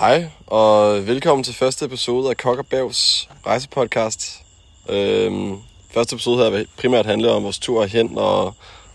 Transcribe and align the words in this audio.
Hej, 0.00 0.30
og 0.46 1.06
velkommen 1.06 1.44
til 1.44 1.54
første 1.54 1.84
episode 1.84 2.30
af 2.30 2.36
Kok 2.36 2.58
og 2.58 2.66
Bævs 2.66 3.28
rejsepodcast. 3.46 4.42
Øhm, 4.88 5.56
første 5.94 6.14
episode 6.14 6.50
her 6.50 6.64
primært 6.78 7.06
handle 7.06 7.30
om 7.30 7.44
vores 7.44 7.58
tur 7.58 7.84
hen 7.84 8.18
og 8.18 8.54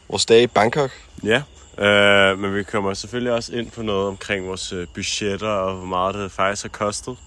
vores 0.10 0.26
dag 0.26 0.42
i 0.42 0.48
Bangkok. 0.48 0.92
Ja, 1.24 1.42
øh, 1.86 2.40
men 2.40 2.56
vi 2.56 2.64
kommer 2.64 2.94
selvfølgelig 2.94 3.34
også 3.34 3.56
ind 3.56 3.72
på 3.72 3.82
noget 3.82 4.08
omkring 4.08 4.48
vores 4.48 4.74
øh, 4.74 4.88
budgetter 4.94 5.48
og 5.48 5.76
hvor 5.76 5.86
meget 5.86 6.16
det 6.16 6.32
faktisk 6.32 6.64
har 6.64 6.70
kostet. 6.70 7.18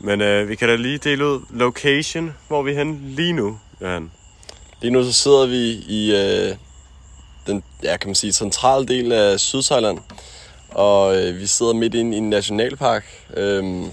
Men 0.00 0.20
øh, 0.20 0.48
vi 0.48 0.54
kan 0.56 0.68
da 0.68 0.76
lige 0.76 0.98
dele 0.98 1.26
ud 1.26 1.40
location, 1.50 2.34
hvor 2.48 2.62
vi 2.62 2.72
er 2.72 2.78
hen 2.78 3.00
lige 3.08 3.32
nu, 3.32 3.58
Johan. 3.80 4.10
Lige 4.80 4.90
nu 4.90 5.04
så 5.04 5.12
sidder 5.12 5.46
vi 5.46 5.70
i 5.88 6.16
øh, 6.16 6.56
den, 7.46 7.62
ja, 7.82 7.96
kan 7.96 8.08
man 8.08 8.14
sige, 8.14 8.32
centrale 8.32 8.86
del 8.86 9.12
af 9.12 9.40
Sydthailand. 9.40 9.98
Og 10.74 11.16
øh, 11.16 11.40
vi 11.40 11.46
sidder 11.46 11.72
midt 11.72 11.94
inde 11.94 12.16
i 12.16 12.18
en 12.18 12.30
nationalpark, 12.30 13.04
øh, 13.36 13.84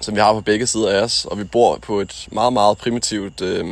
som 0.00 0.14
vi 0.14 0.20
har 0.20 0.32
på 0.32 0.40
begge 0.40 0.66
sider 0.66 0.90
af 0.90 1.02
os. 1.02 1.24
Og 1.24 1.38
vi 1.38 1.44
bor 1.44 1.78
på 1.82 2.00
et 2.00 2.28
meget, 2.32 2.52
meget 2.52 2.78
primitivt 2.78 3.40
øh, 3.40 3.66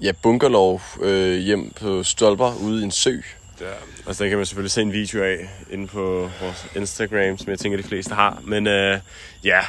ja, 0.00 0.12
bunkerlov 0.22 0.80
øh, 1.02 1.38
hjem 1.38 1.70
på 1.80 2.02
stolper 2.02 2.52
ude 2.62 2.80
i 2.80 2.84
en 2.84 2.90
sø. 2.90 3.16
Ja, 3.60 3.66
altså 4.06 4.22
den 4.24 4.30
kan 4.30 4.38
man 4.38 4.46
selvfølgelig 4.46 4.70
se 4.70 4.82
en 4.82 4.92
video 4.92 5.22
af 5.22 5.36
inde 5.70 5.86
på 5.86 6.30
vores 6.40 6.66
Instagram, 6.76 7.38
som 7.38 7.50
jeg 7.50 7.58
tænker, 7.58 7.78
de 7.78 7.88
fleste 7.88 8.14
har. 8.14 8.40
Men 8.44 8.66
øh, 8.66 8.98
ja, 9.44 9.60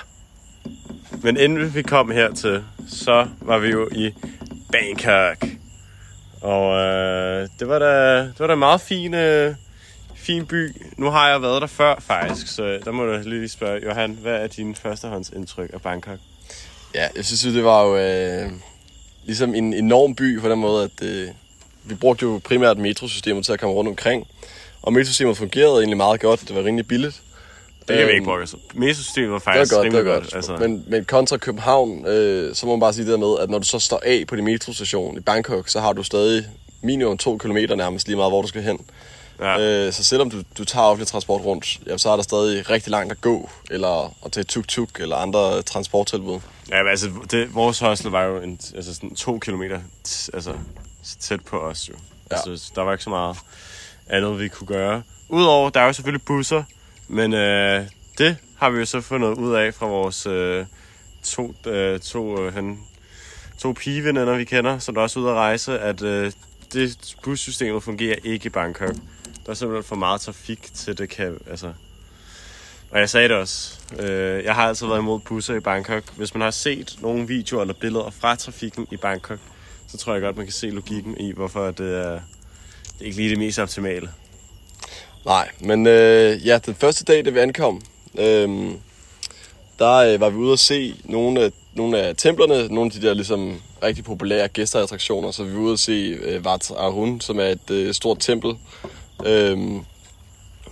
men 1.23 1.37
inden 1.37 1.75
vi 1.75 1.81
kom 1.81 2.11
hertil, 2.11 2.63
så 2.89 3.27
var 3.41 3.57
vi 3.57 3.69
jo 3.69 3.89
i 3.91 4.13
Bangkok. 4.71 5.49
Og 6.41 6.77
øh, 6.77 7.47
det 7.59 7.67
var 7.67 7.79
da, 7.79 8.17
det 8.19 8.39
var 8.39 8.47
da 8.47 8.53
en 8.53 8.59
meget 8.59 8.81
fin, 8.81 9.13
øh, 9.13 9.55
fin 10.25 10.45
by. 10.45 10.75
Nu 10.97 11.09
har 11.09 11.29
jeg 11.29 11.41
været 11.41 11.61
der 11.61 11.67
før 11.67 11.95
faktisk, 11.99 12.47
så 12.47 12.79
der 12.85 12.91
må 12.91 13.05
du 13.05 13.17
lige 13.29 13.49
spørge, 13.49 13.81
Johan, 13.85 14.17
hvad 14.21 14.33
er 14.33 14.47
din 14.47 14.75
førstehåndsindtryk 14.75 15.69
af 15.73 15.81
Bangkok? 15.81 16.19
Ja, 16.95 17.07
jeg 17.15 17.25
synes 17.25 17.41
det 17.53 17.63
var 17.63 17.83
jo 17.83 17.97
øh, 17.97 18.51
ligesom 19.25 19.55
en 19.55 19.73
enorm 19.73 20.15
by 20.15 20.39
på 20.41 20.49
den 20.49 20.59
måde, 20.59 20.83
at 20.83 21.07
øh, 21.07 21.27
vi 21.83 21.95
brugte 21.95 22.23
jo 22.23 22.41
primært 22.43 22.77
metrosystemet 22.77 23.45
til 23.45 23.53
at 23.53 23.59
komme 23.59 23.75
rundt 23.75 23.87
omkring. 23.89 24.27
Og 24.81 24.93
metrosystemet 24.93 25.37
fungerede 25.37 25.77
egentlig 25.77 25.97
meget 25.97 26.19
godt, 26.21 26.41
det 26.47 26.55
var 26.55 26.63
rimelig 26.63 26.87
billigt. 26.87 27.21
Det 27.79 27.87
kan 27.87 27.97
vi 27.97 28.01
Øhm, 28.01 28.11
ikke 28.11 28.23
bruge. 28.25 28.39
Altså. 28.39 28.57
Mesosystemet 28.73 29.31
var 29.31 29.37
Det 29.39 29.45
var 29.45 29.53
faktisk 29.53 29.73
godt, 29.73 29.85
det 29.85 29.93
var 29.93 29.99
rimelig 29.99 30.21
godt. 30.23 30.35
Altså, 30.35 30.57
Men, 30.57 30.83
men 30.87 31.05
kontra 31.05 31.37
København, 31.37 32.05
øh, 32.07 32.55
så 32.55 32.65
må 32.65 32.71
man 32.71 32.79
bare 32.79 32.93
sige 32.93 33.05
det 33.05 33.11
der 33.11 33.17
med, 33.17 33.35
at 33.41 33.49
når 33.49 33.59
du 33.59 33.65
så 33.65 33.79
står 33.79 34.01
af 34.05 34.23
på 34.27 34.35
din 34.35 34.45
metrostation 34.45 35.17
i 35.17 35.19
Bangkok, 35.19 35.69
så 35.69 35.79
har 35.79 35.93
du 35.93 36.03
stadig 36.03 36.45
minimum 36.81 37.17
to 37.17 37.37
kilometer 37.37 37.75
nærmest 37.75 38.07
lige 38.07 38.15
meget, 38.17 38.31
hvor 38.31 38.41
du 38.41 38.47
skal 38.47 38.61
hen. 38.61 38.79
Ja. 39.39 39.59
Øh, 39.59 39.93
så 39.93 40.03
selvom 40.03 40.29
du, 40.29 40.41
du 40.57 40.65
tager 40.65 40.85
offentlig 40.85 41.07
transport 41.07 41.41
rundt, 41.41 41.79
ja, 41.87 41.97
så 41.97 42.09
er 42.09 42.15
der 42.15 42.23
stadig 42.23 42.69
rigtig 42.69 42.91
langt 42.91 43.11
at 43.11 43.21
gå, 43.21 43.49
eller 43.71 44.15
at 44.25 44.31
tage 44.31 44.43
tuk-tuk 44.43 44.99
eller 44.99 45.15
andre 45.15 45.61
transporttilbud. 45.61 46.39
Ja, 46.69 46.83
men 46.83 46.89
altså, 46.89 47.11
det, 47.31 47.55
vores 47.55 47.79
hostel 47.79 48.11
var 48.11 48.23
jo 48.23 48.41
en, 48.41 48.59
altså 48.75 48.95
sådan 48.95 49.15
to 49.15 49.39
kilometer 49.39 49.79
altså, 50.33 50.53
tæt 51.19 51.45
på 51.45 51.59
os 51.59 51.89
jo. 51.89 51.93
Ja. 52.31 52.35
Altså, 52.35 52.71
der 52.75 52.81
var 52.81 52.91
ikke 52.91 53.03
så 53.03 53.09
meget 53.09 53.37
andet, 54.09 54.39
vi 54.39 54.47
kunne 54.47 54.67
gøre. 54.67 55.01
Udover, 55.29 55.69
der 55.69 55.79
er 55.79 55.85
jo 55.85 55.93
selvfølgelig 55.93 56.25
busser, 56.25 56.63
men 57.07 57.33
øh, 57.33 57.85
det 58.17 58.37
har 58.57 58.69
vi 58.69 58.79
jo 58.79 58.85
så 58.85 59.01
fundet 59.01 59.33
ud 59.33 59.55
af 59.55 59.73
fra 59.73 59.87
vores 59.87 60.25
øh, 60.25 60.65
to, 61.23 61.53
øh, 61.67 61.99
to, 61.99 62.41
øh, 62.41 62.53
han, 62.53 62.79
to 63.57 63.73
pigeveninder, 63.73 64.35
vi 64.37 64.43
kender, 64.43 64.79
som 64.79 64.95
der 64.95 65.01
også 65.01 65.19
er 65.19 65.23
ude 65.23 65.31
at 65.31 65.37
rejse, 65.37 65.79
at 65.79 66.01
øh, 66.01 66.31
det 66.73 67.15
bussystemet 67.23 67.83
fungerer 67.83 68.15
ikke 68.23 68.45
i 68.45 68.49
Bangkok. 68.49 68.95
Der 69.45 69.51
er 69.51 69.55
simpelthen 69.55 69.83
for 69.83 69.95
meget 69.95 70.21
trafik 70.21 70.73
til 70.73 70.97
det 70.97 71.09
kan, 71.09 71.37
altså, 71.49 71.73
og 72.91 72.99
jeg 72.99 73.09
sagde 73.09 73.29
det 73.29 73.37
også. 73.37 73.79
Øh, 73.99 74.43
jeg 74.43 74.55
har 74.55 74.67
altid 74.67 74.87
været 74.87 74.99
imod 74.99 75.19
busser 75.19 75.55
i 75.55 75.59
Bangkok. 75.59 76.03
Hvis 76.17 76.33
man 76.33 76.41
har 76.41 76.51
set 76.51 76.97
nogle 77.01 77.27
videoer 77.27 77.61
eller 77.61 77.73
billeder 77.73 78.09
fra 78.09 78.35
trafikken 78.35 78.87
i 78.91 78.97
Bangkok, 78.97 79.39
så 79.87 79.97
tror 79.97 80.13
jeg 80.13 80.21
godt, 80.21 80.37
man 80.37 80.45
kan 80.45 80.53
se 80.53 80.69
logikken 80.69 81.17
i, 81.19 81.31
hvorfor 81.31 81.71
det 81.71 81.97
er, 81.97 82.11
det 82.11 83.01
er 83.01 83.05
ikke 83.05 83.17
lige 83.17 83.29
det 83.29 83.37
mest 83.37 83.59
optimale. 83.59 84.09
Nej, 85.25 85.49
men 85.59 85.87
øh, 85.87 86.47
ja, 86.47 86.59
den 86.65 86.75
første 86.75 87.03
dag, 87.03 87.25
da 87.25 87.29
vi 87.29 87.39
ankom, 87.39 87.81
øh, 88.17 88.71
der 89.79 89.93
øh, 89.95 90.19
var 90.19 90.29
vi 90.29 90.37
ude 90.37 90.53
at 90.53 90.59
se 90.59 90.95
nogle 91.03 91.41
af, 91.41 91.51
nogle 91.73 91.97
af 91.97 92.15
templerne, 92.15 92.67
nogle 92.67 92.85
af 92.85 93.01
de 93.01 93.07
der 93.07 93.13
ligesom 93.13 93.61
rigtig 93.83 94.03
populære 94.03 94.47
gæsteattraktioner. 94.47 95.31
Så 95.31 95.43
vi 95.43 95.53
var 95.53 95.59
ude 95.59 95.73
at 95.73 95.79
se 95.79 96.17
øh, 96.21 96.41
Wat 96.41 96.71
Arun, 96.71 97.21
som 97.21 97.39
er 97.39 97.45
et 97.45 97.71
øh, 97.71 97.93
stort 97.93 98.19
tempel, 98.19 98.55
øh, 99.25 99.57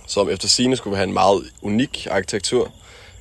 som 0.06 0.30
efter 0.30 0.48
sine 0.48 0.76
skulle 0.76 0.96
have 0.96 1.06
en 1.06 1.12
meget 1.12 1.44
unik 1.62 2.06
arkitektur. 2.10 2.72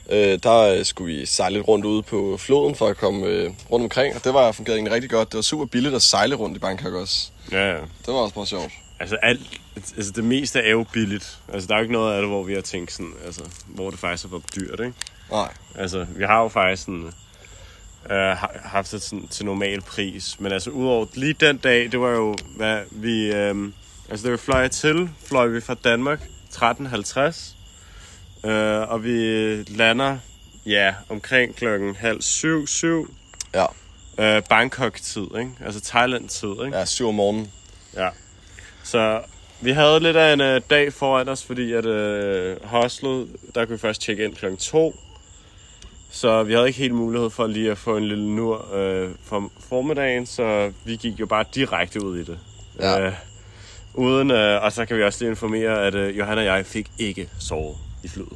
Øh, 0.09 0.39
der 0.43 0.59
øh, 0.59 0.85
skulle 0.85 1.15
vi 1.15 1.25
sejle 1.25 1.55
lidt 1.55 1.67
rundt 1.67 1.85
ude 1.85 2.03
på 2.03 2.37
floden 2.37 2.75
for 2.75 2.87
at 2.87 2.97
komme 2.97 3.25
øh, 3.25 3.51
rundt 3.71 3.83
omkring, 3.83 4.15
og 4.15 4.23
det 4.23 4.33
var 4.33 4.51
fungeret 4.51 4.75
egentlig 4.75 4.93
rigtig 4.93 5.09
godt. 5.09 5.27
Det 5.31 5.35
var 5.35 5.41
super 5.41 5.65
billigt 5.65 5.95
at 5.95 6.01
sejle 6.01 6.35
rundt 6.35 6.55
i 6.57 6.59
Bangkok 6.59 6.93
også. 6.93 7.29
Ja, 7.51 7.69
ja. 7.71 7.77
Det 7.77 8.07
var 8.07 8.13
også 8.13 8.33
meget 8.35 8.49
sjovt. 8.49 8.71
Altså, 8.99 9.15
alt, 9.21 9.41
altså 9.97 10.11
det 10.11 10.23
meste 10.23 10.59
er 10.59 10.71
jo 10.71 10.85
billigt. 10.93 11.37
Altså, 11.53 11.67
der 11.67 11.73
er 11.73 11.77
jo 11.79 11.83
ikke 11.83 11.93
noget 11.93 12.15
af 12.15 12.21
det, 12.21 12.29
hvor 12.29 12.43
vi 12.43 12.53
har 12.53 12.61
tænkt 12.61 12.91
sådan, 12.91 13.13
altså, 13.25 13.41
hvor 13.67 13.89
det 13.89 13.99
faktisk 13.99 14.25
er 14.25 14.29
for 14.29 14.41
dyrt, 14.55 14.79
ikke? 14.79 14.93
Nej, 15.31 15.53
Altså, 15.75 16.05
vi 16.15 16.23
har 16.23 16.41
jo 16.41 16.47
faktisk 16.47 16.81
sådan, 16.83 17.05
øh, 18.11 18.17
ha- 18.37 18.59
haft 18.63 18.91
det 18.91 19.01
sådan, 19.01 19.27
til 19.27 19.45
normal 19.45 19.81
pris. 19.81 20.39
Men 20.39 20.51
altså, 20.51 20.69
udover 20.69 21.05
lige 21.13 21.33
den 21.33 21.57
dag, 21.57 21.91
det 21.91 21.99
var 22.01 22.09
jo, 22.09 22.35
hvad 22.55 22.81
vi... 22.91 23.33
Øh, 23.33 23.55
altså, 24.09 24.23
det 24.23 24.31
var 24.31 24.37
fløj 24.37 24.67
til, 24.67 25.09
fløj 25.25 25.47
vi 25.47 25.61
fra 25.61 25.73
Danmark 25.83 26.21
13.50. 26.53 28.49
Øh, 28.49 28.89
og 28.89 29.03
vi 29.03 29.17
lander, 29.63 30.17
ja, 30.65 30.93
omkring 31.09 31.55
klokken 31.55 31.95
halv 31.95 32.21
syv, 32.21 32.67
syv. 32.67 33.13
ja. 33.53 33.65
Øh, 34.17 34.43
Bangkok-tid, 34.49 35.27
ikke? 35.39 35.51
Altså 35.65 35.81
Thailand-tid, 35.81 36.49
ikke? 36.65 36.77
Ja, 36.77 36.85
syv 36.85 37.07
om 37.07 37.15
morgenen. 37.15 37.51
Ja. 37.93 38.09
Så 38.83 39.21
vi 39.61 39.71
havde 39.71 39.99
lidt 39.99 40.17
af 40.17 40.33
en 40.33 40.41
øh, 40.41 40.61
dag 40.69 40.93
foran 40.93 41.29
os, 41.29 41.43
fordi 41.43 41.73
at 41.73 41.85
øh, 41.85 42.57
hostlet, 42.63 43.27
der 43.55 43.65
kunne 43.65 43.75
vi 43.75 43.81
først 43.81 44.01
tjekke 44.01 44.23
ind 44.25 44.35
klokken 44.35 44.57
2. 44.57 44.95
Så 46.11 46.43
vi 46.43 46.53
havde 46.53 46.67
ikke 46.67 46.79
helt 46.79 46.93
mulighed 46.93 47.29
for 47.29 47.47
lige 47.47 47.71
at 47.71 47.77
få 47.77 47.97
en 47.97 48.07
lille 48.07 48.29
nur 48.29 48.75
øh, 48.75 49.09
for 49.25 49.51
formiddagen, 49.69 50.25
så 50.25 50.71
vi 50.85 50.95
gik 50.95 51.19
jo 51.19 51.25
bare 51.25 51.45
direkte 51.55 52.05
ud 52.05 52.17
i 52.17 52.23
det. 52.23 52.39
Ja. 52.79 52.99
Øh, 53.01 53.13
uden, 53.93 54.31
øh, 54.31 54.63
og 54.63 54.71
så 54.73 54.85
kan 54.85 54.97
vi 54.97 55.03
også 55.03 55.19
lige 55.21 55.29
informere, 55.29 55.85
at 55.87 55.95
øh, 55.95 56.17
Johan 56.17 56.37
og 56.37 56.45
jeg 56.45 56.65
fik 56.65 56.87
ikke 56.97 57.29
sovet 57.39 57.75
i 58.03 58.07
flyet. 58.07 58.27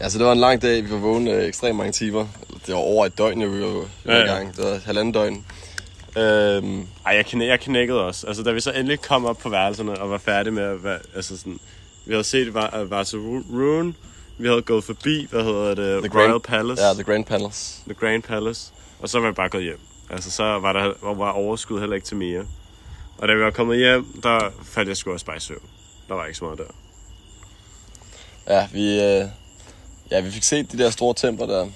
Ja, 0.00 0.08
så 0.08 0.18
det 0.18 0.26
var 0.26 0.32
en 0.32 0.38
lang 0.38 0.62
dag. 0.62 0.84
Vi 0.84 0.90
var 0.90 0.98
vågne 0.98 1.30
øh, 1.32 1.44
ekstremt 1.48 1.76
mange 1.76 1.92
timer. 1.92 2.26
Det 2.66 2.74
var 2.74 2.80
over 2.80 3.06
et 3.06 3.18
døgn, 3.18 3.40
vi 3.54 3.60
var, 3.60 3.66
var 3.66 3.84
Ja, 4.06 4.16
i 4.16 4.20
ja. 4.20 4.34
gang. 4.34 4.56
Det 4.56 4.64
var 4.64 4.78
halvanden 4.84 5.12
døgn. 5.14 5.44
Øhm, 6.18 6.86
Ej, 7.06 7.14
jeg, 7.16 7.26
knæ, 7.26 7.46
jeg 7.46 7.60
knækkede 7.60 8.04
også. 8.06 8.26
Altså, 8.26 8.42
da 8.42 8.52
vi 8.52 8.60
så 8.60 8.72
endelig 8.72 9.00
kom 9.00 9.24
op 9.26 9.38
på 9.38 9.48
værelserne 9.48 9.98
og 10.00 10.10
var 10.10 10.18
færdige 10.18 10.52
med 10.52 10.62
at 10.62 10.84
være, 10.84 10.98
altså 11.16 11.36
sådan, 11.38 11.58
vi 12.06 12.12
havde 12.12 12.24
set 12.24 12.54
Var- 12.54 12.84
Vasa 12.90 13.16
Rune, 13.16 13.94
vi 14.38 14.48
havde 14.48 14.62
gået 14.62 14.84
forbi, 14.84 15.26
hvad 15.30 15.42
hedder 15.44 15.74
det, 15.74 16.04
The 16.10 16.18
Royal 16.18 16.30
Grand- 16.32 16.38
Palace, 16.40 16.82
ja, 16.86 16.92
The 16.94 17.02
Grand 17.02 17.24
Palace. 17.24 17.80
The 17.86 17.94
Grand 17.94 18.22
Palace, 18.22 18.72
og 19.00 19.08
så 19.08 19.20
var 19.20 19.28
vi 19.28 19.32
bare 19.34 19.48
gået 19.48 19.62
hjem. 19.64 19.78
Altså, 20.10 20.30
så 20.30 20.42
var 20.44 20.72
der 20.72 21.14
var 21.14 21.30
overskud 21.30 21.80
heller 21.80 21.94
ikke 21.96 22.06
til 22.06 22.16
mere. 22.16 22.42
Og 23.20 23.28
da 23.28 23.34
vi 23.34 23.40
var 23.40 23.50
kommet 23.50 23.78
hjem, 23.78 24.20
der 24.22 24.50
faldt 24.64 24.88
jeg 24.88 24.96
sgu 24.96 25.12
også 25.12 25.26
bare 25.26 25.36
i 25.36 25.40
søvn. 25.40 25.62
Der 26.08 26.14
var 26.14 26.26
ikke 26.26 26.38
så 26.38 26.44
meget 26.44 26.58
der. 26.58 26.64
Ja, 28.54 28.68
vi, 28.72 29.00
øh, 29.00 29.28
ja, 30.10 30.20
vi 30.20 30.30
fik 30.30 30.42
set 30.42 30.72
de 30.72 30.78
der 30.78 30.90
store 30.90 31.14
templer 31.14 31.46
der. 31.46 31.68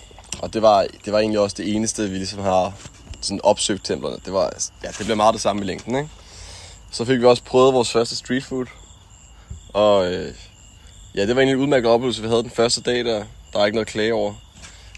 Og 0.42 0.54
det 0.54 0.62
var, 0.62 0.86
det 1.04 1.12
var 1.12 1.18
egentlig 1.18 1.40
også 1.40 1.56
det 1.58 1.74
eneste, 1.74 2.10
vi 2.10 2.16
ligesom 2.16 2.40
har 2.40 2.72
sådan 3.20 3.40
opsøgt 3.42 3.84
templerne. 3.84 4.16
Det, 4.24 4.32
var, 4.32 4.52
ja, 4.84 4.88
det 4.98 5.04
blev 5.06 5.16
meget 5.16 5.32
det 5.32 5.42
samme 5.42 5.62
i 5.62 5.64
længden, 5.64 5.96
ikke? 5.96 6.08
Så 6.90 7.04
fik 7.04 7.20
vi 7.20 7.24
også 7.24 7.42
prøvet 7.42 7.74
vores 7.74 7.92
første 7.92 8.16
street 8.16 8.44
food. 8.44 8.66
Og 9.68 10.12
øh, 10.12 10.34
ja, 11.14 11.26
det 11.26 11.36
var 11.36 11.42
egentlig 11.42 11.54
en 11.54 11.60
udmærket 11.60 11.90
oplevelse, 11.90 12.22
vi 12.22 12.28
havde 12.28 12.42
den 12.42 12.50
første 12.50 12.80
dag 12.80 13.04
der. 13.04 13.24
Der 13.52 13.60
er 13.60 13.66
ikke 13.66 13.76
noget 13.76 13.86
at 13.86 13.92
klage 13.92 14.14
over. 14.14 14.34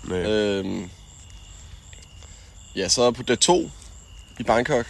Men, 0.04 0.26
Øhm, 0.26 0.90
ja, 2.76 2.88
så 2.88 3.10
på 3.10 3.22
dag 3.22 3.38
to 3.38 3.70
i 4.38 4.42
Bangkok. 4.42 4.86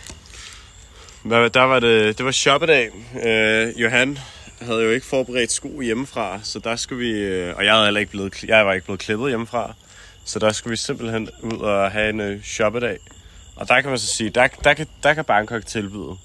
Der, 1.31 1.49
der 1.49 1.63
var 1.63 1.81
det, 1.81 2.19
det 2.19 2.27
var 2.27 2.33
shoppedag. 2.33 2.91
Øh, 3.27 3.81
Johan 3.81 4.19
havde 4.61 4.83
jo 4.83 4.91
ikke 4.91 5.07
forberedt 5.07 5.53
sko 5.53 5.81
hjemmefra, 5.81 6.41
så 6.43 6.59
der 6.59 6.77
skulle 6.77 7.07
vi, 7.07 7.13
øh, 7.13 7.57
og 7.57 7.65
jeg, 7.65 7.73
havde 7.73 7.85
heller 7.85 8.01
ikke 8.01 8.11
blevet, 8.11 8.45
jeg 8.49 8.67
var 8.67 8.73
ikke 8.73 8.85
blevet 8.85 9.01
klippet 9.01 9.29
hjemmefra, 9.29 9.75
så 10.25 10.39
der 10.39 10.53
skulle 10.53 10.71
vi 10.71 10.77
simpelthen 10.77 11.29
ud 11.43 11.59
og 11.59 11.91
have 11.91 12.11
en 12.11 12.21
øh, 12.21 12.43
shoppedag. 12.43 12.99
Og 13.57 13.69
der 13.69 13.81
kan 13.81 13.91
man 13.91 13.99
så 13.99 14.07
sige, 14.07 14.31
der, 14.31 14.47
der, 14.65 14.75
kan, 14.75 14.87
der 15.03 15.15
kan 15.15 15.25
Bangkok 15.25 15.67
tilbyde. 15.67 16.17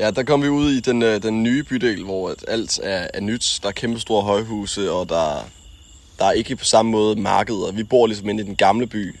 Ja, 0.00 0.10
der 0.10 0.22
kom 0.22 0.42
vi 0.42 0.48
ud 0.48 0.70
i 0.70 0.80
den, 0.80 1.02
øh, 1.02 1.22
den 1.22 1.42
nye 1.42 1.62
bydel, 1.62 2.04
hvor 2.04 2.30
at 2.30 2.44
alt 2.48 2.80
er, 2.82 3.08
er 3.14 3.20
nyt. 3.20 3.58
Der 3.62 3.68
er 3.68 3.72
kæmpe 3.72 4.00
store 4.00 4.22
højhuse, 4.22 4.92
og 4.92 5.08
der, 5.08 5.48
der 6.18 6.24
er 6.24 6.32
ikke 6.32 6.56
på 6.56 6.64
samme 6.64 6.90
måde 6.92 7.20
markeder. 7.20 7.72
Vi 7.72 7.82
bor 7.82 8.06
ligesom 8.06 8.28
inde 8.28 8.42
i 8.42 8.46
den 8.46 8.56
gamle 8.56 8.86
by, 8.86 9.14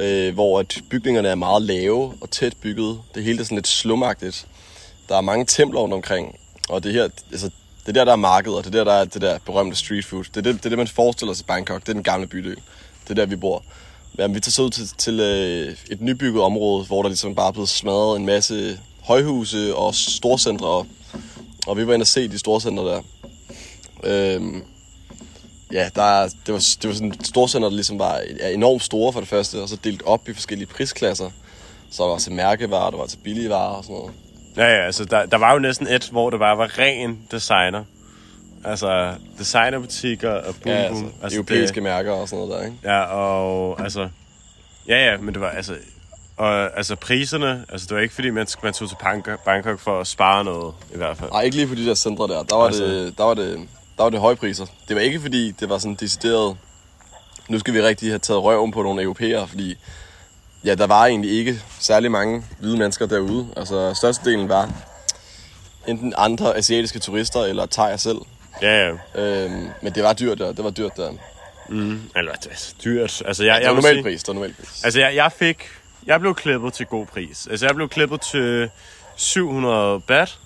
øh, 0.00 0.34
hvor 0.34 0.60
at 0.60 0.80
bygningerne 0.90 1.28
er 1.28 1.34
meget 1.34 1.62
lave 1.62 2.14
og 2.20 2.30
tæt 2.30 2.56
bygget. 2.62 3.00
Det 3.14 3.24
hele 3.24 3.40
er 3.40 3.44
sådan 3.44 3.56
lidt 3.56 3.68
slumagtigt. 3.68 4.46
Der 5.08 5.16
er 5.16 5.20
mange 5.20 5.44
templer 5.44 5.80
rundt 5.80 5.94
omkring, 5.94 6.38
og 6.68 6.82
det 6.84 6.92
her, 6.92 7.08
altså, 7.30 7.50
Det 7.80 7.88
er 7.88 7.92
der, 7.92 8.04
der 8.04 8.12
er 8.12 8.16
marked, 8.16 8.52
og 8.52 8.64
det 8.64 8.74
er 8.74 8.84
der, 8.84 8.84
der 8.84 8.92
er 8.92 9.04
det 9.04 9.22
der 9.22 9.38
berømte 9.46 9.76
street 9.76 10.04
food. 10.04 10.24
Det 10.24 10.36
er 10.36 10.40
det, 10.40 10.54
det, 10.54 10.64
er 10.64 10.68
det 10.68 10.78
man 10.78 10.88
forestiller 10.88 11.34
sig 11.34 11.46
Bangkok. 11.46 11.80
Det 11.80 11.88
er 11.88 11.92
den 11.92 12.02
gamle 12.02 12.26
bydel. 12.26 12.56
Det 13.02 13.10
er 13.10 13.14
der, 13.14 13.26
vi 13.26 13.36
bor. 13.36 13.64
Jamen, 14.18 14.34
vi 14.34 14.40
tager 14.40 14.50
så 14.50 14.62
ud 14.62 14.70
til, 14.70 14.88
til 14.98 15.20
øh, 15.20 15.76
et 15.90 16.00
nybygget 16.00 16.42
område, 16.42 16.84
hvor 16.84 17.02
der 17.02 17.08
ligesom 17.08 17.34
bare 17.34 17.48
er 17.48 17.52
blevet 17.52 17.68
smadret 17.68 18.16
en 18.16 18.26
masse 18.26 18.80
højhuse 19.02 19.76
og 19.76 19.94
storcentre. 19.94 20.66
op. 20.66 20.86
og 21.66 21.76
vi 21.76 21.86
var 21.86 21.94
inde 21.94 22.02
og 22.02 22.06
se 22.06 22.28
de 22.28 22.38
storcentre 22.38 22.84
der. 22.84 23.02
Øhm, 24.04 24.62
ja, 25.72 25.88
der 25.94 26.28
det, 26.46 26.54
var, 26.54 26.64
det 26.82 26.88
var 26.88 26.94
sådan 26.94 27.12
et 27.12 27.26
storcenter, 27.26 27.68
der 27.68 27.76
ligesom 27.76 27.98
var 27.98 28.20
ja, 28.40 28.48
enormt 28.54 28.82
store 28.82 29.12
for 29.12 29.20
det 29.20 29.28
første, 29.28 29.62
og 29.62 29.68
så 29.68 29.76
delt 29.84 30.02
op 30.02 30.28
i 30.28 30.32
forskellige 30.34 30.68
prisklasser. 30.68 31.30
Så 31.90 32.02
der 32.02 32.08
var 32.08 32.18
til 32.18 32.32
mærkevarer, 32.32 32.90
der 32.90 32.98
var 32.98 33.06
til 33.06 33.16
billige 33.16 33.50
varer 33.50 33.74
og 33.74 33.84
sådan 33.84 33.96
noget. 33.96 34.12
Ja, 34.56 34.64
ja, 34.64 34.84
altså 34.86 35.04
der, 35.04 35.26
der 35.26 35.36
var 35.36 35.52
jo 35.52 35.58
næsten 35.58 35.86
et, 35.86 36.08
hvor 36.12 36.30
det 36.30 36.38
bare 36.38 36.58
var 36.58 36.78
ren 36.78 37.18
designer. 37.30 37.84
Altså 38.64 39.14
designerbutikker 39.38 40.30
og 40.30 40.54
boom, 40.62 40.74
Ja, 40.76 40.82
altså, 40.82 41.02
boom. 41.02 41.12
altså 41.22 41.38
europæiske 41.38 41.74
det... 41.74 41.82
mærker 41.82 42.12
og 42.12 42.28
sådan 42.28 42.44
noget 42.44 42.60
der, 42.60 42.64
ikke? 42.66 42.76
Ja, 42.84 43.00
og 43.00 43.80
altså... 43.82 44.08
Ja, 44.88 45.10
ja, 45.10 45.16
men 45.16 45.34
det 45.34 45.40
var 45.40 45.48
altså... 45.50 45.74
Og 46.36 46.76
altså 46.76 46.96
priserne, 46.96 47.64
altså 47.68 47.86
det 47.88 47.94
var 47.96 48.02
ikke 48.02 48.14
fordi, 48.14 48.30
man, 48.30 48.46
man 48.62 48.72
tog 48.72 48.88
til 48.88 48.96
Bangkok, 49.02 49.44
Bangkok 49.44 49.78
for 49.80 50.00
at 50.00 50.06
spare 50.06 50.44
noget, 50.44 50.74
i 50.94 50.96
hvert 50.96 51.16
fald. 51.16 51.30
Nej, 51.30 51.42
ikke 51.42 51.56
lige 51.56 51.66
på 51.68 51.74
de 51.74 51.86
der 51.86 51.94
centre 51.94 52.28
der. 52.28 52.42
Der 52.42 52.56
var, 52.56 52.66
Altså- 52.66 52.84
det, 52.84 53.18
der 53.18 53.24
var, 53.24 53.34
det, 53.34 53.58
der 53.96 54.02
var 54.02 54.10
det 54.10 54.20
høje 54.20 54.36
priser. 54.36 54.66
Det 54.88 54.96
var 54.96 55.02
ikke 55.02 55.20
fordi, 55.20 55.50
det 55.50 55.68
var 55.68 55.78
sådan 55.78 55.94
decideret... 55.94 56.56
Nu 57.48 57.58
skal 57.58 57.74
vi 57.74 57.82
rigtig 57.82 58.08
have 58.10 58.18
taget 58.18 58.42
røven 58.42 58.72
på 58.72 58.82
nogle 58.82 59.02
europæere, 59.02 59.48
fordi 59.48 59.76
ja, 60.64 60.74
der 60.74 60.86
var 60.86 61.06
egentlig 61.06 61.30
ikke 61.30 61.60
særlig 61.80 62.10
mange 62.10 62.44
hvide 62.58 62.78
mennesker 62.78 63.06
derude. 63.06 63.48
Altså, 63.56 63.94
størstedelen 63.94 64.48
var 64.48 64.70
enten 65.86 66.14
andre 66.16 66.56
asiatiske 66.56 66.98
turister 66.98 67.40
eller 67.40 67.66
thaier 67.66 67.96
selv. 67.96 68.18
Ja, 68.62 68.88
ja. 68.88 69.22
Øhm, 69.22 69.68
men 69.82 69.94
det 69.94 70.02
var 70.02 70.12
dyrt 70.12 70.38
der. 70.38 70.52
Det 70.52 70.64
var 70.64 70.70
dyrt 70.70 70.96
der. 70.96 71.10
Mm, 71.68 72.00
eller 72.16 72.32
det 72.32 72.46
er 72.52 72.82
dyrt. 72.84 73.22
Altså, 73.26 73.44
jeg, 73.44 73.56
Det 73.56 73.62
jeg 73.62 73.70
var 73.70 73.74
normal 73.74 74.02
pris. 74.02 74.22
Det 74.22 74.28
var 74.28 74.34
normal 74.34 74.54
pris. 74.54 74.84
Altså, 74.84 75.00
jeg, 75.00 75.14
jeg 75.14 75.32
fik... 75.32 75.68
Jeg 76.06 76.20
blev 76.20 76.34
klippet 76.34 76.72
til 76.72 76.86
god 76.86 77.06
pris. 77.06 77.46
Altså, 77.50 77.66
jeg 77.66 77.74
blev 77.74 77.88
klippet 77.88 78.20
til 78.20 78.70
700 79.16 80.00
bat. 80.00 80.38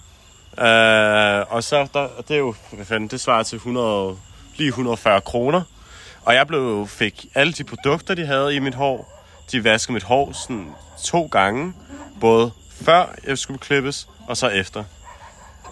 Uh, 0.52 1.54
og 1.54 1.64
så, 1.64 1.86
der, 1.94 2.08
det 2.28 2.34
er 2.34 2.38
jo, 2.38 2.54
hvad 2.70 2.84
fanden, 2.84 3.08
det 3.08 3.20
svarer 3.20 3.42
til 3.42 3.56
100, 3.56 4.16
lige 4.56 4.68
140 4.68 5.20
kroner. 5.20 5.62
Og 6.24 6.34
jeg 6.34 6.46
blev, 6.46 6.86
fik 6.88 7.26
alle 7.34 7.52
de 7.52 7.64
produkter, 7.64 8.14
de 8.14 8.26
havde 8.26 8.54
i 8.54 8.58
mit 8.58 8.74
hår. 8.74 9.15
De 9.52 9.64
vaskede 9.64 9.92
mit 9.92 10.02
hår 10.02 10.32
sådan 10.32 10.74
to 11.04 11.26
gange. 11.26 11.72
Både 12.20 12.52
før 12.70 13.14
jeg 13.26 13.38
skulle 13.38 13.58
klippes, 13.58 14.08
og 14.28 14.36
så 14.36 14.48
efter. 14.48 14.84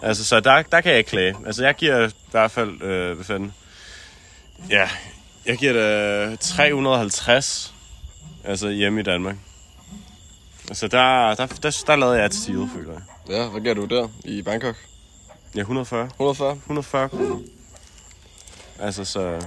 Altså, 0.01 0.25
så 0.25 0.39
der, 0.39 0.61
der 0.61 0.81
kan 0.81 0.91
jeg 0.91 0.97
ikke 0.97 1.09
klage. 1.09 1.35
Altså, 1.45 1.63
jeg 1.65 1.75
giver 1.75 2.07
i 2.07 2.11
hvert 2.31 2.51
fald, 2.51 2.81
øh, 2.81 3.15
hvad 3.15 3.25
fanden, 3.25 3.53
ja, 4.69 4.89
jeg 5.45 5.57
giver 5.57 5.73
det 5.73 6.39
350, 6.39 7.73
altså 8.43 8.69
hjemme 8.69 8.99
i 8.99 9.03
Danmark. 9.03 9.35
Altså, 10.69 10.87
der, 10.87 11.35
der, 11.35 11.45
der, 11.45 11.83
der 11.87 11.95
lavede 11.95 12.17
jeg 12.17 12.25
et 12.25 12.33
stil, 12.33 12.69
føler 12.75 12.93
jeg. 12.93 13.01
Ja, 13.29 13.47
hvad 13.49 13.61
gør 13.61 13.73
du 13.73 13.85
der 13.85 14.07
i 14.23 14.41
Bangkok? 14.41 14.75
Ja, 15.55 15.59
140. 15.59 16.05
140? 16.05 16.51
140 16.53 17.09
kroner. 17.09 17.39
Altså, 18.79 19.05
så... 19.05 19.45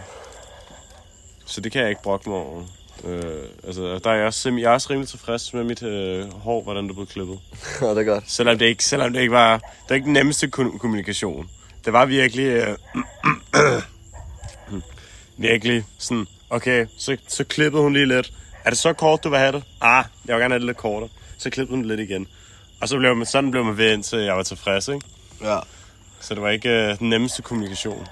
Så 1.46 1.60
det 1.60 1.72
kan 1.72 1.80
jeg 1.80 1.90
ikke 1.90 2.02
brokke 2.02 2.28
mig 2.28 2.38
over. 2.38 2.64
Øh, 3.04 3.44
altså, 3.66 3.98
der 4.04 4.10
er 4.10 4.14
jeg, 4.14 4.26
også, 4.26 4.50
jeg 4.50 4.62
er 4.62 4.70
også 4.70 4.90
rimelig 4.90 5.08
tilfreds 5.08 5.54
med 5.54 5.64
mit 5.64 5.82
øh, 5.82 6.32
hår, 6.32 6.62
hvordan 6.62 6.86
det 6.86 6.94
blev 6.94 7.06
klippet. 7.06 7.38
ja, 7.80 7.90
det 7.90 7.98
er 7.98 8.04
godt. 8.04 8.24
Selvom 8.30 8.58
det 8.58 8.66
ikke, 8.66 8.84
selvom 8.84 9.12
det 9.12 9.20
ikke 9.20 9.32
var, 9.32 9.56
det 9.58 9.64
var 9.88 9.94
ikke 9.94 10.04
den 10.04 10.12
nemmeste 10.12 10.50
kommunikation. 10.50 11.50
Det 11.84 11.92
var 11.92 12.06
virkelig, 12.06 12.44
øh, 12.44 12.76
virkelig 15.36 15.84
sådan, 15.98 16.26
okay, 16.50 16.86
så, 16.96 17.16
så 17.28 17.44
klippede 17.44 17.82
hun 17.82 17.92
lige 17.92 18.06
lidt. 18.06 18.32
Er 18.64 18.70
det 18.70 18.78
så 18.78 18.92
kort, 18.92 19.24
du 19.24 19.28
vil 19.28 19.38
have 19.38 19.52
det? 19.52 19.62
Ah, 19.80 20.04
jeg 20.26 20.34
vil 20.34 20.42
gerne 20.42 20.54
have 20.54 20.58
det 20.58 20.66
lidt 20.66 20.76
kortere. 20.76 21.08
Så 21.38 21.50
klippede 21.50 21.76
hun 21.76 21.84
lidt 21.84 22.00
igen. 22.00 22.26
Og 22.80 22.88
så 22.88 22.98
blev 22.98 23.16
man, 23.16 23.26
sådan 23.26 23.50
blev 23.50 23.64
man 23.64 23.76
ved, 23.76 23.92
indtil 23.92 24.18
jeg 24.18 24.36
var 24.36 24.42
tilfreds, 24.42 24.88
ikke? 24.88 25.06
Ja. 25.42 25.58
Så 26.20 26.34
det 26.34 26.42
var 26.42 26.48
ikke 26.48 26.68
øh, 26.68 26.98
den 26.98 27.08
nemmeste 27.08 27.42
kommunikation. 27.42 28.06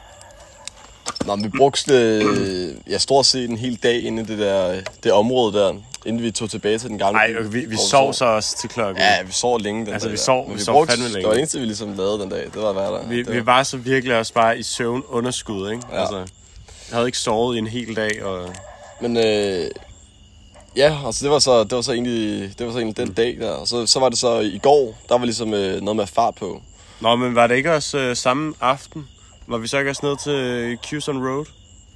Nå, 1.26 1.36
vi 1.36 1.48
brugte 1.56 1.92
øh, 1.94 2.74
ja, 2.90 2.98
stort 2.98 3.26
set 3.26 3.50
en 3.50 3.56
hel 3.56 3.78
dag 3.82 4.02
inde 4.02 4.22
i 4.22 4.24
det 4.24 4.38
der 4.38 4.80
det 5.04 5.12
område 5.12 5.58
der, 5.58 5.74
inden 6.06 6.22
vi 6.22 6.30
tog 6.30 6.50
tilbage 6.50 6.78
til 6.78 6.88
den 6.90 6.98
gamle 6.98 7.18
Nej, 7.18 7.32
vi, 7.42 7.60
vi 7.64 7.76
sov 7.90 8.12
så 8.12 8.24
også 8.24 8.56
til 8.58 8.68
klokken. 8.70 9.02
Ja, 9.02 9.22
vi 9.22 9.32
sov 9.32 9.60
længe 9.60 9.86
den 9.86 9.92
Altså, 9.92 10.08
dag. 10.08 10.12
vi 10.12 10.16
sov- 10.18 10.48
vi 10.50 10.54
vi 10.54 10.60
sov 10.60 10.74
brugte, 10.74 10.92
fandme 10.92 11.08
længe. 11.08 11.18
Det 11.18 11.26
var 11.26 11.32
det 11.32 11.38
eneste, 11.38 11.58
vi 11.58 11.64
ligesom 11.64 11.92
lavede 11.96 12.20
den 12.20 12.28
dag. 12.30 12.44
Det 12.54 12.62
var 12.62 12.72
være 12.72 12.92
der. 12.92 13.06
Vi, 13.08 13.22
det 13.22 13.32
vi 13.32 13.46
var 13.46 13.62
så 13.62 13.76
virkelig 13.76 14.18
også 14.18 14.32
bare 14.34 14.58
i 14.58 14.62
søvn 14.62 15.02
underskud, 15.08 15.70
ikke? 15.70 15.82
Ja. 15.92 16.00
Altså, 16.00 16.16
jeg 16.16 16.26
havde 16.96 17.06
ikke 17.08 17.18
sovet 17.18 17.56
i 17.56 17.58
en 17.58 17.66
hel 17.66 17.96
dag, 17.96 18.24
og... 18.24 18.48
Men 19.00 19.16
øh, 19.16 19.70
ja, 20.76 20.96
altså 21.06 21.24
det 21.24 21.30
var 21.32 21.38
så, 21.38 21.64
det 21.64 21.72
var 21.72 21.82
så 21.82 21.92
egentlig, 21.92 22.52
det 22.58 22.66
var 22.66 22.72
så 22.72 22.78
egentlig 22.78 22.96
den 23.06 23.12
dag 23.12 23.36
der. 23.40 23.50
Og 23.50 23.68
så, 23.68 23.86
så 23.86 24.00
var 24.00 24.08
det 24.08 24.18
så 24.18 24.40
i 24.40 24.58
går, 24.62 24.98
der 25.08 25.18
var 25.18 25.24
ligesom 25.24 25.54
øh, 25.54 25.80
noget 25.80 25.96
med 25.96 26.06
fart 26.06 26.34
på. 26.34 26.60
Nå, 27.00 27.16
men 27.16 27.34
var 27.34 27.46
det 27.46 27.56
ikke 27.56 27.74
også 27.74 27.98
øh, 27.98 28.16
samme 28.16 28.54
aften? 28.60 29.08
Var 29.48 29.58
vi 29.58 29.68
så 29.68 29.78
ikke 29.78 29.90
også 29.90 30.06
ned 30.06 30.16
til 30.24 30.78
Cuson 30.90 31.28
Road? 31.28 31.44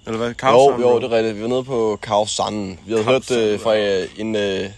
Eller 0.06 0.19
hvad? 0.19 0.29
Jo, 0.29 0.35
Khao-San 0.43 0.81
jo, 0.81 0.91
Road? 0.91 1.00
det 1.00 1.12
er 1.12 1.17
rigtigt. 1.17 1.37
Vi 1.37 1.43
var 1.43 1.49
nede 1.49 1.64
på 1.64 1.99
Khao 2.02 2.26
San. 2.26 2.79
Vi 2.87 2.93
havde 2.93 3.05
Khao 3.05 3.12
hørt 3.12 3.31
øh, 3.31 3.61
fra 3.61 3.76
øh, 3.76 4.08
en, 4.17 4.37
øh, 4.37 4.70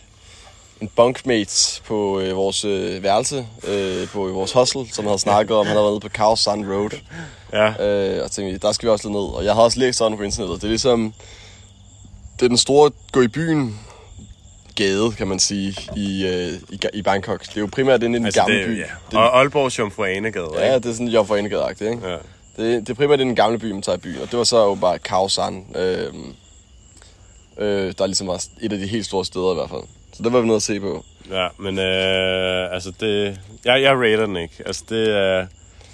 en 0.80 0.88
bunkmate 0.96 1.82
på 1.86 2.20
øh, 2.20 2.36
vores 2.36 2.64
øh, 2.64 3.02
værelse, 3.02 3.46
øh, 3.68 4.08
på 4.08 4.28
øh, 4.28 4.34
vores 4.34 4.52
hostel, 4.52 4.88
som 4.92 5.04
havde 5.04 5.18
snakket 5.18 5.56
om, 5.56 5.66
han 5.66 5.76
havde 5.76 5.84
været 5.84 5.92
nede 5.92 6.00
på 6.00 6.08
Khao 6.08 6.36
San 6.36 6.72
Road. 6.72 6.90
Ja, 7.52 7.86
Øh, 7.86 8.24
og 8.24 8.30
tænkte, 8.30 8.58
der 8.58 8.72
skal 8.72 8.86
vi 8.86 8.90
også 8.90 9.08
lidt 9.08 9.12
ned. 9.12 9.34
Og 9.34 9.44
jeg 9.44 9.54
har 9.54 9.62
også 9.62 9.78
læst 9.78 9.98
sådan 9.98 10.18
på 10.18 10.24
internettet. 10.24 10.56
Det 10.56 10.64
er 10.64 10.68
ligesom, 10.68 11.14
det 12.36 12.44
er 12.44 12.48
den 12.48 12.58
store 12.58 12.90
gå 13.12 13.20
i 13.20 13.28
byen 13.28 13.78
gade, 14.76 15.12
kan 15.12 15.28
man 15.28 15.38
sige, 15.38 15.76
i, 15.96 16.26
øh, 16.26 16.52
i, 16.70 16.80
i 16.94 17.02
Bangkok. 17.02 17.40
Det 17.46 17.56
er 17.56 17.60
jo 17.60 17.68
primært 17.72 18.02
inde 18.02 18.16
i 18.16 18.18
den 18.18 18.26
altså 18.26 18.40
gamle 18.40 18.58
det, 18.58 18.66
by. 18.66 18.78
ja. 19.12 19.18
Og 19.18 19.38
Aalborgs 19.38 19.78
Jomfru 19.78 20.04
Anegade, 20.04 20.50
ja, 20.58 20.64
ikke? 20.64 20.74
det 20.74 20.86
er 20.90 20.92
sådan 20.92 21.08
Jomfru 21.08 21.34
Anegade-agtigt, 21.36 21.90
ikke? 21.90 22.08
Ja. 22.08 22.16
Det, 22.56 22.86
det 22.86 22.90
er 22.90 22.94
primært 22.94 23.18
den 23.18 23.34
gamle 23.36 23.58
by, 23.58 23.70
man 23.72 23.82
tager 23.82 23.96
i 23.96 24.00
byen, 24.00 24.22
og 24.22 24.30
det 24.30 24.38
var 24.38 24.44
så 24.44 24.64
jo 24.64 24.74
bare 24.74 24.98
Khao 24.98 25.28
San. 25.28 25.66
Øh, 25.76 26.14
øh, 27.58 27.94
der 27.98 28.06
ligesom 28.06 28.26
var 28.26 28.44
et 28.60 28.72
af 28.72 28.78
de 28.78 28.86
helt 28.86 29.06
store 29.06 29.24
steder 29.24 29.52
i 29.52 29.54
hvert 29.54 29.70
fald. 29.70 29.82
Så 30.12 30.22
det 30.22 30.32
var 30.32 30.40
vi 30.40 30.46
nede 30.46 30.56
at 30.56 30.62
se 30.62 30.80
på. 30.80 31.04
Ja, 31.30 31.48
men 31.58 31.78
øh, 31.78 32.74
altså 32.74 32.92
det... 33.00 33.40
Jeg, 33.64 33.82
jeg 33.82 33.96
rater 33.96 34.26
den 34.26 34.36
ikke. 34.36 34.54
Altså 34.66 34.82
det 34.88 35.18
er... 35.18 35.46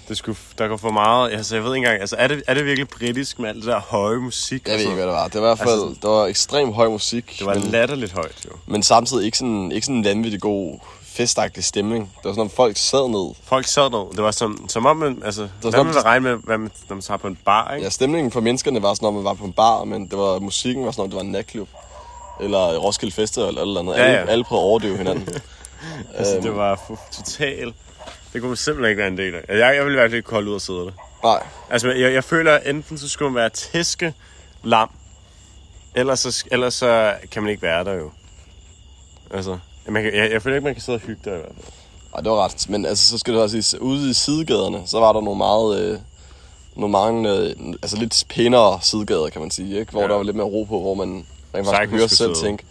Det 0.08 0.16
skulle, 0.16 0.38
der 0.58 0.69
går 0.69 0.76
for 0.76 0.90
meget... 0.90 1.32
Altså 1.32 1.55
jeg 1.56 1.64
ved 1.64 1.70
ikke 1.75 1.76
engang... 1.76 2.00
Altså 2.00 2.16
er 2.19 2.28
det, 2.28 2.43
er 2.46 2.55
det 2.55 2.64
virkelig 2.64 2.88
britisk 2.88 3.38
med 3.38 3.49
alt 3.49 3.56
det 3.56 3.64
der 3.64 3.81
høje 3.81 4.19
musik? 4.19 4.62
Jeg 4.66 4.72
ved 4.72 4.75
altså, 4.75 4.88
ikke, 4.88 4.94
hvad 4.96 5.06
det 5.06 5.12
var. 5.12 5.28
Det 5.28 5.40
var 5.40 5.46
i 5.46 5.49
hvert 5.49 5.58
fald 5.58 5.70
Altså- 5.70 5.99
det 6.02 6.11
var 6.11 6.26
ekstremt 6.26 6.75
høj 6.75 6.88
musik. 6.88 7.37
Det 7.38 7.47
var 7.47 7.54
men, 7.54 7.62
latterligt 7.62 8.12
højt, 8.12 8.44
jo. 8.44 8.50
men 8.66 8.83
samtidig 8.83 9.25
ikke 9.25 9.38
sådan, 9.38 9.73
ikke 9.73 9.85
sådan 9.85 9.97
en 9.97 10.04
vanvittig 10.04 10.40
god 10.40 10.78
festagtig 11.22 11.64
stemning. 11.64 12.12
Det 12.16 12.25
var 12.25 12.32
sådan, 12.32 12.44
at 12.44 12.50
folk 12.52 12.76
sad 12.76 13.08
ned. 13.08 13.34
Folk 13.44 13.66
sad 13.66 13.82
der. 13.90 14.08
Det 14.16 14.22
var 14.22 14.30
som, 14.30 14.68
som 14.68 14.87
om 14.87 14.96
man... 14.96 15.22
Altså, 15.25 15.48
var 15.62 15.70
hvad 15.70 15.80
om 15.80 15.87
man 15.87 15.94
de- 15.94 15.98
vil 15.98 16.02
regne 16.02 16.22
med, 16.28 16.37
hvad 16.44 16.58
man, 16.58 16.70
når 16.88 16.94
man 16.96 17.02
tager 17.02 17.18
på 17.18 17.26
en 17.26 17.38
bar, 17.44 17.75
ikke? 17.75 17.84
Ja, 17.84 17.90
stemningen 17.90 18.32
for 18.32 18.40
menneskerne 18.40 18.82
var 18.82 18.94
sådan, 18.94 19.08
at 19.08 19.14
man 19.14 19.25
var 19.25 19.34
på 19.34 19.44
en 19.44 19.52
bar, 19.52 19.84
men 19.84 20.08
det 20.08 20.18
var, 20.18 20.38
musikken 20.38 20.84
var 20.84 20.90
sådan, 20.90 21.04
at 21.04 21.10
det 21.10 21.16
var 21.16 21.22
en 21.22 21.30
natklub. 21.32 21.68
Eller 22.40 22.76
Roskilde 22.78 23.14
Festival 23.14 23.48
eller 23.48 23.62
eller 23.62 23.80
andet. 23.80 23.94
Ja, 23.94 24.02
Alle, 24.02 24.18
ja. 24.18 24.26
alle 24.26 24.44
prøvede 24.44 24.62
at 24.64 24.68
overdøve 24.68 24.96
hinanden. 24.98 25.28
Altså, 26.14 26.34
Øhm. 26.34 26.42
det 26.42 26.56
var 26.56 26.80
totalt... 27.12 27.75
Det 28.32 28.40
kunne 28.40 28.48
man 28.48 28.56
simpelthen 28.56 28.90
ikke 28.90 28.98
være 29.00 29.08
en 29.08 29.18
del 29.18 29.34
af. 29.34 29.44
Jeg, 29.58 29.76
jeg 29.76 29.84
ville 29.84 30.00
virkelig 30.00 30.18
ikke 30.18 30.30
holde 30.30 30.50
ud 30.50 30.54
og 30.54 30.60
sidde 30.60 30.78
der. 30.80 30.92
Nej, 31.25 31.42
Altså, 31.70 31.88
jeg, 31.90 32.12
jeg 32.14 32.25
føler, 32.25 32.52
at 32.54 32.62
enten 32.70 32.98
så 32.98 33.08
skulle 33.08 33.30
man 33.32 33.40
være 33.40 33.48
tæske 33.50 34.14
lam, 34.64 34.90
ellers 35.94 36.18
så, 36.20 36.44
ellers 36.52 36.75
så 36.75 37.14
kan 37.30 37.42
man 37.42 37.50
ikke 37.50 37.62
være 37.62 37.84
der 37.84 37.92
jo. 37.94 38.10
Altså, 39.30 39.58
man 39.92 40.02
kan, 40.02 40.14
jeg, 40.14 40.33
jeg 40.33 40.42
føler 40.42 40.57
ikke, 40.57 40.64
man 40.64 40.75
kan 40.75 40.83
sidde 40.83 40.97
og 40.97 41.00
hygge 41.00 41.21
der 41.25 41.30
i 41.35 41.38
hvert 41.38 41.52
fald. 41.54 41.73
Ej, 42.14 42.21
det 42.21 42.30
var 42.30 42.45
ret. 42.45 42.66
Men 42.71 42.87
altså, 42.87 43.11
så 43.11 43.18
skal 43.18 43.35
det 43.35 43.42
også 43.42 43.62
sige, 43.62 43.83
ude 43.83 44.11
i 44.11 44.12
sidegaderne, 44.12 44.83
så 44.87 45.00
var 45.00 45.12
der 45.12 45.21
nogle 45.21 45.38
meget... 45.38 45.80
Øh, 45.80 45.99
nogle 46.76 46.92
mange, 46.92 47.30
øh, 47.30 47.54
altså 47.83 47.97
lidt 47.97 48.25
pænere 48.28 48.78
sidegader, 48.83 49.28
kan 49.28 49.40
man 49.40 49.50
sige, 49.50 49.80
ikke? 49.80 49.92
Hvor 49.92 50.02
Ja. 50.02 50.09
der 50.09 50.14
var 50.14 50.23
lidt 50.23 50.37
mere 50.37 50.47
ro 50.47 50.64
på, 50.64 50.80
hvor 50.80 50.95
man 50.95 51.26
rent 51.54 51.66
faktisk 51.66 51.88
kunne 51.88 51.99
høre 51.99 52.09
selv 52.09 52.35
tænke. 52.35 52.64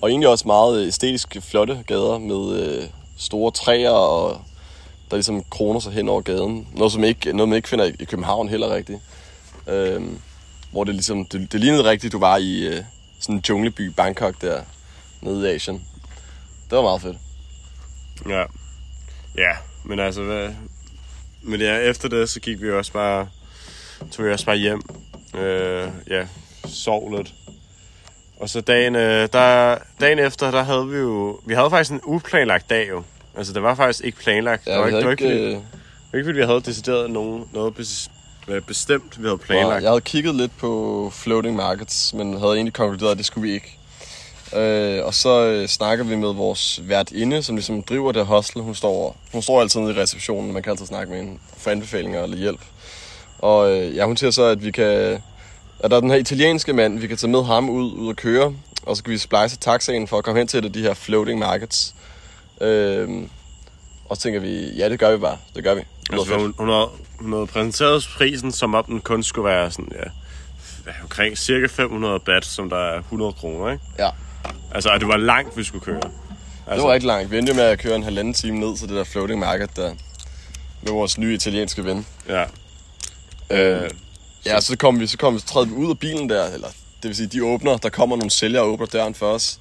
Og 0.00 0.10
egentlig 0.10 0.28
også 0.28 0.46
meget 0.46 0.86
æstetisk 0.86 1.36
flotte 1.40 1.84
gader 1.86 2.18
med 2.18 2.60
øh, 2.60 2.84
store 3.16 3.50
træer, 3.50 3.90
og 3.90 4.40
der 5.10 5.16
ligesom 5.16 5.42
kroner 5.50 5.80
sig 5.80 5.92
hen 5.92 6.08
over 6.08 6.20
gaden. 6.20 6.68
Noget, 6.74 6.92
som 6.92 7.04
ikke, 7.04 7.32
noget 7.32 7.48
man 7.48 7.56
ikke 7.56 7.68
finder 7.68 7.84
i 8.00 8.04
København 8.04 8.48
heller 8.48 8.74
rigtigt. 8.74 8.98
Øhm, 9.66 10.18
hvor 10.70 10.84
det 10.84 10.94
ligesom, 10.94 11.24
det, 11.24 11.52
det 11.52 11.60
lignede 11.60 11.84
rigtigt, 11.84 12.12
du 12.12 12.18
var 12.18 12.36
i 12.36 12.66
øh, 12.66 12.82
sådan 13.20 13.34
en 13.34 13.42
jungleby 13.48 13.86
Bangkok 13.96 14.42
der, 14.42 14.60
nede 15.20 15.50
i 15.52 15.54
Asien. 15.54 15.82
Det 16.70 16.76
var 16.76 16.82
meget 16.82 17.02
fedt. 17.02 17.16
Ja. 18.28 18.44
Ja, 19.36 19.56
men 19.84 20.00
altså, 20.00 20.22
hvad... 20.22 20.48
Men 21.42 21.60
ja, 21.60 21.76
efter 21.78 22.08
det, 22.08 22.28
så 22.28 22.40
gik 22.40 22.62
vi 22.62 22.70
også 22.72 22.92
bare... 22.92 23.28
Tog 24.12 24.24
vi 24.26 24.32
også 24.32 24.46
bare 24.46 24.56
hjem. 24.56 24.82
Øh, 25.36 25.88
ja, 26.10 26.26
sov 26.66 27.16
lidt. 27.16 27.34
Og 28.40 28.48
så 28.50 28.60
dagen, 28.60 28.94
øh, 28.96 29.28
der, 29.32 29.78
dagen 30.00 30.18
efter, 30.18 30.50
der 30.50 30.62
havde 30.62 30.88
vi 30.88 30.96
jo... 30.96 31.40
Vi 31.46 31.54
havde 31.54 31.70
faktisk 31.70 31.90
en 31.92 32.00
uplanlagt 32.04 32.70
dag 32.70 32.88
jo. 32.88 33.02
Altså, 33.36 33.52
det 33.52 33.62
var 33.62 33.74
faktisk 33.74 34.04
ikke 34.04 34.18
planlagt. 34.18 34.66
Ja, 34.66 34.72
det 34.72 34.80
var 34.80 34.84
havde 34.90 34.96
det 34.96 35.04
var 35.04 35.10
ikke, 35.10 35.24
fordi- 35.24 35.34
øh, 35.38 36.18
Ikke 36.18 36.24
fordi 36.28 36.38
vi 36.38 36.44
havde 36.44 36.60
decideret 36.60 37.10
nogen, 37.10 37.44
noget 37.52 37.74
bes- 37.78 38.10
bestemt, 38.66 39.18
vi 39.22 39.26
havde 39.26 39.38
planlagt. 39.38 39.82
jeg 39.82 39.90
havde 39.90 40.00
kigget 40.00 40.34
lidt 40.34 40.56
på 40.58 41.10
floating 41.14 41.56
markets, 41.56 42.14
men 42.14 42.38
havde 42.40 42.52
egentlig 42.54 42.74
konkluderet, 42.74 43.10
at 43.10 43.18
det 43.18 43.26
skulle 43.26 43.48
vi 43.48 43.54
ikke. 43.54 43.77
Øh, 44.56 45.04
og 45.04 45.14
så 45.14 45.44
øh, 45.46 45.68
snakker 45.68 46.04
vi 46.04 46.16
med 46.16 46.34
vores 46.34 46.80
værtinde, 46.82 47.42
som 47.42 47.56
ligesom 47.56 47.82
driver 47.82 48.12
det 48.12 48.26
hostel. 48.26 48.62
Hun 48.62 48.74
står, 48.74 49.16
hun 49.32 49.42
står 49.42 49.60
altid 49.60 49.80
nede 49.80 49.94
i 49.94 50.00
receptionen, 50.00 50.52
man 50.52 50.62
kan 50.62 50.70
altid 50.70 50.86
snakke 50.86 51.10
med 51.12 51.18
hende 51.20 51.38
for 51.58 51.70
anbefalinger 51.70 52.22
eller 52.22 52.36
hjælp. 52.36 52.60
Og 53.38 53.70
øh, 53.72 53.96
ja, 53.96 54.04
hun 54.04 54.16
siger 54.16 54.30
så, 54.30 54.42
at 54.42 54.64
vi 54.64 54.70
kan... 54.70 55.22
At 55.80 55.90
der 55.90 55.96
er 55.96 56.00
den 56.00 56.10
her 56.10 56.16
italienske 56.16 56.72
mand, 56.72 56.98
vi 56.98 57.06
kan 57.06 57.16
tage 57.16 57.30
med 57.30 57.44
ham 57.44 57.70
ud, 57.70 57.92
ud 57.92 58.08
og 58.08 58.16
køre, 58.16 58.54
og 58.82 58.96
så 58.96 59.02
kan 59.04 59.12
vi 59.12 59.18
splice 59.18 59.56
taxaen 59.56 60.08
for 60.08 60.18
at 60.18 60.24
komme 60.24 60.38
hen 60.40 60.48
til 60.48 60.74
de 60.74 60.82
her 60.82 60.94
floating 60.94 61.38
markets. 61.38 61.94
Øh, 62.60 63.08
og 64.08 64.16
så 64.16 64.22
tænker 64.22 64.40
vi, 64.40 64.70
ja, 64.76 64.88
det 64.88 64.98
gør 64.98 65.10
vi 65.10 65.16
bare. 65.16 65.36
Det 65.54 65.64
gør 65.64 65.74
vi. 65.74 65.80
Det 65.80 66.12
Altså, 66.12 66.26
fedt. 66.26 66.40
hun, 66.40 66.54
hun, 66.58 66.68
havde, 66.68 66.88
hun 67.20 67.32
havde 67.32 67.46
præsenteret 67.46 68.08
prisen, 68.16 68.52
som 68.52 68.74
om 68.74 68.84
den 68.84 69.00
kun 69.00 69.22
skulle 69.22 69.48
være 69.48 69.70
sådan, 69.70 69.92
ja, 69.94 70.10
omkring 71.02 71.38
cirka 71.38 71.66
500 71.66 72.20
bat, 72.20 72.44
som 72.44 72.70
der 72.70 72.76
er 72.76 72.98
100 72.98 73.32
kroner, 73.32 73.72
ikke? 73.72 73.84
Ja, 73.98 74.08
Altså, 74.74 74.88
og 74.90 75.00
det 75.00 75.08
var 75.08 75.16
langt, 75.16 75.56
vi 75.56 75.64
skulle 75.64 75.84
køre. 75.84 76.00
Altså, 76.66 76.74
det 76.74 76.82
var 76.82 76.92
rigtig 76.92 77.06
langt. 77.06 77.30
Vi 77.30 77.38
endte 77.38 77.54
med 77.54 77.62
at 77.62 77.78
køre 77.78 77.96
en 77.96 78.02
halvanden 78.02 78.34
time 78.34 78.58
ned 78.58 78.76
til 78.76 78.88
det 78.88 78.96
der 78.96 79.04
floating 79.04 79.40
market 79.40 79.76
der. 79.76 79.94
Med 80.82 80.92
vores 80.92 81.18
nye 81.18 81.34
italienske 81.34 81.84
ven. 81.84 82.06
Ja, 82.28 82.44
Øh, 83.50 83.90
ja, 84.46 84.60
så 84.60 84.76
kom 84.76 85.00
vi, 85.00 85.06
så 85.06 85.18
kom 85.18 85.34
vi, 85.34 85.40
så 85.46 85.64
vi 85.64 85.74
ud 85.74 85.90
af 85.90 85.98
bilen 85.98 86.28
der, 86.28 86.44
eller 86.44 86.68
det 87.02 87.08
vil 87.08 87.16
sige, 87.16 87.26
de 87.26 87.44
åbner, 87.44 87.76
der 87.76 87.88
kommer 87.88 88.16
nogle 88.16 88.30
sælgere 88.30 88.62
og 88.62 88.68
åbner 88.68 88.86
døren 88.86 89.14
for 89.14 89.26
os. 89.26 89.58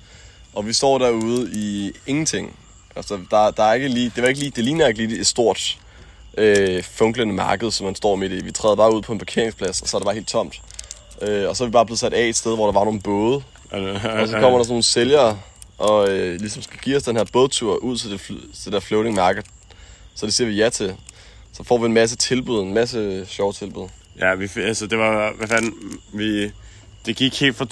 Og 0.54 0.68
vi 0.68 0.74
står 0.74 0.98
derude 0.98 1.50
i 1.54 1.92
ingenting. 2.08 2.60
Altså, 2.96 3.20
der, 3.32 3.52
der 3.52 3.64
er 3.64 3.74
ikke 3.74 3.88
lige, 3.88 4.12
det, 4.16 4.24
var 4.24 4.30
ikke 4.30 4.40
lige, 4.40 4.52
det 4.56 4.64
ligner 4.64 4.88
ikke 4.88 5.06
lige 5.08 5.20
et 5.20 5.28
stort 5.28 5.78
øh, 6.38 6.84
funklende 6.84 7.34
marked, 7.34 7.72
som 7.72 7.86
man 7.86 7.96
står 7.96 8.16
midt 8.16 8.32
i. 8.32 8.44
Vi 8.44 8.52
træder 8.52 8.76
bare 8.76 8.96
ud 8.96 9.02
på 9.02 9.12
en 9.14 9.20
parkeringsplads, 9.20 9.82
og 9.82 9.88
så 9.88 9.98
er 9.98 10.00
det 10.00 10.06
bare 10.06 10.16
helt 10.16 10.28
tomt. 10.28 10.62
Øh, 11.22 11.50
og 11.50 11.56
så 11.56 11.64
er 11.64 11.68
vi 11.68 11.72
bare 11.72 11.86
blevet 11.86 12.00
sat 12.00 12.14
af 12.14 12.28
et 12.28 12.36
sted, 12.36 12.56
hvor 12.56 12.66
der 12.66 12.74
var 12.74 12.84
nogle 12.84 13.02
både. 13.02 13.44
Og 13.72 14.28
så 14.28 14.38
kommer 14.40 14.58
der 14.58 14.64
sådan 14.64 14.70
nogle 14.70 14.84
sælgere, 14.84 15.40
og 15.78 16.10
øh, 16.10 16.40
ligesom 16.40 16.62
skal 16.62 16.80
give 16.80 16.98
os 16.98 17.04
den 17.04 17.18
her 17.18 17.26
bådtur 17.34 17.76
ud 17.76 17.98
til 17.98 18.12
det, 18.12 18.22
til 18.22 18.66
det 18.66 18.74
der 18.74 18.80
floating 18.80 19.16
market. 19.16 19.46
Så 20.16 20.26
det 20.26 20.34
siger 20.34 20.48
vi 20.48 20.56
ja 20.56 20.70
til. 20.70 20.96
Så 21.54 21.64
får 21.64 21.78
vi 21.78 21.86
en 21.86 21.94
masse 21.94 22.16
tilbud, 22.16 22.62
en 22.62 22.74
masse 22.74 23.26
sjove 23.26 23.54
tilbud. 23.54 23.88
Ja, 24.20 24.36
vi, 24.36 24.50
altså 24.56 24.88
det 24.88 24.98
var, 24.98 25.34
hvad 25.38 25.48
fanden, 25.48 25.74
vi, 26.14 26.52
det 27.06 27.16
gik 27.16 27.40
helt 27.40 27.56
fra 27.58 27.66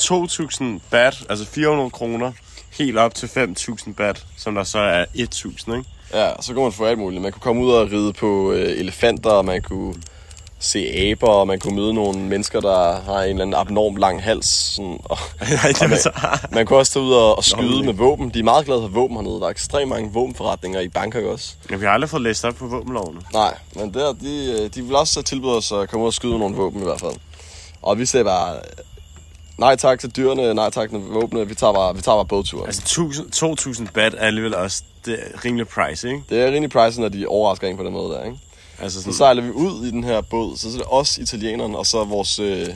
2.000 0.78 0.80
bat, 0.92 1.25
altså 1.30 1.46
400 1.46 1.90
kroner, 1.90 2.32
helt 2.72 2.98
op 2.98 3.16
til 3.16 3.28
5.000 3.28 3.94
bat, 3.94 4.25
som 4.38 4.56
der 4.56 4.64
så 4.64 4.80
er 4.80 5.06
1.000, 5.06 5.75
ikke? 5.75 5.90
Ja, 6.14 6.32
så 6.42 6.54
kunne 6.54 6.64
man 6.64 6.72
få 6.72 6.86
alt 6.86 7.00
muligt. 7.00 7.22
Man 7.22 7.32
kunne 7.32 7.42
komme 7.42 7.62
ud 7.62 7.72
og 7.72 7.92
ride 7.92 8.14
på 8.14 8.52
øh, 8.52 8.80
elefanter, 8.80 9.30
og 9.30 9.46
man 9.46 9.62
kunne 9.62 9.96
se 10.65 10.79
aber, 11.12 11.27
og 11.27 11.48
man 11.48 11.60
kunne 11.60 11.75
møde 11.75 11.93
nogle 11.93 12.19
mennesker, 12.19 12.60
der 12.60 13.01
har 13.01 13.22
en 13.22 13.29
eller 13.29 13.41
anden 13.41 13.53
abnorm 13.53 13.95
lang 13.95 14.24
hals. 14.24 14.48
Sådan, 14.48 15.00
og, 15.03 15.17
Nej, 15.63 15.72
det 15.79 15.89
var 15.89 15.95
så... 15.98 16.12
man 16.51 16.65
kunne 16.65 16.79
også 16.79 16.91
tage 16.93 17.05
ud 17.05 17.13
og, 17.13 17.38
og 17.38 17.43
skyde 17.43 17.79
Nå, 17.79 17.84
med 17.84 17.93
våben. 17.93 18.29
De 18.29 18.39
er 18.39 18.43
meget 18.43 18.65
glade 18.65 18.81
for 18.81 18.88
våben 18.88 19.15
hernede. 19.17 19.39
Der 19.39 19.45
er 19.45 19.50
ekstremt 19.50 19.89
mange 19.89 20.12
våbenforretninger 20.13 20.79
i 20.79 20.88
Bangkok 20.88 21.24
også. 21.24 21.53
Ja, 21.72 21.75
vi 21.75 21.86
har 21.86 21.91
aldrig 21.91 22.10
fået 22.10 22.22
læst 22.22 22.45
op 22.45 22.55
på 22.55 22.67
våbenlovene. 22.67 23.22
Nej, 23.34 23.57
men 23.75 23.93
der, 23.93 24.13
de, 24.13 24.57
øh, 24.62 24.69
de 24.75 24.81
vil 24.81 24.95
også 24.95 25.22
tilbyde 25.22 25.57
os 25.57 25.72
at 25.72 25.89
komme 25.89 26.03
ud 26.03 26.07
og 26.07 26.13
skyde 26.13 26.39
nogle 26.39 26.55
våben 26.55 26.81
i 26.81 26.84
hvert 26.84 27.00
fald. 27.00 27.15
Og 27.81 28.00
vi 28.00 28.05
sagde 28.05 28.24
bare, 28.24 28.55
øh, 28.55 28.62
nej 29.57 29.75
tak 29.75 30.00
til 30.00 30.15
dyrene, 30.15 30.53
nej 30.53 30.69
tak 30.69 30.89
til 30.89 31.00
våbnene, 31.00 31.48
vi 31.48 31.55
tager 31.55 31.74
bare, 31.74 31.95
vi 31.95 32.01
tager 32.01 32.15
bare 32.15 32.25
bådturen. 32.25 32.65
Altså, 32.65 33.01
Altså 33.07 33.81
2.000 33.86 33.91
bat 33.93 34.13
er 34.13 34.19
alligevel 34.19 34.55
også 34.55 34.84
det 35.05 35.13
er 35.13 35.45
rimelig 35.45 35.67
price, 35.67 36.07
ikke? 36.07 36.24
det 36.29 36.41
er 36.41 36.48
rimelig 36.48 36.69
pricey, 36.69 37.01
når 37.01 37.10
de 37.10 37.27
overrasker 37.27 37.67
en 37.67 37.77
på 37.77 37.84
den 37.84 37.93
måde 37.93 38.13
der, 38.13 38.24
ikke? 38.24 38.38
Altså 38.79 38.98
Så 38.98 39.03
sådan, 39.03 39.13
sejler 39.13 39.41
vi 39.41 39.50
ud 39.50 39.86
i 39.86 39.91
den 39.91 40.03
her 40.03 40.22
båd, 40.22 40.58
så 40.58 40.67
er 40.67 40.72
det 40.72 40.84
os 40.88 41.17
italienerne, 41.17 41.77
og 41.77 41.86
så 41.86 42.03
vores, 42.03 42.39
øh, 42.39 42.67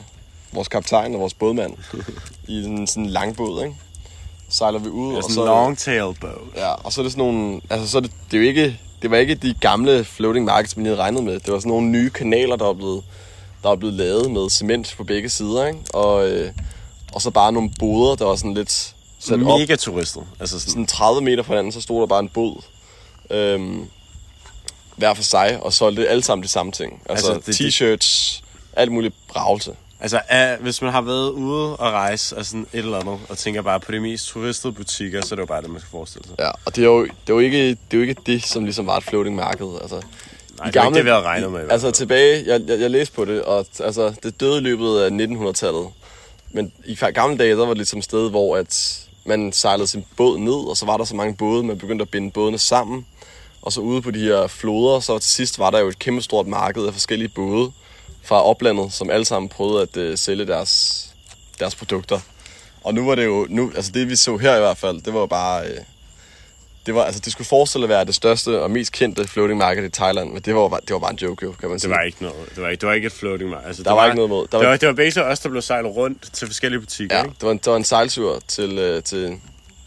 vores 0.52 0.68
kaptajn 0.68 1.14
og 1.14 1.20
vores 1.20 1.34
bådmand 1.34 1.72
i 2.48 2.64
en 2.64 2.86
sådan 2.86 3.04
en 3.04 3.10
lang 3.10 3.36
båd, 3.36 3.62
ikke? 3.64 3.76
Så 4.48 4.56
sejler 4.56 4.78
vi 4.78 4.88
ud, 4.88 5.10
ja, 5.12 5.16
og 5.16 5.22
sådan 5.22 5.34
så, 5.34 5.40
en 5.40 5.46
long 5.46 5.78
tail 5.78 6.14
boat. 6.20 6.38
ja, 6.56 6.72
og 6.72 6.92
så 6.92 7.00
er 7.00 7.02
det 7.02 7.12
sådan 7.12 7.24
nogle, 7.24 7.60
altså 7.70 7.88
så 7.88 7.96
er 7.96 8.00
det, 8.02 8.10
det 8.30 8.36
er 8.36 8.42
jo 8.42 8.48
ikke, 8.48 8.78
det 9.02 9.10
var 9.10 9.16
ikke 9.16 9.34
de 9.34 9.54
gamle 9.60 10.04
floating 10.04 10.44
markets, 10.44 10.76
man 10.76 10.84
lige 10.84 10.90
havde 10.90 11.02
regnet 11.02 11.24
med. 11.24 11.40
Det 11.40 11.52
var 11.52 11.58
sådan 11.58 11.68
nogle 11.70 11.86
nye 11.88 12.10
kanaler, 12.10 12.56
der 12.56 12.64
var 12.64 12.72
blevet, 12.72 13.04
der 13.62 13.68
var 13.68 13.76
blevet 13.76 13.94
lavet 13.94 14.30
med 14.30 14.50
cement 14.50 14.94
på 14.96 15.04
begge 15.04 15.28
sider, 15.28 15.66
ikke? 15.66 15.78
Og, 15.94 16.28
øh, 16.28 16.52
og 17.12 17.22
så 17.22 17.30
bare 17.30 17.52
nogle 17.52 17.70
boder, 17.78 18.14
der 18.14 18.24
var 18.24 18.36
sådan 18.36 18.54
lidt 18.54 18.94
sat 19.18 19.34
op 19.34 19.58
Mega 19.60 19.76
turistet. 19.76 20.22
Altså 20.40 20.60
sådan, 20.60 20.70
sådan 20.70 20.86
30 20.86 21.20
meter 21.20 21.42
fra 21.42 21.52
hinanden, 21.52 21.72
så 21.72 21.80
stod 21.80 22.00
der 22.00 22.06
bare 22.06 22.20
en 22.20 22.28
båd. 22.28 22.62
Øhm, 23.30 23.86
hver 25.00 25.14
for 25.14 25.22
sig, 25.22 25.58
og 25.62 25.72
solgte 25.72 26.08
alle 26.08 26.22
sammen 26.22 26.42
de 26.42 26.48
samme 26.48 26.72
ting. 26.72 27.02
Altså, 27.08 27.32
Altså, 27.32 27.52
det- 27.52 27.60
t-shirts, 27.60 28.42
alt 28.76 28.92
muligt 28.92 29.14
bravelse. 29.28 29.72
altså 30.00 30.20
er, 30.28 30.56
hvis 30.58 30.82
man 30.82 30.92
har 30.92 31.00
været 31.00 31.30
ude 31.30 31.76
og 31.76 31.92
rejse 31.92 32.36
og 32.36 32.46
sådan 32.46 32.66
et 32.72 32.78
eller 32.78 32.98
andet, 32.98 33.18
og 33.28 33.38
tænker 33.38 33.62
bare 33.62 33.80
på 33.80 33.92
de 33.92 34.00
mest 34.00 34.26
turistede 34.28 34.72
butikker, 34.72 35.20
så 35.20 35.34
er 35.34 35.36
det 35.36 35.40
jo 35.40 35.46
bare 35.46 35.62
det, 35.62 35.70
man 35.70 35.80
skal 35.80 35.90
forestille 35.90 36.28
sig. 36.28 36.34
Ja, 36.38 36.50
og 36.64 36.76
det 36.76 36.82
er, 36.82 36.86
jo, 36.86 37.02
det, 37.04 37.10
er 37.10 37.34
jo 37.34 37.38
ikke, 37.38 37.68
det 37.68 37.76
er 37.92 37.96
jo 37.96 38.00
ikke 38.00 38.16
det, 38.26 38.44
som 38.46 38.64
ligesom 38.64 38.86
var 38.86 38.96
et 38.96 39.04
floating 39.04 39.36
marked. 39.36 39.66
Altså, 39.82 39.96
Nej, 40.58 40.66
det 40.70 40.76
er 40.76 40.84
ikke 40.84 40.94
det, 40.96 41.04
vi 41.04 41.10
havde 41.10 41.22
regnet 41.22 41.52
med. 41.52 41.60
i 41.60 41.70
Altså 41.70 41.90
tilbage, 41.90 42.44
jeg, 42.46 42.60
jeg, 42.66 42.80
jeg 42.80 42.90
læste 42.90 43.14
på 43.14 43.24
det, 43.24 43.42
og 43.42 43.66
altså, 43.80 44.14
det 44.22 44.40
døde 44.40 44.58
i 44.58 44.60
løbet 44.60 44.98
af 45.00 45.10
1900-tallet. 45.10 45.86
Men 46.52 46.72
i 46.84 46.94
gamle 46.94 47.38
dage, 47.38 47.50
der 47.50 47.56
var 47.58 47.66
det 47.66 47.76
ligesom 47.76 47.98
et 47.98 48.04
sted, 48.04 48.30
hvor 48.30 48.56
at 48.56 48.98
man 49.24 49.52
sejlede 49.52 49.86
sin 49.86 50.04
båd 50.16 50.38
ned, 50.38 50.68
og 50.70 50.76
så 50.76 50.86
var 50.86 50.96
der 50.96 51.04
så 51.04 51.14
mange 51.16 51.34
både, 51.36 51.62
man 51.62 51.78
begyndte 51.78 52.02
at 52.02 52.08
binde 52.08 52.30
bådene 52.30 52.58
sammen. 52.58 53.06
Og 53.62 53.72
så 53.72 53.80
ude 53.80 54.02
på 54.02 54.10
de 54.10 54.18
her 54.20 54.46
floder, 54.46 55.00
så 55.00 55.18
til 55.18 55.30
sidst 55.30 55.58
var 55.58 55.70
der 55.70 55.78
jo 55.78 55.88
et 55.88 55.98
kæmpe 55.98 56.22
stort 56.22 56.46
marked 56.46 56.86
af 56.86 56.92
forskellige 56.92 57.28
både 57.28 57.72
fra 58.24 58.44
oplandet, 58.44 58.92
som 58.92 59.10
alle 59.10 59.24
sammen 59.24 59.48
prøvede 59.48 59.82
at 59.82 59.96
øh, 59.96 60.18
sælge 60.18 60.46
deres, 60.46 61.06
deres 61.58 61.74
produkter. 61.74 62.20
Og 62.84 62.94
nu 62.94 63.06
var 63.06 63.14
det 63.14 63.24
jo, 63.24 63.46
nu, 63.50 63.72
altså 63.76 63.92
det 63.92 64.08
vi 64.08 64.16
så 64.16 64.36
her 64.36 64.56
i 64.56 64.60
hvert 64.60 64.76
fald, 64.78 65.00
det 65.02 65.14
var 65.14 65.20
jo 65.20 65.26
bare, 65.26 65.66
øh, 65.66 65.76
det 66.86 66.94
var, 66.94 67.04
altså 67.04 67.20
det 67.24 67.32
skulle 67.32 67.48
forestille 67.48 67.84
at 67.84 67.88
være 67.88 68.04
det 68.04 68.14
største 68.14 68.62
og 68.62 68.70
mest 68.70 68.92
kendte 68.92 69.28
floating 69.28 69.58
market 69.58 69.84
i 69.84 69.88
Thailand, 69.88 70.32
men 70.32 70.42
det 70.42 70.54
var, 70.54 70.68
det 70.68 70.92
var 70.92 70.98
bare 70.98 71.10
en 71.10 71.16
joke 71.22 71.44
jo, 71.46 71.52
kan 71.52 71.68
man 71.68 71.74
Det 71.74 71.80
sige. 71.82 71.90
var 71.90 72.00
ikke 72.02 72.22
noget. 72.22 72.36
Det 72.54 72.62
var 72.62 72.68
ikke, 72.68 72.80
det 72.80 72.86
var 72.88 72.94
ikke 72.94 73.06
et 73.06 73.12
floating 73.12 73.50
market. 73.50 73.66
Altså, 73.66 73.82
Der 73.82 73.90
det 73.90 73.96
var 73.96 74.04
ikke 74.06 74.16
noget 74.16 74.30
mod. 74.30 74.40
Der 74.42 74.46
Der 74.50 74.58
var- 74.58 74.64
var, 74.64 74.76
det 74.76 74.86
var, 74.88 74.92
det 74.92 74.98
var 74.98 75.04
basically 75.04 75.32
os, 75.32 75.40
der 75.40 75.48
blev 75.48 75.62
sejlet 75.62 75.96
rundt 75.96 76.32
til 76.32 76.46
forskellige 76.46 76.80
butikker, 76.80 77.16
Ja, 77.16 77.22
ikke? 77.22 77.34
det 77.34 77.42
var 77.46 77.50
en, 77.52 77.58
det 77.58 77.66
var 77.66 77.76
en 77.76 77.84
sejltur 77.84 78.40
til, 78.48 78.78
øh, 78.78 79.02
til 79.02 79.40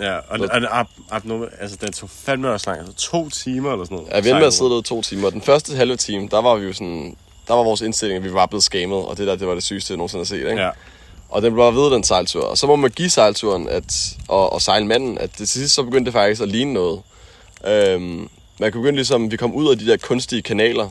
Ja, 0.04 0.16
og, 0.16 0.40
og, 0.40 0.50
og 0.52 0.80
ab, 0.80 0.88
ab, 1.12 1.26
no, 1.26 1.46
altså, 1.60 1.78
den 1.82 1.94
tog 1.94 2.10
fandme 2.10 2.52
også 2.52 2.70
lang. 2.70 2.80
Altså, 2.80 2.96
to 2.96 3.30
timer 3.30 3.72
eller 3.72 3.86
sådan 3.86 3.98
noget. 3.98 4.12
Ja, 4.12 4.20
vi 4.20 4.30
endte 4.30 4.40
med 4.40 4.48
at 4.48 4.54
sidde 4.54 4.70
derude 4.70 4.88
to 4.88 5.02
timer. 5.02 5.30
Den 5.30 5.42
første 5.42 5.76
halve 5.76 5.96
time, 5.96 6.28
der 6.32 6.42
var 6.42 6.56
vi 6.56 6.66
jo 6.66 6.74
sådan... 6.74 7.18
Der 7.48 7.54
var 7.54 7.64
vores 7.64 7.82
indstilling, 7.82 8.18
at 8.18 8.24
vi 8.24 8.34
var 8.34 8.46
blevet 8.46 8.64
skamet, 8.64 8.98
og 8.98 9.18
det 9.18 9.28
der, 9.28 9.36
det 9.36 9.48
var 9.48 9.54
det 9.54 9.64
sygeste, 9.64 9.92
jeg 9.92 9.98
nogensinde 9.98 10.20
har 10.20 10.26
set, 10.26 10.38
ikke? 10.38 10.62
Ja. 10.62 10.70
Og 11.30 11.42
den 11.42 11.54
blev 11.54 11.64
bare 11.64 11.76
ved, 11.76 11.92
den 11.92 12.04
sejltur. 12.04 12.44
Og 12.44 12.58
så 12.58 12.68
må 12.68 12.76
man 12.76 12.92
give 12.92 13.10
sejlturen 13.10 13.70
at, 13.70 14.16
og, 14.28 14.54
og 14.54 14.62
sejlmanden, 14.62 15.18
at 15.18 15.30
det 15.30 15.50
til 15.50 15.62
sidst 15.62 15.76
så 15.76 15.84
begyndte 15.84 16.06
det 16.06 16.14
faktisk 16.14 16.42
at 16.42 16.48
ligne 16.48 16.74
noget. 16.74 17.02
Øhm, 17.68 18.30
man 18.60 18.72
kunne 18.72 18.82
begynde 18.82 18.96
ligesom, 18.96 19.32
vi 19.32 19.38
kom 19.38 19.54
ud 19.54 19.72
af 19.72 19.78
de 19.78 19.88
der 19.88 19.98
kunstige 19.98 20.42
kanaler, 20.42 20.90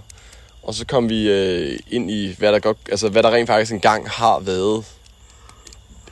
og 0.63 0.75
så 0.75 0.87
kom 0.87 1.09
vi 1.09 1.29
øh, 1.29 1.79
ind 1.91 2.11
i, 2.11 2.35
hvad 2.39 2.53
der, 2.53 2.59
godt, 2.59 2.79
altså, 2.91 3.09
hvad 3.09 3.23
der 3.23 3.31
rent 3.31 3.47
faktisk 3.47 3.73
engang 3.73 4.11
har 4.11 4.39
været 4.39 4.85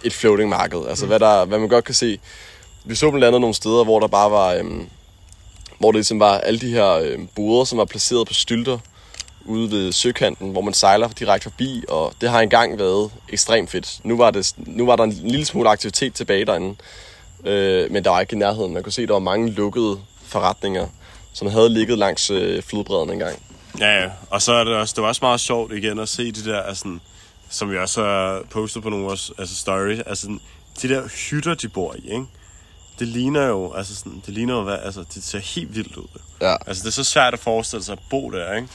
et 0.05 0.13
floating 0.13 0.49
marked. 0.49 0.81
Altså 0.89 1.07
hvad, 1.07 1.21
der, 1.21 1.45
hvad 1.45 1.59
man 1.59 1.69
godt 1.69 1.85
kan 1.85 1.95
se. 1.95 2.19
Vi 2.85 2.95
så 2.95 3.11
blandt 3.11 3.25
andet 3.25 3.41
nogle 3.41 3.55
steder, 3.55 3.85
hvor 3.85 4.01
der 4.01 4.07
bare 4.07 4.31
var, 4.31 4.55
øhm, 4.55 4.89
hvor 5.79 5.93
det 5.93 5.97
ligesom 5.97 6.21
var 6.21 6.39
alle 6.39 6.61
de 6.61 6.71
her 6.71 6.93
øhm, 6.93 7.27
boder, 7.27 7.65
som 7.65 7.79
var 7.79 7.85
placeret 7.85 8.27
på 8.27 8.35
stylter 8.35 8.79
ude 9.45 9.71
ved 9.71 9.93
søkanten, 9.93 10.51
hvor 10.51 10.61
man 10.61 10.75
sejler 10.75 11.09
direkte 11.09 11.51
forbi, 11.51 11.85
og 11.89 12.13
det 12.21 12.31
har 12.31 12.41
engang 12.41 12.79
været 12.79 13.11
ekstremt 13.29 13.71
fedt. 13.71 14.01
Nu 14.05 14.17
var, 14.17 14.31
det, 14.31 14.55
nu 14.57 14.87
var 14.87 14.97
der 14.97 15.05
en 15.05 15.13
lille 15.13 15.45
smule 15.45 15.71
aktivitet 15.71 16.15
tilbage 16.15 16.45
derinde, 16.45 16.77
øh, 17.45 17.93
men 17.93 18.05
der 18.05 18.11
var 18.11 18.21
ikke 18.21 18.37
i 18.37 18.39
nærheden. 18.39 18.75
Man 18.75 18.83
kunne 18.83 18.93
se, 18.93 19.03
at 19.03 19.09
der 19.09 19.15
var 19.15 19.21
mange 19.21 19.51
lukkede 19.51 19.99
forretninger, 20.25 20.87
som 21.33 21.49
havde 21.49 21.69
ligget 21.69 21.99
langs 21.99 22.31
øh, 22.31 22.63
flodbredden 22.63 23.11
engang. 23.11 23.43
Ja, 23.81 24.03
ja. 24.03 24.11
Og 24.31 24.43
så 24.43 24.53
er 24.53 24.65
det 24.65 24.75
også, 24.75 24.95
det 24.97 25.03
var 25.03 25.09
også 25.09 25.25
meget 25.25 25.41
sjovt 25.41 25.73
igen 25.73 25.99
at 25.99 26.09
se 26.09 26.33
de 26.33 26.45
der, 26.45 26.63
altså, 26.63 26.99
som 27.51 27.71
vi 27.71 27.79
også 27.79 28.05
har 28.05 28.43
postet 28.51 28.83
på 28.83 28.91
nogle 28.91 29.05
af 29.05 29.09
vores 29.09 29.33
altså 29.39 29.57
stories, 29.57 30.01
altså 30.01 30.39
de 30.83 30.89
der 30.89 31.09
hytter, 31.09 31.55
de 31.55 31.69
bor 31.69 31.95
i, 31.99 32.11
ikke? 32.11 32.25
Det 33.01 33.09
ligner 33.09 33.47
jo, 33.47 33.73
altså 33.73 33.97
sådan, 33.97 34.23
det 34.27 34.35
ligner 34.35 34.55
jo, 34.55 34.63
hvad, 34.63 34.77
altså, 34.85 35.05
det 35.15 35.25
ser 35.25 35.39
helt 35.39 35.75
vildt 35.77 35.97
ud. 35.97 36.07
Ja. 36.41 36.57
Altså, 36.67 36.83
det 36.83 36.89
er 36.89 36.93
så 36.93 37.05
svært 37.05 37.33
at 37.35 37.41
forestille 37.41 37.85
sig 37.85 37.93
at 37.93 37.99
bo 38.11 38.31
der, 38.31 38.55
ikke? 38.57 38.69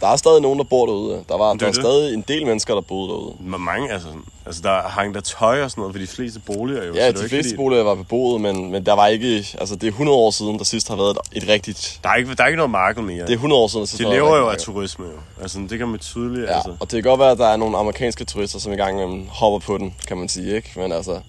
Der 0.00 0.06
er 0.08 0.16
stadig 0.16 0.40
nogen, 0.42 0.58
der 0.58 0.64
bor 0.64 0.86
derude. 0.86 1.24
Der 1.28 1.36
var, 1.38 1.54
der 1.54 1.66
er 1.66 1.72
stadig 1.72 2.14
en 2.14 2.24
del 2.28 2.46
mennesker, 2.46 2.74
der 2.74 2.80
boede 2.80 3.08
derude. 3.08 3.34
Men 3.40 3.60
mange, 3.60 3.92
altså, 3.92 4.08
altså 4.46 4.62
der 4.62 4.82
hang 4.82 5.14
der 5.14 5.20
tøj 5.20 5.62
og 5.62 5.70
sådan 5.70 5.80
noget 5.82 5.94
ved 5.94 6.02
de 6.02 6.06
fleste 6.06 6.40
boliger 6.40 6.84
jo. 6.84 6.94
Ja, 6.94 7.08
de 7.12 7.16
fleste 7.18 7.36
fordi- 7.36 7.56
boliger 7.56 7.82
var 7.82 7.94
beboet, 7.94 8.40
men, 8.40 8.70
men 8.72 8.86
der 8.86 8.92
var 8.92 9.06
ikke... 9.06 9.46
Altså, 9.58 9.74
det 9.74 9.82
er 9.82 9.88
100 9.90 10.18
år 10.18 10.30
siden, 10.30 10.58
der 10.58 10.64
sidst 10.64 10.88
har 10.88 10.96
været 10.96 11.10
et, 11.32 11.42
et 11.42 11.48
rigtigt... 11.48 12.00
Der 12.04 12.10
er 12.10 12.14
ikke, 12.14 12.34
der 12.34 12.42
er 12.42 12.46
ikke 12.46 12.56
noget 12.56 12.70
marked 12.70 13.02
mere. 13.02 13.22
Det 13.22 13.28
er 13.28 13.32
100 13.32 13.62
år 13.62 13.68
siden, 13.68 13.80
der 13.80 13.86
sidst 13.86 14.02
de 14.02 14.10
lever 14.10 14.28
jo 14.28 14.34
af 14.36 14.42
marked. 14.42 14.60
turisme 14.60 15.04
jo. 15.06 15.12
Altså, 15.42 15.58
det 15.70 15.78
kan 15.78 15.88
man 15.88 15.98
tydeligt, 15.98 16.46
Ja, 16.46 16.54
altså. 16.54 16.70
og 16.80 16.90
det 16.90 17.02
kan 17.02 17.10
godt 17.10 17.20
være, 17.20 17.30
at 17.30 17.38
der 17.38 17.46
er 17.48 17.56
nogle 17.56 17.78
amerikanske 17.78 18.24
turister, 18.24 18.58
som 18.58 18.72
i 18.72 18.76
gang 18.76 19.00
imellem 19.02 19.26
hopper 19.28 19.58
på 19.58 19.78
den, 19.78 19.94
kan 20.08 20.16
man 20.16 20.28
sige, 20.28 20.56
ikke? 20.56 20.72
Men 20.76 20.92
altså, 20.92 21.20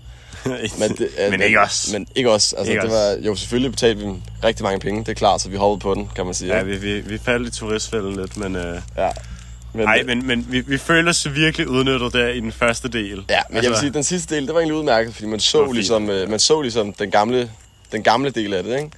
Men, 0.80 0.90
det, 0.98 1.10
men 1.30 1.42
ikke 1.42 1.60
os. 1.60 1.90
Men 1.94 2.08
ikke 2.16 2.30
os. 2.32 2.54
Altså, 2.54 2.72
Ikke 2.72 2.84
det 2.84 2.92
var, 2.92 3.18
jo, 3.26 3.36
selvfølgelig 3.36 3.72
betalte 3.72 4.02
vi 4.06 4.12
rigtig 4.44 4.64
mange 4.64 4.80
penge. 4.80 5.00
Det 5.00 5.10
er 5.10 5.14
klart, 5.14 5.42
så 5.42 5.50
vi 5.50 5.56
hoppede 5.58 5.80
på 5.80 5.94
den, 5.94 6.10
kan 6.16 6.26
man 6.26 6.34
sige. 6.34 6.56
Ja, 6.58 6.64
vi, 6.64 6.78
vi, 6.78 7.00
vi 7.00 7.18
faldt 7.18 7.48
i 7.48 7.52
turistfælden 7.60 8.16
lidt, 8.16 8.38
men... 8.38 8.56
Øh, 8.56 8.82
ja. 8.98 9.10
Men, 9.74 9.86
Nej, 9.86 10.04
men, 10.06 10.28
men 10.28 10.48
vi, 10.50 10.60
vi 10.60 10.78
føler 10.78 11.10
os 11.10 11.34
virkelig 11.34 11.68
udnyttet 11.70 12.14
der 12.14 12.28
i 12.28 12.40
den 12.40 12.52
første 12.52 12.88
del. 12.90 13.24
Ja, 13.30 13.40
men 13.50 13.58
altså, 13.58 13.62
jeg 13.62 13.70
vil 13.70 13.78
sige, 13.80 13.88
at 13.88 13.94
den 13.94 14.04
sidste 14.04 14.36
del, 14.36 14.46
det 14.48 14.54
var 14.54 14.60
egentlig 14.60 14.78
udmærket, 14.78 15.14
fordi 15.14 15.28
man 15.28 15.40
så, 15.40 15.72
ligesom, 15.72 16.10
øh, 16.10 16.30
man 16.30 16.40
så 16.40 16.62
ligesom 16.62 16.94
den 16.94 17.12
gamle, 17.12 17.52
den 17.92 18.04
gamle 18.04 18.30
del 18.30 18.54
af 18.54 18.64
det, 18.64 18.78
ikke? 18.78 18.92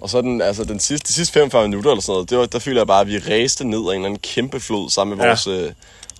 Og 0.00 0.10
så 0.10 0.20
den, 0.20 0.42
altså, 0.42 0.64
den 0.64 0.80
sidste, 0.80 1.08
de 1.08 1.12
sidste 1.12 1.32
45 1.32 1.68
minutter 1.68 1.90
eller 1.90 2.02
sådan 2.02 2.12
noget, 2.12 2.30
det 2.30 2.38
var, 2.38 2.46
der 2.46 2.58
føler 2.58 2.80
jeg 2.80 2.86
bare, 2.86 3.00
at 3.00 3.06
vi 3.06 3.18
ræste 3.18 3.64
ned 3.68 3.78
ad 3.78 3.82
en 3.84 3.90
eller 3.94 4.06
anden 4.06 4.18
kæmpe 4.18 4.60
flod 4.60 4.90
sammen 4.90 5.16
med 5.16 5.24
Ja. 5.24 5.30
vores, 5.30 5.46
øh, 5.46 5.70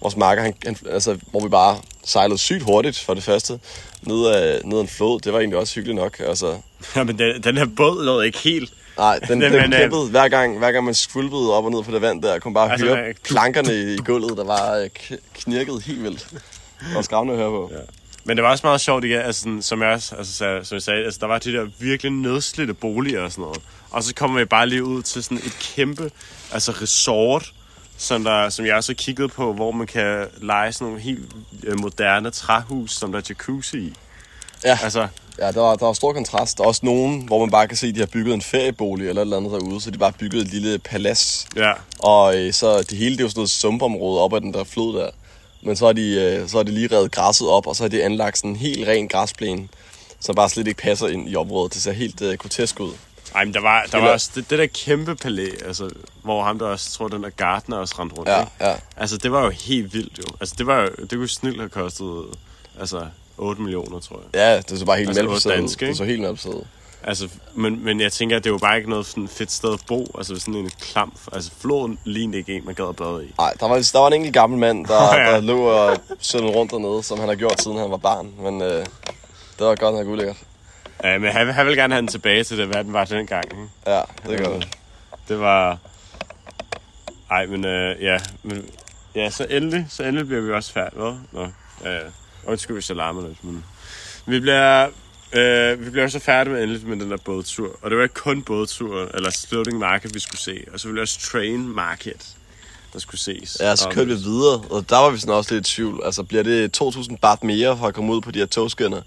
vores 0.03 0.17
marker, 0.17 0.43
han, 0.43 0.55
han, 0.65 0.77
altså, 0.91 1.19
hvor 1.31 1.41
vi 1.43 1.49
bare 1.49 1.79
sejlede 2.05 2.39
sygt 2.39 2.63
hurtigt 2.63 2.99
for 2.99 3.15
det 3.15 3.23
første 3.23 3.61
ned 4.03 4.27
ad, 4.27 4.61
ned 4.65 4.77
ad 4.79 4.83
en 4.83 4.89
flod. 4.89 5.21
Det 5.21 5.33
var 5.33 5.39
egentlig 5.39 5.59
også 5.59 5.75
hyggeligt 5.75 5.97
nok. 6.01 6.21
Altså, 6.21 6.59
Ja, 6.97 7.05
men 7.05 7.19
den, 7.19 7.43
den 7.43 7.57
her 7.59 7.67
båd 7.77 8.05
lå 8.05 8.21
ikke 8.21 8.39
helt. 8.39 8.73
nej, 8.99 9.19
den, 9.19 9.39
Men, 9.39 9.53
den 9.53 9.73
øh, 9.73 9.79
kæmpede 9.81 10.07
hver 10.11 10.29
gang, 10.29 10.59
hver 10.59 10.73
gang 10.73 10.85
man 10.85 10.95
skvulpede 10.95 11.53
op 11.57 11.65
og 11.65 11.71
ned 11.71 11.83
på 11.83 11.91
det 11.91 12.03
vand 12.03 12.23
der, 12.23 12.39
kunne 12.39 12.55
bare 12.55 12.73
Altså, 12.73 12.87
altså, 12.87 12.97
høre 12.97 13.07
man- 13.07 13.15
plankerne 13.25 13.75
i, 13.75 13.95
i 13.95 13.99
gulvet, 14.05 14.37
der 14.37 14.45
var 14.45 14.75
øh, 14.77 14.89
knirket 15.35 15.83
helt 15.83 16.03
vildt. 16.03 16.27
Det 16.31 16.95
var 16.95 17.03
skræmmende 17.03 17.33
at 17.35 17.51
høre 17.51 17.51
på. 17.51 17.71
Ja. 17.75 17.79
Men 18.25 18.37
det 18.37 18.45
var 18.45 18.51
også 18.51 18.67
meget 18.67 18.81
sjovt 18.81 19.05
igen, 19.05 19.21
altså, 19.21 19.41
sådan, 19.41 19.63
som 19.63 19.83
jeg 19.83 19.89
også 19.91 20.15
altså, 20.17 20.33
sagde, 20.33 20.65
som 20.65 20.75
jeg 20.75 20.83
sagde, 20.83 21.05
altså, 21.05 21.19
der 21.21 21.27
var 21.27 21.39
de 21.39 21.53
der 21.53 21.67
virkelig 21.79 22.13
nedslidte 22.13 22.75
boliger 22.75 23.21
og 23.23 23.33
sådan 23.33 23.43
noget. 23.43 23.59
Og 23.91 24.03
så 24.03 24.15
kommer 24.15 24.39
vi 24.39 24.45
bare 24.45 24.67
lige 24.69 24.85
ud 24.85 25.03
til 25.03 25.23
sådan 25.25 25.37
et 25.39 25.57
kæmpe 25.77 26.11
altså 26.53 26.73
resort, 26.83 27.53
som, 28.01 28.25
der, 28.25 28.49
som 28.49 28.67
jeg 28.67 28.75
også 28.75 28.93
har 28.93 28.95
kigget 28.95 29.33
på, 29.33 29.53
hvor 29.53 29.71
man 29.71 29.87
kan 29.87 30.27
lege 30.43 30.73
sådan 30.73 30.87
nogle 30.87 31.01
helt 31.01 31.33
øh, 31.65 31.81
moderne 31.81 32.31
træhus, 32.31 32.93
som 32.93 33.13
der 33.13 33.19
er 33.19 33.23
jacuzzi 33.29 33.79
i. 33.79 33.95
Ja. 34.65 34.79
Altså, 34.83 35.09
Ja, 35.39 35.53
der 35.53 35.61
var, 35.61 35.77
der 35.77 35.87
var 35.87 35.93
stor 35.93 36.13
kontrast. 36.13 36.59
Der 36.59 36.65
er 36.65 36.69
også 36.69 36.81
nogen, 36.85 37.23
hvor 37.27 37.39
man 37.41 37.51
bare 37.51 37.69
kan 37.69 37.77
se, 37.77 37.87
at 37.87 37.95
de 37.95 38.01
har 38.01 38.07
bygget 38.07 38.35
en 38.35 38.43
feriebolig 38.43 39.09
eller 39.09 39.23
et 39.23 39.27
eller 39.27 39.37
andet 39.37 39.53
derude, 39.53 39.81
så 39.81 39.91
de 39.91 39.99
bare 39.99 40.13
bygget 40.13 40.43
et 40.43 40.49
lille 40.49 40.79
palads. 40.79 41.47
ja. 41.57 41.73
Og 41.99 42.37
øh, 42.39 42.53
så 42.53 42.83
det 42.83 42.99
hele, 42.99 43.11
det 43.11 43.21
er 43.21 43.25
jo 43.25 43.29
sådan 43.29 43.39
noget 43.39 43.51
sumpområde 43.51 44.21
op 44.21 44.35
ad 44.35 44.41
den 44.41 44.55
der 44.55 44.65
flod 44.65 44.99
der. 44.99 45.11
Men 45.63 45.77
så 45.77 45.87
har 45.87 45.93
de, 45.93 46.15
øh, 46.15 46.49
så 46.49 46.57
har 46.57 46.63
de 46.63 46.73
lige 46.73 46.97
revet 46.97 47.13
græsset 47.13 47.49
op, 47.49 47.67
og 47.67 47.77
så 47.77 47.83
har 47.83 47.89
de 47.89 48.05
anlagt 48.05 48.39
sådan 48.39 48.51
en 48.51 48.57
helt 48.57 48.89
ren 48.89 49.09
græsplæne, 49.09 49.69
som 50.21 50.35
bare 50.35 50.49
slet 50.49 50.67
ikke 50.67 50.83
passer 50.83 51.09
ind 51.09 51.31
i 51.31 51.37
området. 51.37 51.75
Det 51.75 51.83
ser 51.83 51.93
helt 51.93 52.23
øh, 52.23 52.39
grotesk 52.39 52.81
ud. 52.81 52.93
Ej, 53.35 53.45
men 53.45 53.55
der 53.55 53.61
var, 53.61 53.87
der 53.93 53.99
var 53.99 54.09
også 54.13 54.31
det, 54.35 54.51
det 54.51 54.59
der 54.59 54.67
kæmpe 54.67 55.15
palæ, 55.17 55.49
altså, 55.67 55.91
hvor 56.23 56.43
ham 56.43 56.59
der 56.59 56.67
også, 56.67 56.93
tror 56.93 57.09
den 57.09 57.23
der 57.23 57.31
Gardner 57.31 57.77
også 57.77 57.95
rendte 57.99 58.17
rundt, 58.17 58.29
Ja, 58.31 58.41
ikke? 58.41 58.53
ja. 58.61 58.75
Altså, 58.97 59.17
det 59.17 59.33
var 59.33 59.43
jo 59.45 59.51
helt 59.51 59.95
vildt 59.95 60.19
jo. 60.19 60.25
Altså, 60.41 60.55
det 60.59 60.67
var 60.67 60.81
jo, 60.81 60.89
det 61.01 61.11
kunne 61.11 61.29
snilt 61.29 61.57
have 61.59 61.69
kostet, 61.69 62.25
altså, 62.81 63.07
8 63.39 63.63
millioner, 63.63 64.01
tror 64.01 64.21
jeg. 64.33 64.41
Ja, 64.41 64.61
det 64.61 64.79
så 64.79 64.85
bare 64.87 64.97
helt 64.97 65.09
Altså, 65.09 65.21
otte 65.23 65.31
malpsædet. 65.33 65.59
danske, 65.59 65.87
Det 65.87 65.97
så 65.97 66.05
helt 66.05 66.21
malpsædet. 66.21 66.57
ud. 66.57 66.63
Altså, 67.03 67.29
men, 67.55 67.85
men 67.85 68.01
jeg 68.01 68.13
tænker, 68.13 68.37
at 68.37 68.45
det 68.45 68.51
jo 68.51 68.59
bare 68.59 68.77
ikke 68.77 68.91
noget 68.91 69.07
sådan 69.07 69.29
fedt 69.29 69.53
sted 69.53 69.73
at 69.73 69.81
bo. 69.89 70.07
Altså, 70.19 70.37
sådan 70.39 70.55
en 70.55 70.71
klam... 70.81 71.13
Altså, 71.33 71.51
floden 71.61 71.99
lignede 72.05 72.39
ikke 72.39 72.57
en, 72.57 72.65
man 72.65 72.75
gad 72.75 72.89
at 72.89 72.97
bade 72.97 73.25
i. 73.27 73.35
Nej, 73.39 73.55
der 73.61 73.69
var, 73.69 73.89
der 73.93 73.99
var 73.99 74.07
en 74.07 74.13
enkelt 74.13 74.35
gammel 74.35 74.59
mand, 74.59 74.87
der, 74.87 75.09
Åh, 75.11 75.15
ja. 75.27 75.33
der 75.33 75.41
lå 75.41 75.63
og 75.63 75.97
søndede 76.19 76.53
rundt 76.53 76.73
dernede, 76.73 77.03
som 77.03 77.19
han 77.21 77.29
har 77.29 77.37
gjort, 77.37 77.63
siden 77.63 77.77
han 77.79 77.91
var 77.91 77.97
barn. 77.97 78.31
Men 78.43 78.63
øh, 78.63 78.69
det 79.59 79.67
var 79.67 79.75
godt 79.75 79.95
nok 79.95 80.07
ulækkert. 80.07 80.37
Ja, 81.05 81.19
men 81.19 81.33
han, 81.33 81.49
han 81.49 81.67
vil 81.67 81.77
gerne 81.77 81.95
have 81.95 82.01
den 82.01 82.09
tilbage 82.09 82.45
til 82.45 82.59
det, 82.59 82.67
hvad 82.67 82.85
den 82.85 82.93
var 82.93 83.05
dengang. 83.05 83.45
Ikke? 83.45 83.69
Ja, 83.87 84.03
det 84.27 84.41
er 84.41 84.45
godt. 84.45 84.69
Det 85.29 85.41
var... 85.41 85.79
Ej, 87.31 87.47
men 87.47 87.65
øh, 87.65 88.03
ja, 88.03 88.19
men, 88.43 88.65
ja, 89.15 89.31
så 89.31 89.47
endelig, 89.51 89.87
så 89.89 90.03
endelig 90.03 90.27
bliver 90.27 90.43
vi 90.43 90.53
også 90.53 90.73
færdige, 90.73 91.01
hvad? 91.01 91.15
Nå, 91.33 91.49
ja, 91.85 91.95
ja. 91.95 92.01
Undskyld, 92.47 92.77
hvis 92.77 92.89
jeg 92.89 92.97
larmer 92.97 93.29
lidt, 93.29 93.45
men... 93.45 93.65
Vi 94.27 94.41
bliver, 94.41 94.89
øh, 95.33 95.85
vi 95.85 95.91
bliver 95.91 96.09
så 96.09 96.19
færdige 96.19 96.55
med 96.55 96.63
endelig 96.63 96.87
med 96.89 96.97
den 96.97 97.11
der 97.11 97.17
bådtur. 97.25 97.79
Og 97.83 97.91
det 97.91 97.97
var 97.97 98.03
ikke 98.03 98.15
kun 98.15 98.43
bådtur, 98.43 99.11
eller 99.15 99.45
floating 99.49 99.79
market, 99.79 100.15
vi 100.15 100.21
skulle 100.21 100.41
se. 100.41 100.65
Og 100.73 100.81
så 100.81 100.89
ville 100.89 100.99
vi 100.99 101.03
også 101.03 101.21
train 101.21 101.69
market, 101.69 102.27
der 102.93 102.99
skulle 102.99 103.21
ses. 103.21 103.57
Ja, 103.61 103.77
så 103.77 103.89
kørte 103.89 104.09
vi 104.09 104.15
videre, 104.15 104.63
og 104.71 104.91
der 104.91 104.97
var 104.97 105.11
vi 105.11 105.19
sådan 105.19 105.35
også 105.35 105.55
lidt 105.55 105.69
i 105.69 105.75
tvivl. 105.75 106.01
Altså, 106.05 106.23
bliver 106.23 106.43
det 106.43 106.83
2.000 106.83 107.17
baht 107.17 107.45
mere 107.45 107.79
for 107.79 107.87
at 107.87 107.95
komme 107.95 108.13
ud 108.13 108.21
på 108.21 108.31
de 108.31 108.39
her 108.39 108.47
togskinner? 108.47 109.03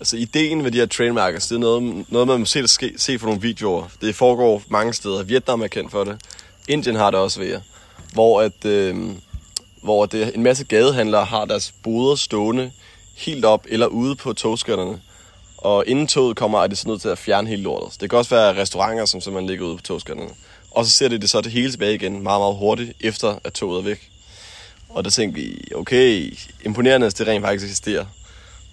Altså, 0.00 0.16
ideen 0.16 0.62
med 0.62 0.70
de 0.70 0.78
her 0.78 0.86
trainmarkers, 0.86 1.46
det 1.46 1.54
er 1.54 1.58
noget, 1.58 2.04
noget 2.08 2.28
man 2.28 2.38
må 2.38 2.44
se, 2.44 2.68
ske, 2.68 2.94
se 2.96 3.18
for 3.18 3.26
nogle 3.26 3.42
videoer. 3.42 3.88
Det 4.00 4.14
foregår 4.14 4.62
mange 4.68 4.92
steder. 4.94 5.22
Vietnam 5.22 5.62
er 5.62 5.66
kendt 5.66 5.90
for 5.90 6.04
det. 6.04 6.20
Indien 6.68 6.96
har 6.96 7.10
det 7.10 7.20
også 7.20 7.40
ved 7.40 7.60
Hvor, 8.12 8.40
at, 8.40 8.64
øh, 8.64 8.96
hvor 9.82 10.06
det, 10.06 10.34
en 10.34 10.42
masse 10.42 10.64
gadehandlere 10.64 11.24
har 11.24 11.44
deres 11.44 11.74
boder 11.82 12.14
stående 12.14 12.70
helt 13.16 13.44
op 13.44 13.66
eller 13.68 13.86
ude 13.86 14.16
på 14.16 14.32
togskinnerne. 14.32 15.00
Og 15.58 15.84
inden 15.86 16.06
toget 16.06 16.36
kommer, 16.36 16.62
er 16.62 16.66
det 16.66 16.78
så 16.78 16.88
nødt 16.88 17.00
til 17.00 17.08
at 17.08 17.18
fjerne 17.18 17.48
hele 17.48 17.62
lortet. 17.62 17.92
Så 17.92 17.98
det 18.00 18.10
kan 18.10 18.18
også 18.18 18.34
være 18.34 18.62
restauranter, 18.62 19.04
som 19.04 19.20
simpelthen 19.20 19.50
ligger 19.50 19.66
ude 19.66 19.76
på 19.76 19.82
togskinnerne. 19.82 20.30
Og 20.70 20.84
så 20.84 20.90
ser 20.90 21.08
de 21.08 21.18
det 21.18 21.30
så 21.30 21.40
det 21.40 21.52
hele 21.52 21.70
tilbage 21.70 21.94
igen 21.94 22.12
meget, 22.12 22.40
meget 22.40 22.56
hurtigt, 22.56 22.92
efter 23.00 23.38
at 23.44 23.52
toget 23.52 23.78
er 23.78 23.84
væk. 23.84 24.10
Og 24.88 25.04
der 25.04 25.10
tænkte 25.10 25.40
vi, 25.40 25.72
okay, 25.74 26.34
imponerende, 26.64 27.06
at 27.06 27.18
det 27.18 27.26
rent 27.26 27.44
faktisk 27.44 27.64
eksisterer. 27.64 28.06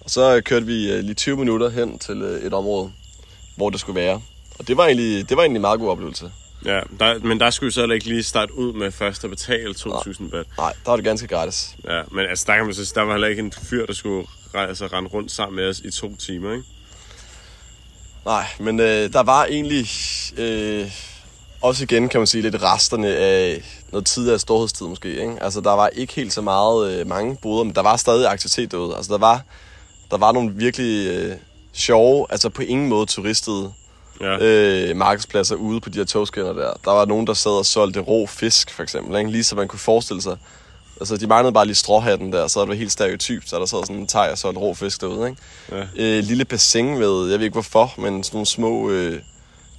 Og 0.08 0.12
så 0.12 0.40
kørte 0.44 0.66
vi 0.66 0.92
øh, 0.92 1.04
lige 1.04 1.14
20 1.14 1.36
minutter 1.36 1.68
hen 1.68 1.98
til 1.98 2.22
øh, 2.22 2.42
et 2.42 2.54
område, 2.54 2.92
hvor 3.56 3.70
det 3.70 3.80
skulle 3.80 4.00
være. 4.00 4.20
Og 4.58 4.68
det 4.68 4.76
var 4.76 4.86
egentlig, 4.86 5.28
det 5.28 5.36
var 5.36 5.42
egentlig 5.42 5.56
en 5.56 5.60
meget 5.60 5.80
god 5.80 5.88
oplevelse. 5.88 6.32
Ja, 6.64 6.80
der, 7.00 7.18
men 7.18 7.40
der 7.40 7.50
skulle 7.50 7.68
vi 7.68 7.72
så 7.72 7.86
ikke 7.86 8.06
lige 8.06 8.22
starte 8.22 8.54
ud 8.54 8.72
med 8.72 8.90
først 8.90 9.24
at 9.24 9.30
betale 9.30 9.74
2.000 9.78 10.30
baht. 10.30 10.46
Nej, 10.58 10.72
der 10.84 10.90
var 10.90 10.96
det 10.96 11.04
ganske 11.04 11.26
gratis. 11.26 11.76
Ja, 11.84 12.02
men 12.10 12.26
altså, 12.26 12.44
der 12.46 12.56
kan 12.56 12.64
man 12.64 12.74
så 12.74 12.92
der 12.94 13.02
var 13.02 13.12
heller 13.12 13.28
ikke 13.28 13.42
en 13.42 13.52
fyr, 13.52 13.86
der 13.86 13.92
skulle 13.92 14.26
altså, 14.54 14.86
rende 14.86 15.10
rundt 15.10 15.32
sammen 15.32 15.56
med 15.56 15.68
os 15.68 15.78
i 15.78 15.90
to 15.90 16.16
timer, 16.16 16.52
ikke? 16.52 16.64
Nej, 18.24 18.46
men 18.60 18.80
øh, 18.80 19.12
der 19.12 19.22
var 19.22 19.44
egentlig 19.44 19.86
øh, 20.36 20.90
også 21.60 21.84
igen, 21.84 22.08
kan 22.08 22.20
man 22.20 22.26
sige, 22.26 22.42
lidt 22.42 22.62
resterne 22.62 23.08
af 23.16 23.64
noget 23.92 24.06
tidligere 24.06 24.38
storhedstid 24.38 24.86
måske. 24.86 25.10
Ikke? 25.10 25.42
Altså, 25.42 25.60
der 25.60 25.72
var 25.72 25.88
ikke 25.88 26.14
helt 26.14 26.32
så 26.32 26.40
meget 26.40 26.92
øh, 26.92 27.06
mange 27.06 27.36
boder, 27.36 27.64
men 27.64 27.74
der 27.74 27.82
var 27.82 27.96
stadig 27.96 28.30
aktivitet 28.30 28.72
derude. 28.72 28.96
Altså, 28.96 29.12
der 29.12 29.18
var, 29.18 29.44
der 30.10 30.16
var 30.18 30.32
nogle 30.32 30.52
virkelig 30.54 31.06
øh, 31.08 31.36
sjove, 31.72 32.26
altså 32.30 32.48
på 32.48 32.62
ingen 32.62 32.88
måde 32.88 33.06
turistede 33.06 33.72
Ja. 34.20 34.38
øh, 34.40 34.96
markedspladser 34.96 35.54
ude 35.56 35.80
på 35.80 35.88
de 35.88 35.98
her 35.98 36.04
togskinner 36.04 36.52
der. 36.52 36.72
Der 36.84 36.90
var 36.90 37.04
nogen, 37.04 37.26
der 37.26 37.34
sad 37.34 37.50
og 37.50 37.66
solgte 37.66 38.00
rå 38.00 38.26
fisk, 38.26 38.70
for 38.70 38.82
eksempel. 38.82 39.18
Ikke? 39.18 39.30
Lige 39.30 39.44
så 39.44 39.56
man 39.56 39.68
kunne 39.68 39.78
forestille 39.78 40.22
sig. 40.22 40.36
Altså, 41.00 41.16
de 41.16 41.26
manglede 41.26 41.52
bare 41.52 41.64
lige 41.64 41.74
stråhatten 41.74 42.32
der, 42.32 42.46
så 42.46 42.58
var 42.60 42.66
det 42.66 42.78
helt 42.78 42.92
stereotyp, 42.92 43.42
så 43.46 43.58
der 43.58 43.66
sad 43.66 43.78
sådan 43.86 43.96
en 43.96 44.06
thai 44.06 44.30
og 44.30 44.38
solgte 44.38 44.60
rå 44.60 44.74
fisk 44.74 45.00
derude, 45.00 45.28
ikke? 45.28 45.42
Ja. 45.72 45.84
Øh, 45.96 46.24
lille 46.24 46.44
bassin 46.44 46.86
med, 46.98 47.28
jeg 47.30 47.38
ved 47.38 47.44
ikke 47.46 47.52
hvorfor, 47.54 47.94
men 47.98 48.24
sådan 48.24 48.36
nogle 48.36 48.46
små, 48.46 48.90
øh, 48.90 49.20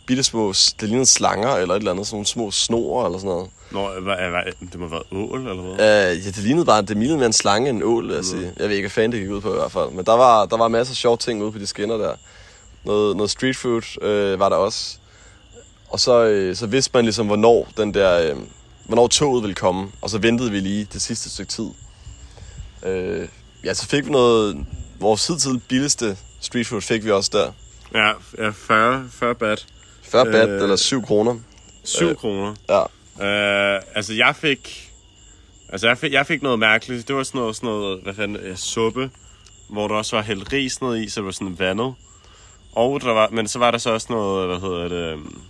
bitte 0.09 0.23
små, 0.23 0.53
det 0.79 0.89
lignede 0.89 1.05
slanger 1.05 1.55
eller 1.55 1.73
et 1.73 1.79
eller 1.79 1.91
andet, 1.91 2.07
sådan 2.07 2.15
nogle 2.15 2.25
små 2.25 2.51
snor 2.51 3.05
eller 3.05 3.19
sådan 3.19 3.29
noget. 3.29 3.49
Nå, 3.71 3.99
hvad, 4.01 4.15
hvad, 4.29 4.67
det 4.71 4.79
må 4.79 4.87
have 4.87 4.91
været 4.91 5.31
ål, 5.31 5.39
eller 5.39 5.63
hvad? 5.63 5.71
Øh, 5.73 6.25
ja, 6.25 6.29
det 6.31 6.37
lignede 6.37 6.65
bare, 6.65 6.81
det 6.81 6.97
lignede 6.97 7.17
mere 7.17 7.25
en 7.25 7.33
slange 7.33 7.69
end 7.69 7.77
en 7.77 7.83
ål, 7.83 8.11
altså. 8.11 8.35
Jeg 8.37 8.69
ved 8.69 8.75
ikke, 8.75 8.81
hvad 8.81 8.89
fanden 8.89 9.11
det 9.11 9.19
gik 9.19 9.29
ud 9.29 9.41
på 9.41 9.53
i 9.53 9.55
hvert 9.55 9.71
fald. 9.71 9.91
Men 9.91 10.05
der 10.05 10.13
var, 10.13 10.45
der 10.45 10.57
var 10.57 10.67
masser 10.67 10.91
af 10.91 10.95
sjove 10.95 11.17
ting 11.17 11.43
ude 11.43 11.51
på 11.51 11.57
de 11.57 11.67
skinner 11.67 11.97
der. 11.97 12.13
Noget, 12.83 13.15
noget 13.15 13.31
street 13.31 13.55
food 13.55 14.03
øh, 14.03 14.39
var 14.39 14.49
der 14.49 14.55
også. 14.55 14.97
Og 15.89 15.99
så, 15.99 16.23
øh, 16.23 16.55
så 16.55 16.67
vidste 16.67 16.91
man 16.93 17.03
ligesom, 17.03 17.27
hvornår 17.27 17.67
den 17.77 17.93
der, 17.93 18.29
øh, 18.29 18.35
hvornår 18.85 19.07
toget 19.07 19.43
ville 19.43 19.55
komme. 19.55 19.91
Og 20.01 20.09
så 20.09 20.17
ventede 20.17 20.51
vi 20.51 20.59
lige 20.59 20.87
det 20.93 21.01
sidste 21.01 21.29
stykke 21.29 21.51
tid. 21.51 21.69
Øh, 22.85 23.27
ja, 23.63 23.73
så 23.73 23.87
fik 23.87 24.05
vi 24.05 24.11
noget, 24.11 24.65
vores 24.99 25.27
hidtil 25.27 25.61
billigste 25.67 26.17
street 26.39 26.67
food 26.67 26.81
fik 26.81 27.05
vi 27.05 27.11
også 27.11 27.29
der. 27.33 27.51
Ja, 27.99 28.11
ja 28.37 28.49
40, 28.49 29.09
40 29.11 29.35
baht. 29.35 29.67
40 30.09 30.25
baht 30.25 30.49
Øh. 30.49 30.61
eller 30.61 30.75
7 30.75 31.01
kroner. 31.05 31.35
7 31.83 32.05
Øh. 32.05 32.15
kroner. 32.15 32.55
Ja. 32.69 32.81
Øh, 33.75 33.81
altså, 33.95 34.13
jeg 34.13 34.35
fik... 34.35 34.91
Altså, 35.69 35.87
jeg 35.87 35.97
fik, 35.97 36.13
jeg 36.13 36.25
fik 36.25 36.41
noget 36.41 36.59
mærkeligt. 36.59 37.07
Det 37.07 37.15
var 37.15 37.23
sådan 37.23 37.39
noget, 37.41 37.55
sådan 37.55 37.69
noget 37.69 37.99
hvad 38.03 38.13
fanden, 38.13 38.37
øh, 38.37 38.55
suppe, 38.57 39.09
hvor 39.69 39.87
der 39.87 39.95
også 39.95 40.15
var 40.15 40.23
hældt 40.23 40.53
ris 40.53 40.81
ned 40.81 40.97
i, 40.97 41.09
så 41.09 41.19
det 41.19 41.25
var 41.25 41.31
sådan 41.31 41.59
vandet. 41.59 41.93
Og 42.75 43.01
der 43.01 43.13
var, 43.13 43.29
men 43.31 43.47
så 43.47 43.59
var 43.59 43.71
der 43.71 43.77
så 43.77 43.89
også 43.91 44.07
noget, 44.09 44.47
hvad 44.47 44.59
hedder 44.59 44.87
det, 44.87 45.11
øhm, 45.13 45.41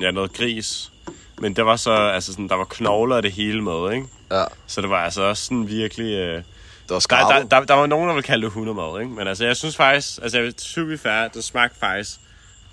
ja, 0.00 0.10
noget 0.10 0.32
gris. 0.32 0.92
Men 1.40 1.56
der 1.56 1.62
var 1.62 1.76
så, 1.76 1.92
altså 1.92 2.32
sådan, 2.32 2.48
der 2.48 2.54
var 2.54 2.64
knogler 2.64 3.16
af 3.16 3.22
det 3.22 3.32
hele 3.32 3.62
med, 3.62 3.92
ikke? 3.92 4.06
Ja, 4.30 4.44
Så 4.66 4.80
det 4.80 4.90
var 4.90 5.04
altså 5.04 5.22
også 5.22 5.44
sådan 5.44 5.68
virkelig... 5.68 6.12
Øh, 6.12 6.34
det 6.34 6.44
var 6.88 6.94
der, 6.94 7.00
skarpet. 7.00 7.50
der, 7.50 7.58
der, 7.58 7.66
der, 7.66 7.74
var 7.74 7.86
nogen, 7.86 8.08
der 8.08 8.14
ville 8.14 8.26
kalde 8.26 8.44
det 8.44 8.52
hundermad, 8.52 9.00
ikke? 9.00 9.12
Men 9.12 9.28
altså, 9.28 9.44
jeg 9.44 9.56
synes 9.56 9.76
faktisk, 9.76 10.18
altså 10.22 10.38
jeg 10.38 10.52
vil 10.86 10.98
fair, 10.98 11.28
det 11.28 11.44
smagte 11.44 11.78
faktisk 11.78 12.10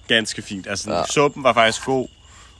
ganske 0.08 0.42
fint. 0.42 0.68
Altså, 0.68 0.92
Ja. 0.94 1.04
suppen 1.10 1.44
var 1.44 1.54
faktisk 1.54 1.86
god, 1.86 2.08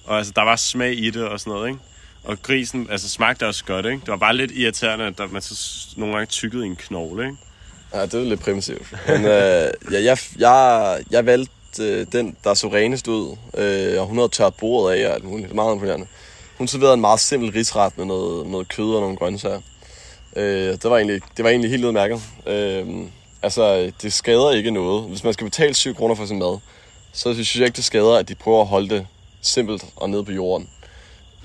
og 0.06 0.18
altså, 0.18 0.34
der 0.36 0.42
var 0.42 0.56
smag 0.56 0.94
i 1.00 1.10
det 1.10 1.24
og 1.24 1.40
sådan 1.40 1.54
noget, 1.54 1.68
ikke? 1.68 1.80
Og 2.24 2.38
grisen, 2.44 2.88
altså 2.92 3.10
smagte 3.10 3.48
også 3.48 3.66
godt, 3.66 3.86
ikke? 3.86 4.00
Det 4.00 4.08
var 4.08 4.16
bare 4.18 4.36
lidt 4.36 4.52
irriterende, 4.52 5.06
at 5.06 5.18
der, 5.18 5.28
man 5.28 5.42
så 5.42 5.88
nogle 5.98 6.14
gange 6.16 6.26
tykkede 6.26 6.64
i 6.64 6.68
en 6.68 6.76
knogle, 6.76 7.24
ikke? 7.26 7.38
Ja, 7.94 8.02
det 8.02 8.14
er 8.14 8.20
lidt 8.24 8.40
primitivt. 8.40 8.94
Men 9.08 9.26
øh, 9.26 9.72
ja, 9.92 10.04
jeg, 10.04 10.18
jeg, 10.40 11.00
jeg 11.12 11.26
valgte 11.26 11.52
øh, 11.82 12.06
den, 12.12 12.36
der 12.44 12.54
så 12.54 12.68
renest 12.68 13.08
ud, 13.08 13.36
øh, 13.58 14.02
og 14.02 14.08
hun 14.08 14.18
havde 14.18 14.30
tørt 14.30 14.54
bordet 14.56 14.96
af 14.98 15.08
og 15.08 15.14
alt 15.14 15.24
muligt. 15.24 15.44
Det 15.46 15.52
er 15.52 15.56
meget 15.56 15.74
imponerende. 15.74 16.08
Hun 16.58 16.68
serverede 16.68 16.94
en 16.94 17.02
meget 17.02 17.20
simpel 17.20 17.52
risret 17.52 17.98
med 17.98 18.06
noget, 18.06 18.48
noget 18.48 18.68
kød 18.70 18.96
og 18.96 19.02
nogle 19.02 19.18
grøntsager. 19.18 19.62
Øh, 20.36 20.68
det, 20.72 20.84
var 20.84 20.98
egentlig, 20.98 21.22
det 21.38 21.44
var 21.46 21.50
egentlig 21.50 21.72
helt 21.72 21.86
udmærket. 21.86 22.22
Øh, 22.48 22.88
Altså, 23.44 23.92
det 24.02 24.14
skader 24.14 24.52
ikke 24.52 24.72
noget. 24.72 25.04
Hvis 25.10 25.24
man 25.24 25.34
skal 25.34 25.46
betale 25.46 25.74
7 25.74 25.96
kroner 25.96 26.16
for 26.16 26.26
sin 26.26 26.40
mad, 26.40 26.58
så 27.16 27.34
synes 27.34 27.56
jeg 27.56 27.66
ikke, 27.66 27.76
det 27.76 27.86
skader, 27.86 28.16
at 28.18 28.30
de 28.30 28.36
prøver 28.36 28.62
at 28.62 28.68
holde 28.68 28.90
det 28.90 29.08
simpelt 29.42 29.86
og 29.96 30.10
nede 30.10 30.26
på 30.26 30.32
jorden. 30.32 30.70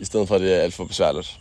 I 0.01 0.05
stedet 0.05 0.29
for, 0.29 0.35
at 0.35 0.41
det 0.41 0.55
er 0.57 0.61
alt 0.61 0.75
for 0.75 0.85
besværligt. 0.85 1.37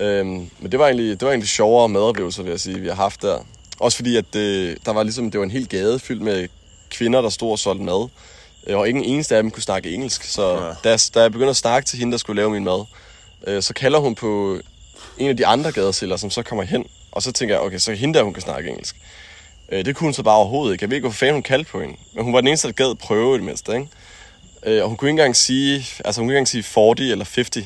Øhm, 0.00 0.50
men 0.58 0.72
det 0.72 0.78
var, 0.78 0.84
egentlig, 0.86 1.10
det 1.20 1.22
var 1.26 1.28
egentlig 1.32 1.48
sjovere 1.48 1.88
madoplevelser, 1.88 2.42
vil 2.42 2.50
jeg 2.50 2.60
sige, 2.60 2.78
vi 2.78 2.88
har 2.88 2.94
haft 2.94 3.22
der. 3.22 3.38
Også 3.80 3.96
fordi, 3.96 4.16
at 4.16 4.24
det, 4.32 4.78
der 4.86 4.92
var 4.92 5.02
ligesom, 5.02 5.30
det 5.30 5.38
var 5.40 5.44
en 5.44 5.50
hel 5.50 5.68
gade 5.68 5.98
fyldt 5.98 6.22
med 6.22 6.48
kvinder, 6.90 7.20
der 7.20 7.28
stod 7.28 7.50
og 7.50 7.58
solgte 7.58 7.84
mad. 7.84 8.08
Øh, 8.66 8.78
Og 8.78 8.88
ingen 8.88 9.04
eneste 9.04 9.36
af 9.36 9.42
dem 9.42 9.50
kunne 9.50 9.62
snakke 9.62 9.90
engelsk. 9.90 10.22
Så 10.24 10.52
Ja. 10.52 10.90
da, 10.90 10.96
da 11.14 11.20
jeg 11.20 11.32
begyndte 11.32 11.50
at 11.50 11.56
snakke 11.56 11.86
til 11.86 11.98
hende, 11.98 12.12
der 12.12 12.18
skulle 12.18 12.40
lave 12.42 12.50
min 12.50 12.64
mad, 12.64 12.84
øh, 13.46 13.62
så 13.62 13.74
kalder 13.74 13.98
hun 13.98 14.14
på 14.14 14.58
en 15.18 15.28
af 15.28 15.36
de 15.36 15.46
andre 15.46 15.72
gadesælgere, 15.72 16.18
som 16.18 16.30
så 16.30 16.42
kommer 16.42 16.64
hen. 16.64 16.84
Og 17.12 17.22
så 17.22 17.32
tænker 17.32 17.54
jeg, 17.54 17.62
okay, 17.62 17.78
så 17.78 17.90
er 17.90 17.94
hende 17.96 18.18
der, 18.18 18.24
hun 18.24 18.32
kan 18.34 18.42
snakke 18.42 18.70
engelsk. 18.70 18.96
Øh, 19.72 19.84
det 19.84 19.96
kunne 19.96 20.06
hun 20.06 20.14
så 20.14 20.22
bare 20.22 20.36
overhovedet 20.36 20.72
ikke. 20.72 20.82
Jeg 20.82 20.90
ved 20.90 20.96
ikke, 20.96 21.04
hvorfor 21.04 21.18
fanden 21.18 21.34
hun 21.34 21.42
kaldte 21.42 21.70
på 21.70 21.80
hende. 21.80 21.96
Men 22.14 22.24
hun 22.24 22.32
var 22.32 22.40
den 22.40 22.48
eneste, 22.48 22.68
der 22.68 22.72
gad 22.72 22.94
prøve 22.94 23.34
i 23.34 23.38
det 23.38 23.44
mindste, 23.44 23.72
ikke? 23.72 23.88
Øh, 24.66 24.82
og 24.82 24.88
hun 24.88 24.96
kunne 24.96 25.10
ikke 25.10 25.20
engang 25.20 25.36
sige, 25.36 25.86
altså 26.04 26.20
hun 26.20 26.26
kunne 26.26 26.32
ikke 26.32 26.38
engang 26.38 26.48
sige 26.48 26.62
40 26.62 26.90
eller 27.00 27.24
50. 27.24 27.56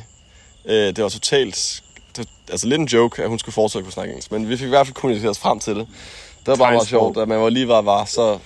Øh, 0.64 0.96
det 0.96 1.02
var 1.02 1.08
totalt, 1.08 1.82
det, 2.16 2.28
altså 2.50 2.66
lidt 2.66 2.80
en 2.80 2.86
joke, 2.86 3.22
at 3.22 3.28
hun 3.28 3.38
skulle 3.38 3.54
fortsætte 3.54 3.82
at 3.82 3.84
kunne 3.84 3.92
snakke 3.92 4.10
engelsk. 4.10 4.32
Men 4.32 4.48
vi 4.48 4.56
fik 4.56 4.66
i 4.66 4.68
hvert 4.68 4.86
fald 4.86 4.94
kommunikeret 4.94 5.30
os 5.30 5.38
frem 5.38 5.60
til 5.60 5.76
det. 5.76 5.86
Det 6.38 6.46
var 6.46 6.56
bare 6.56 6.72
meget 6.72 6.88
sjovt, 6.88 7.18
at 7.18 7.28
man 7.28 7.40
var 7.40 7.48
lige 7.48 7.68
var, 7.68 7.82
var 7.82 8.04
så... 8.04 8.38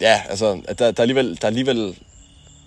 Ja, 0.00 0.22
altså, 0.28 0.60
at 0.68 0.78
der, 0.78 0.90
der, 0.90 1.00
er 1.00 1.02
alligevel, 1.02 1.36
der 1.36 1.42
er 1.42 1.46
alligevel 1.46 1.96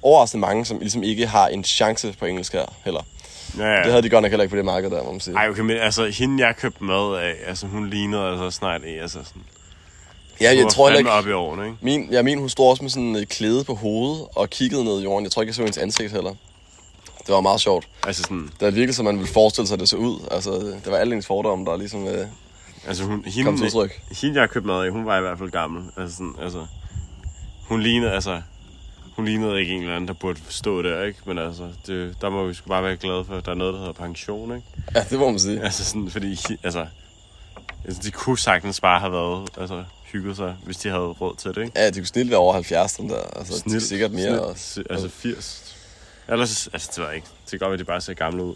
overraskende 0.03 0.41
mange, 0.41 0.65
som 0.65 0.79
ligesom 0.79 1.03
ikke 1.03 1.27
har 1.27 1.47
en 1.47 1.63
chance 1.63 2.15
på 2.19 2.25
engelsk 2.25 2.53
her 2.53 2.65
heller. 2.85 3.01
Ja, 3.57 3.65
ja. 3.65 3.83
Det 3.83 3.91
havde 3.91 4.01
de 4.01 4.09
godt 4.09 4.21
nok 4.21 4.31
heller 4.31 4.43
ikke 4.43 4.51
på 4.51 4.57
det 4.57 4.65
marked 4.65 4.89
der, 4.89 5.03
må 5.03 5.11
man 5.11 5.19
sige. 5.19 5.35
Ej, 5.35 5.49
okay, 5.49 5.61
men 5.61 5.77
altså, 5.77 6.05
hende 6.05 6.45
jeg 6.45 6.55
købte 6.55 6.83
mad 6.83 7.15
af, 7.15 7.33
altså 7.47 7.67
hun 7.67 7.89
lignede 7.89 8.27
altså 8.27 8.51
snart 8.51 8.81
en, 8.81 8.99
altså 8.99 9.19
sådan... 9.23 9.41
ja, 10.41 10.55
jeg 10.57 10.67
tror 10.69 10.89
ikke... 10.89 11.11
op 11.11 11.27
i 11.27 11.31
årene, 11.31 11.65
ikke? 11.65 11.77
Min, 11.81 12.07
ja, 12.11 12.21
min 12.21 12.39
hun 12.39 12.49
stod 12.49 12.69
også 12.69 12.83
med 12.83 12.89
sådan 12.89 13.15
et 13.15 13.29
klæde 13.29 13.63
på 13.63 13.73
hovedet 13.73 14.27
og 14.35 14.49
kiggede 14.49 14.83
ned 14.83 14.99
i 14.99 15.03
jorden. 15.03 15.23
Jeg 15.23 15.31
tror 15.31 15.41
ikke, 15.41 15.49
jeg 15.49 15.55
så 15.55 15.61
hendes 15.61 15.77
ansigt 15.77 16.11
heller. 16.11 16.33
Det 17.27 17.33
var 17.33 17.41
meget 17.41 17.61
sjovt. 17.61 17.87
Altså 18.07 18.23
sådan, 18.23 18.49
Det 18.59 18.75
virkede, 18.75 18.93
som 18.93 19.05
man 19.05 19.17
ville 19.17 19.33
forestille 19.33 19.67
sig, 19.67 19.73
at 19.75 19.79
det 19.79 19.89
så 19.89 19.97
ud. 19.97 20.27
Altså, 20.31 20.51
det 20.51 20.91
var 20.91 20.97
alle 20.97 21.15
ens 21.15 21.27
fordomme, 21.27 21.65
der 21.65 21.77
ligesom 21.77 22.07
øh, 22.07 22.27
altså 22.87 23.03
hun, 23.03 23.23
kom 23.23 23.31
til 23.33 23.41
hende, 23.41 23.63
udtryk. 23.63 24.01
hende 24.21 24.41
jeg 24.41 24.49
købte 24.49 24.67
mad 24.67 24.85
af, 24.85 24.91
hun 24.91 25.05
var 25.05 25.17
i 25.17 25.21
hvert 25.21 25.37
fald 25.37 25.51
gammel. 25.51 25.83
Altså 25.97 26.15
sådan, 26.15 26.35
altså... 26.41 26.65
Hun 27.67 27.81
lignede, 27.81 28.11
altså... 28.11 28.41
Hun 29.15 29.25
lignede 29.25 29.59
ikke 29.59 29.73
en 29.73 29.81
eller 29.81 29.95
anden, 29.95 30.07
der 30.07 30.13
burde 30.13 30.39
stå 30.49 30.81
der, 30.81 31.03
ikke? 31.03 31.19
Men 31.25 31.37
altså, 31.37 31.69
det, 31.87 32.15
der 32.21 32.29
må 32.29 32.47
vi 32.47 32.53
sgu 32.53 32.67
bare 32.67 32.83
være 32.83 32.97
glade 32.97 33.25
for, 33.25 33.35
at 33.35 33.45
der 33.45 33.51
er 33.51 33.55
noget, 33.55 33.73
der 33.73 33.79
hedder 33.79 33.93
pension, 33.93 34.55
ikke? 34.55 34.67
Ja, 34.95 35.03
det 35.09 35.19
må 35.19 35.29
man 35.29 35.39
sige. 35.39 35.63
Altså 35.63 35.85
sådan, 35.85 36.09
fordi, 36.09 36.37
altså... 36.63 36.85
altså 37.85 38.01
de 38.03 38.11
kunne 38.11 38.37
sagtens 38.39 38.81
bare 38.81 38.99
have 38.99 39.11
været, 39.11 39.49
altså, 39.57 39.83
hygget 40.11 40.37
sig, 40.37 40.55
hvis 40.65 40.77
de 40.77 40.89
havde 40.89 41.01
råd 41.01 41.35
til 41.35 41.49
det, 41.55 41.61
ikke? 41.61 41.79
Ja, 41.79 41.89
de 41.89 41.99
kunne 41.99 42.05
snilt 42.05 42.29
være 42.29 42.39
over 42.39 42.53
70, 42.53 42.93
den 42.93 43.09
der. 43.09 43.21
Altså, 43.35 43.59
Snil, 43.59 43.81
sikkert 43.81 44.11
mere 44.11 44.41
også. 44.41 44.83
Altså 44.89 45.09
80. 45.09 45.75
Ellers, 46.29 46.67
altså 46.73 46.91
det 46.95 47.03
var 47.03 47.11
ikke. 47.11 47.27
Det 47.43 47.49
kan 47.49 47.59
godt 47.59 47.69
være, 47.69 47.79
de 47.79 47.83
bare 47.83 48.01
ser 48.01 48.13
gamle 48.13 48.43
ud. 48.43 48.55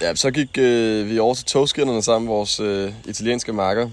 Ja, 0.00 0.14
så 0.14 0.30
gik 0.30 0.58
øh, 0.58 1.10
vi 1.10 1.18
over 1.18 1.34
til 1.34 1.44
togskinnerne 1.44 2.02
sammen 2.02 2.28
med 2.28 2.34
vores 2.34 2.60
øh, 2.60 2.92
italienske 3.04 3.52
marker. 3.52 3.90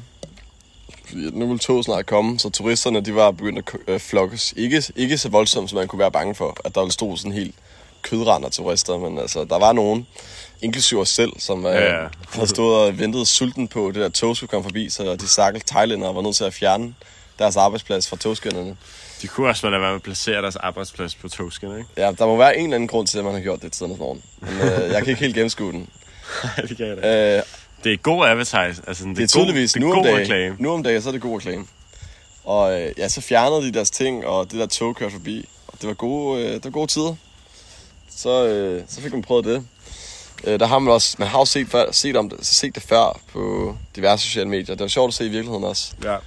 Fordi 1.07 1.29
nu 1.33 1.45
ville 1.47 1.59
toget 1.59 1.85
snart 1.85 2.05
komme, 2.05 2.39
så 2.39 2.49
turisterne 2.49 3.01
de 3.01 3.15
var 3.15 3.31
begyndt 3.31 3.59
at 3.59 3.93
øh, 3.93 3.99
flokkes. 3.99 4.53
Ikke, 4.57 4.83
ikke 4.95 5.17
så 5.17 5.29
voldsomt, 5.29 5.69
som 5.69 5.77
man 5.79 5.87
kunne 5.87 5.99
være 5.99 6.11
bange 6.11 6.35
for, 6.35 6.57
at 6.65 6.75
der 6.75 6.81
ville 6.81 6.93
stå 6.93 7.15
sådan 7.15 7.31
helt 7.31 7.55
kødrand 8.01 8.45
af 8.45 8.51
turister, 8.51 8.97
men 8.97 9.19
altså, 9.19 9.43
der 9.43 9.59
var 9.59 9.73
nogen, 9.73 10.07
inklusive 10.61 11.01
os 11.01 11.09
selv, 11.09 11.31
som 11.39 11.65
øh, 11.65 11.73
Ja, 11.73 11.83
ja, 11.83 12.01
ja. 12.01 12.07
havde 12.29 12.47
stået 12.47 12.79
og 12.79 12.99
ventet 12.99 13.27
sulten 13.27 13.67
på, 13.67 13.87
det 13.87 13.95
der 13.95 14.09
tog 14.09 14.35
skulle 14.37 14.47
komme 14.49 14.63
forbi, 14.63 14.89
så 14.89 15.15
de 15.15 15.27
stakkels 15.27 15.65
thailændere 15.65 16.15
var 16.15 16.21
nødt 16.21 16.35
til 16.35 16.43
at 16.43 16.53
fjerne 16.53 16.93
deres 17.39 17.57
arbejdsplads 17.57 18.09
fra 18.09 18.17
togskinnerne. 18.17 18.77
De 19.21 19.27
kunne 19.27 19.49
også 19.49 19.69
være 19.69 19.79
med 19.79 19.87
at 19.89 20.01
placere 20.03 20.41
deres 20.41 20.55
arbejdsplads 20.55 21.15
på 21.15 21.29
togskinner, 21.29 21.77
ikke? 21.77 21.89
Ja, 21.97 22.11
der 22.11 22.25
må 22.25 22.37
være 22.37 22.57
en 22.57 22.63
eller 22.63 22.75
anden 22.75 22.87
grund 22.87 23.07
til, 23.07 23.17
at 23.17 23.25
man 23.25 23.33
har 23.33 23.41
gjort 23.41 23.61
det 23.61 23.71
tidligere 23.71 23.99
morgen. 23.99 24.23
Men 24.41 24.53
øh, 24.53 24.91
jeg 24.91 24.97
kan 25.03 25.07
ikke 25.07 25.21
helt 25.21 25.35
gennemskue 25.35 25.71
den. 25.71 25.89
Nej, 26.43 26.65
det 26.67 26.77
kan 26.77 26.87
jeg 26.87 26.97
da. 26.97 27.37
Øh, 27.37 27.43
Det 27.85 27.93
er 27.93 27.97
god 27.97 28.25
advertise. 28.27 28.57
Altså, 28.87 28.93
sådan, 28.95 29.15
Det 29.15 29.23
er 29.23 29.27
tydeligvis 29.27 29.73
god, 29.73 29.81
det 29.81 29.87
nu 29.87 29.91
er 29.93 29.97
om 29.97 30.03
god 30.03 30.05
dagen. 30.05 30.21
reklame. 30.21 30.55
Nu 30.59 30.71
om 30.73 30.83
dagen, 30.83 31.01
så 31.01 31.09
er 31.09 31.11
det 31.13 31.21
god 31.21 31.37
reklame. 31.37 31.65
Og 32.43 32.81
øh, 32.81 32.91
ja, 32.97 33.07
så 33.09 33.21
fjernede 33.21 33.61
de 33.61 33.71
deres 33.73 33.89
ting, 33.91 34.25
og 34.25 34.51
det 34.51 34.59
der 34.59 34.65
tog 34.65 34.95
kørte 34.95 35.11
forbi. 35.11 35.49
Og 35.67 35.73
det 35.81 35.87
var 35.87 35.93
gode, 35.93 36.41
øh, 36.43 36.53
det 36.53 36.63
var 36.65 36.69
gode 36.71 36.87
tider. 36.87 37.15
Så, 38.09 38.45
øh, 38.45 38.83
så 38.87 39.01
fik 39.01 39.11
man 39.13 39.21
prøvet 39.21 39.45
det. 39.45 39.65
Øh, 40.43 40.59
der 40.59 40.65
har 40.65 40.79
man 40.79 40.93
også, 40.93 41.15
man 41.19 41.27
har 41.27 41.39
jo 41.39 41.45
set, 41.45 41.67
før, 41.67 41.91
set, 41.91 42.15
om 42.15 42.29
det, 42.29 42.45
set 42.47 42.75
det 42.75 42.83
før 42.83 43.19
på 43.33 43.75
diverse 43.95 44.25
sociale 44.25 44.49
medier. 44.49 44.75
Det 44.75 44.79
var 44.79 44.87
sjovt 44.87 45.07
at 45.07 45.13
se 45.13 45.25
i 45.25 45.29
virkeligheden 45.29 45.63
også. 45.63 45.91
Ja. 46.03 46.17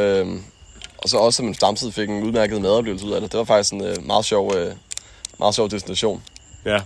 Øhm, 0.00 0.42
og 0.98 1.08
så 1.08 1.16
også, 1.18 1.42
at 1.42 1.44
man 1.44 1.54
samtidig 1.54 1.94
fik 1.94 2.08
en 2.08 2.22
udmærket 2.22 2.62
madoplevelse 2.62 3.06
ud 3.06 3.12
af 3.12 3.20
det. 3.20 3.32
Det 3.32 3.38
var 3.38 3.44
faktisk 3.44 3.72
en 3.72 3.84
øh, 3.84 4.06
meget, 4.06 4.24
sjov, 4.24 4.54
øh, 4.56 4.72
meget 5.38 5.54
sjov 5.54 5.70
destination. 5.70 6.22
Ja. 6.64 6.80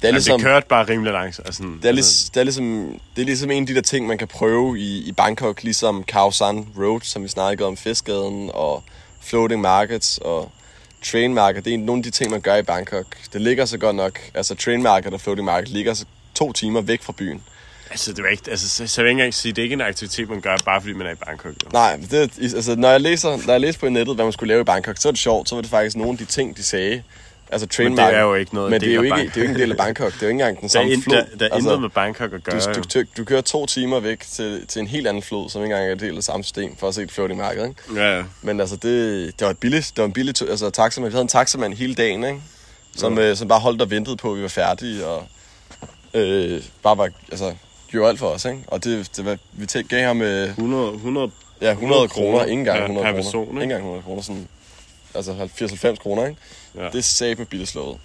Det 0.00 0.04
er 0.04 0.08
Jamen, 0.08 0.14
ligesom... 0.14 0.38
det 0.40 0.46
kørte 0.46 0.66
bare 0.68 0.84
rimelig 0.88 1.12
langsomt. 1.12 1.46
Altså, 1.46 1.62
Det 1.82 1.88
er, 1.88 1.92
lig, 1.92 2.04
det, 2.34 2.40
er 2.40 2.44
ligesom, 2.44 2.98
det 3.16 3.22
er 3.22 3.26
ligesom 3.26 3.50
en 3.50 3.62
af 3.62 3.66
de 3.66 3.74
der 3.74 3.80
ting, 3.80 4.06
man 4.06 4.18
kan 4.18 4.28
prøve 4.28 4.78
i, 4.78 5.08
i 5.08 5.12
Bangkok, 5.12 5.62
ligesom 5.62 6.04
Khao 6.04 6.30
San 6.30 6.66
Road, 6.78 7.00
som 7.02 7.22
vi 7.22 7.28
snakkede 7.28 7.66
om, 7.68 7.76
Fiskgaden 7.76 8.50
og 8.54 8.82
Floating 9.20 9.60
Markets 9.60 10.18
og 10.18 10.50
Train 11.04 11.34
Market. 11.34 11.64
Det 11.64 11.74
er 11.74 11.78
nogle 11.78 12.00
af 12.00 12.02
de 12.02 12.10
ting, 12.10 12.30
man 12.30 12.40
gør 12.40 12.56
i 12.56 12.62
Bangkok. 12.62 13.06
Det 13.32 13.40
ligger 13.40 13.64
så 13.64 13.78
godt 13.78 13.96
nok, 13.96 14.20
altså 14.34 14.54
Train 14.54 14.82
Market 14.82 15.12
og 15.12 15.20
Floating 15.20 15.44
Market 15.44 15.68
ligger 15.68 15.94
så 15.94 16.04
to 16.34 16.52
timer 16.52 16.80
væk 16.80 17.02
fra 17.02 17.12
byen. 17.12 17.42
altså, 17.90 18.12
det 18.12 18.24
var 18.24 18.30
ikke, 18.30 18.50
altså, 18.50 18.68
så, 18.68 18.86
så 18.86 19.00
vil 19.02 19.06
jeg 19.06 19.10
ikke 19.10 19.20
engang 19.20 19.34
sige, 19.34 19.52
det 19.52 19.58
er 19.58 19.62
ikke 19.62 19.72
en 19.72 19.80
aktivitet, 19.80 20.28
man 20.28 20.40
gør, 20.40 20.56
bare 20.64 20.80
fordi 20.80 20.92
man 20.92 21.06
er 21.06 21.10
i 21.12 21.14
Bangkok. 21.26 21.52
Jo. 21.64 21.68
Nej, 21.72 22.00
det, 22.10 22.38
altså, 22.54 22.74
når, 22.76 22.90
jeg 22.90 23.00
læser, 23.00 23.46
når 23.46 23.52
jeg 23.52 23.60
læser 23.60 23.78
på 23.80 23.88
nettet, 23.88 24.14
hvad 24.14 24.24
man 24.24 24.32
skulle 24.32 24.48
lave 24.48 24.60
i 24.60 24.64
Bangkok, 24.64 24.96
så 24.98 25.08
er 25.08 25.12
det 25.12 25.18
sjovt, 25.20 25.48
så 25.48 25.54
var 25.54 25.62
det 25.62 25.70
faktisk 25.70 25.96
nogle 25.96 26.12
af 26.12 26.18
de 26.18 26.24
ting, 26.24 26.56
de 26.56 26.62
sagde. 26.62 27.02
Altså 27.52 27.66
Train 27.66 27.88
Men 27.88 27.98
det 27.98 28.04
er 28.14 28.20
jo 28.20 28.34
ikke 28.34 28.54
noget 28.54 28.70
Men 28.70 28.80
det 28.80 28.90
er 28.90 28.94
jo 28.94 29.02
ikke, 29.02 29.14
det 29.16 29.20
er 29.20 29.30
jo 29.36 29.42
ikke 29.42 29.54
en 29.54 29.60
del 29.60 29.70
af 29.70 29.76
Bangkok. 29.76 30.12
Det 30.12 30.22
er 30.22 30.26
jo 30.26 30.28
ikke 30.28 30.32
engang 30.44 30.60
den 30.60 30.68
Der 30.68 30.80
er, 30.80 30.82
samme 30.90 31.02
flod. 31.02 31.16
der, 31.16 31.24
der 31.38 31.46
er 31.46 31.54
altså, 31.54 31.68
intet 31.70 31.80
med 31.80 31.88
Bangkok 31.90 32.32
at 32.32 32.44
gøre. 32.44 32.60
du, 32.74 32.82
du, 32.94 33.04
du, 33.16 33.24
kører 33.24 33.40
to 33.40 33.66
timer 33.66 34.00
væk 34.00 34.20
til, 34.20 34.66
til 34.66 34.80
en 34.80 34.86
helt 34.86 35.06
anden 35.06 35.22
flod, 35.22 35.50
som 35.50 35.62
ikke 35.62 35.74
engang 35.74 35.90
er 35.90 35.94
del 35.94 36.16
af 36.16 36.22
samme 36.22 36.44
system, 36.44 36.76
for 36.76 36.88
at 36.88 36.94
se 36.94 37.02
et 37.02 37.12
floating 37.12 37.40
marked, 37.40 37.68
ikke? 37.68 38.00
Ja, 38.00 38.16
ja. 38.16 38.22
Men 38.42 38.60
altså, 38.60 38.76
det, 38.76 39.24
det 39.38 39.44
var 39.44 39.50
et 39.50 39.58
billigt, 39.58 39.92
det 39.96 39.98
var 39.98 40.04
en 40.06 40.12
billig, 40.12 40.34
altså 40.50 40.70
taxamand, 40.70 41.10
vi 41.10 41.14
havde 41.14 41.22
en 41.22 41.28
taxamand 41.28 41.74
hele 41.74 41.94
dagen, 41.94 42.24
ikke? 42.24 42.40
Som, 42.96 43.18
øh, 43.18 43.36
som 43.36 43.48
bare 43.48 43.60
holdt 43.60 43.82
og 43.82 43.90
ventede 43.90 44.16
på, 44.16 44.30
at 44.32 44.36
vi 44.38 44.42
var 44.42 44.48
færdige, 44.48 45.06
og 45.06 45.26
øh, 46.14 46.62
bare 46.82 46.98
var, 46.98 47.08
altså, 47.30 47.54
gjorde 47.90 48.08
alt 48.08 48.18
for 48.18 48.26
os, 48.26 48.44
ikke? 48.44 48.58
Og 48.66 48.84
det, 48.84 49.10
det 49.16 49.24
var, 49.24 49.38
vi 49.52 49.66
tæ- 49.72 49.82
gav 49.88 50.06
ham 50.06 50.22
øh, 50.22 50.48
100, 50.48 50.92
100 50.94 51.30
ja, 51.60 51.70
100 51.70 52.08
kroner, 52.08 52.08
kroner 52.30 52.44
ikke 52.44 52.52
engang 52.58 52.78
per- 52.78 52.82
100 52.84 53.04
per 53.04 53.10
kroner. 53.12 53.22
person, 53.22 53.46
ikke? 53.48 53.52
Ikke 53.52 53.62
engang 53.62 53.80
100 53.80 54.02
kroner, 54.02 54.22
sådan, 54.22 54.48
altså 55.14 55.32
80-90 55.92 55.96
kroner, 55.96 56.26
ikke? 56.26 56.40
Ja. 56.74 56.84
Det 56.84 56.94
er 56.94 57.00
sat 57.00 57.38
med 57.38 57.46
billigt 57.46 57.70
slået. 57.70 57.98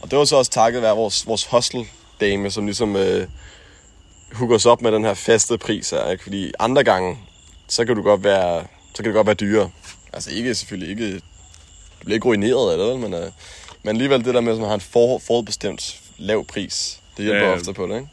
Og 0.00 0.10
det 0.10 0.18
var 0.18 0.24
så 0.24 0.36
også 0.36 0.50
takket 0.50 0.82
være 0.82 0.96
vores, 0.96 1.26
vores 1.26 1.44
hostel 1.44 1.86
dame, 2.20 2.50
som 2.50 2.64
ligesom 2.66 2.96
øh, 2.96 3.28
hooker 4.32 4.56
os 4.56 4.66
op 4.66 4.82
med 4.82 4.92
den 4.92 5.04
her 5.04 5.14
faste 5.14 5.58
pris 5.58 5.90
her, 5.90 6.10
ikke? 6.10 6.22
Fordi 6.22 6.52
andre 6.58 6.84
gange, 6.84 7.18
så 7.68 7.84
kan 7.84 7.96
du 7.96 8.02
godt 8.02 8.24
være, 8.24 8.64
så 8.94 8.96
kan 9.02 9.04
det 9.04 9.14
godt 9.14 9.26
være 9.26 9.34
dyrere. 9.34 9.70
Altså 10.12 10.30
ikke 10.30 10.54
selvfølgelig 10.54 10.90
ikke, 10.90 11.14
du 12.00 12.04
bliver 12.04 12.14
ikke 12.14 12.26
ruineret 12.26 12.72
af 12.72 12.78
det, 12.78 13.00
men, 13.00 13.14
øh, 13.14 13.30
men 13.82 13.88
alligevel 13.88 14.24
det 14.24 14.34
der 14.34 14.40
med, 14.40 14.52
at 14.52 14.58
man 14.58 14.68
har 14.68 14.74
en 14.74 14.80
for, 14.80 15.18
forudbestemt 15.18 16.00
lav 16.18 16.44
pris, 16.44 17.00
det 17.16 17.24
hjælper 17.24 17.44
ja, 17.44 17.50
ja. 17.50 17.56
ofte 17.56 17.72
på 17.72 17.86
det, 17.86 17.94
ikke? 17.94 18.08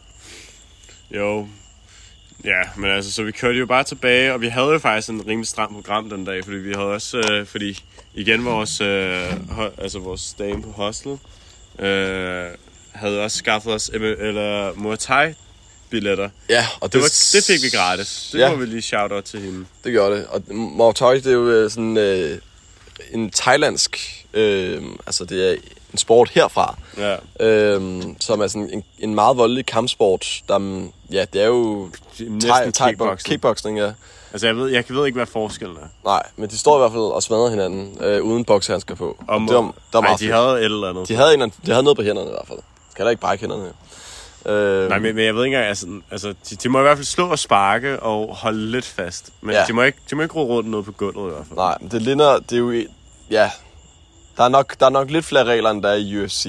Jo. 1.11 1.47
Ja, 2.45 2.61
men 2.77 2.91
altså, 2.91 3.11
så 3.11 3.23
vi 3.23 3.31
kørte 3.31 3.59
jo 3.59 3.65
bare 3.65 3.83
tilbage, 3.83 4.33
og 4.33 4.41
vi 4.41 4.47
havde 4.47 4.67
jo 4.67 4.79
faktisk 4.79 5.09
en 5.09 5.27
rimelig 5.27 5.47
stram 5.47 5.73
program 5.73 6.09
den 6.09 6.25
dag, 6.25 6.43
fordi 6.43 6.57
vi 6.57 6.73
havde 6.73 6.87
også, 6.87 7.17
øh, 7.17 7.45
fordi 7.45 7.83
igen 8.13 8.45
vores, 8.45 8.81
øh, 8.81 9.31
ho- 9.31 9.81
altså 9.81 9.99
vores 9.99 10.35
dame 10.39 10.61
på 10.63 10.71
hostel, 10.71 11.11
øh, 11.79 12.45
havde 12.91 13.23
også 13.23 13.37
skaffet 13.37 13.73
os, 13.73 13.89
em- 13.89 14.03
eller 14.23 14.73
Muay 14.75 14.95
Thai 14.97 15.33
billetter. 15.89 16.29
Ja, 16.49 16.65
og 16.79 16.93
Det, 16.93 17.01
var, 17.01 17.07
det 17.33 17.43
fik 17.47 17.61
vi 17.63 17.69
gratis. 17.77 18.29
Det 18.33 18.39
Ja. 18.39 18.49
må 18.49 18.55
vi 18.55 18.65
lige 18.65 18.81
shout 18.81 19.11
out 19.11 19.23
til 19.23 19.39
hende. 19.39 19.65
Det 19.83 19.93
gør 19.93 20.09
det. 20.09 20.25
Og 20.27 20.43
Muay 20.55 20.93
Thai, 20.93 21.15
det 21.15 21.27
er 21.27 21.31
jo 21.31 21.49
øh, 21.49 21.71
sådan 21.71 21.97
øh, 21.97 22.37
en 23.11 23.31
thailandsk, 23.31 24.25
øh, 24.33 24.81
altså 25.05 25.25
det 25.25 25.49
er 25.51 25.55
en 25.91 25.97
sport 25.97 26.29
herfra, 26.29 26.77
Ja. 26.97 27.15
øh, 27.45 28.01
som 28.19 28.41
er 28.41 28.47
sådan 28.47 28.69
en, 28.73 28.83
en 28.99 29.15
meget 29.15 29.37
voldelig 29.37 29.65
kampsport. 29.65 30.41
Der, 30.47 30.87
ja, 31.11 31.25
det 31.33 31.41
er 31.41 31.47
jo 31.47 31.89
Næsten 32.19 32.71
thai, 32.73 32.89
kickboxing. 32.91 33.29
kickboxing, 33.31 33.77
ja. 33.79 33.91
Altså, 34.31 34.47
jeg 34.47 34.55
ved, 34.57 34.69
jeg 34.69 34.83
ved 34.89 35.05
ikke, 35.05 35.15
hvad 35.15 35.25
forskellen 35.25 35.77
er. 35.77 35.87
Nej, 36.05 36.23
men 36.35 36.49
de 36.49 36.57
står 36.57 36.75
i 36.77 36.79
hvert 36.79 36.91
fald 36.91 37.01
og 37.01 37.23
smadrer 37.23 37.49
hinanden 37.49 37.97
øh, 38.01 38.23
uden 38.23 38.45
boksehandsker 38.45 38.95
på. 38.95 39.17
Og 39.27 39.39
det 39.41 39.49
var, 39.55 39.61
det 39.61 39.73
var 39.93 39.99
Ej, 39.99 40.07
meget 40.07 40.19
de 40.19 40.25
fedt. 40.25 40.35
havde 40.35 40.59
et 40.59 40.65
eller 40.65 40.89
andet. 40.89 41.07
de, 41.07 41.15
havde 41.15 41.33
en, 41.33 41.41
de 41.41 41.71
havde 41.71 41.83
noget 41.83 41.97
på 41.97 42.03
hænderne 42.03 42.27
i 42.29 42.31
hvert 42.31 42.47
fald. 42.47 42.59
Kan 42.59 42.97
heller 42.97 43.09
ikke 43.11 43.21
brække 43.21 43.41
hænderne. 43.41 43.71
Øh, 44.45 44.89
Nej, 44.89 44.99
men, 44.99 45.15
men 45.15 45.25
jeg 45.25 45.35
ved 45.35 45.45
ikke 45.45 45.55
engang, 45.55 45.69
altså, 45.69 45.87
altså 46.11 46.33
de, 46.49 46.55
de, 46.55 46.69
må 46.69 46.79
i 46.79 46.81
hvert 46.81 46.97
fald 46.97 47.05
slå 47.05 47.27
og 47.29 47.39
sparke 47.39 47.99
og 47.99 48.35
holde 48.35 48.71
lidt 48.71 48.85
fast. 48.85 49.29
Men 49.41 49.55
ja. 49.55 49.63
De, 49.67 49.73
må 49.73 49.81
ikke, 49.81 49.97
de 50.09 50.15
må 50.15 50.21
ikke 50.21 50.35
ro 50.35 50.43
rundt 50.47 50.69
nede 50.69 50.83
på 50.83 50.91
gulvet 50.91 51.31
i 51.31 51.33
hvert 51.33 51.45
fald. 51.47 51.57
Nej, 51.57 51.77
det 51.91 52.01
ligner, 52.01 52.39
det 52.39 52.51
er 52.51 52.57
jo, 52.57 52.73
ja, 53.29 53.51
der 54.37 54.43
er 54.43 54.49
nok, 54.49 54.79
der 54.79 54.85
er 54.85 54.89
nok 54.89 55.11
lidt 55.11 55.25
flere 55.25 55.43
regler, 55.45 55.69
end 55.69 55.83
der 55.83 55.89
er 55.89 55.95
i 55.95 56.23
UFC. 56.23 56.47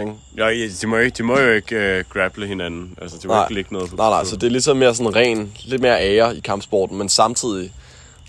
Ikke? 0.00 0.12
Ja, 0.36 0.68
de, 0.82 0.86
må 0.86 0.96
ikke, 0.96 1.14
de 1.16 1.22
må 1.22 1.38
jo 1.38 1.52
ikke 1.52 1.98
uh, 1.98 2.12
grapple 2.12 2.46
hinanden. 2.46 2.98
Altså, 3.02 3.18
de 3.22 3.28
må 3.28 3.34
Nej. 3.34 3.44
ikke 3.44 3.54
ligge 3.54 3.72
noget 3.72 3.90
på 3.90 3.96
Nej, 3.96 4.10
nej, 4.10 4.24
så 4.24 4.36
det 4.36 4.46
er 4.46 4.50
ligesom 4.50 4.76
mere 4.76 4.94
sådan 4.94 5.16
ren, 5.16 5.52
lidt 5.64 5.82
mere 5.82 6.02
ære 6.02 6.36
i 6.36 6.40
kampsporten, 6.40 6.98
men 6.98 7.08
samtidig, 7.08 7.72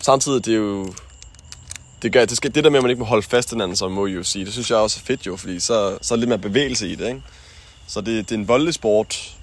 samtidig 0.02 0.45
det 0.45 0.54
er 0.54 0.58
jo, 0.58 0.93
det, 2.02 2.13
gør, 2.13 2.26
det, 2.26 2.38
skal, 2.38 2.56
det 2.56 2.63
der 2.63 2.69
med, 2.69 2.80
at 2.80 2.84
man 2.84 2.89
ikke 2.89 3.00
må 3.00 3.06
holde 3.06 3.24
fast 3.24 3.52
i 3.52 3.56
hinanden, 3.56 3.78
som 3.78 3.91
må 3.91 4.02
UFC, 4.02 4.34
det 4.45 4.54
synes 4.54 4.69
jeg 4.69 4.78
også 4.78 5.00
er 5.04 5.06
fedt 5.06 5.28
jo, 5.28 5.36
fordi 5.36 5.60
så, 5.60 5.98
så 6.02 6.13
er 6.13 6.17
lidt 6.17 6.30
mere 6.30 6.39
bevægelse 6.39 6.88
i 6.88 6.95
det, 6.95 7.08
ikke? 7.08 7.22
Så 7.88 8.02
det, 8.02 8.30
det 8.30 8.36
er 8.36 8.39
en 8.39 8.48
voldelig 8.48 8.74
sport, 8.74 9.36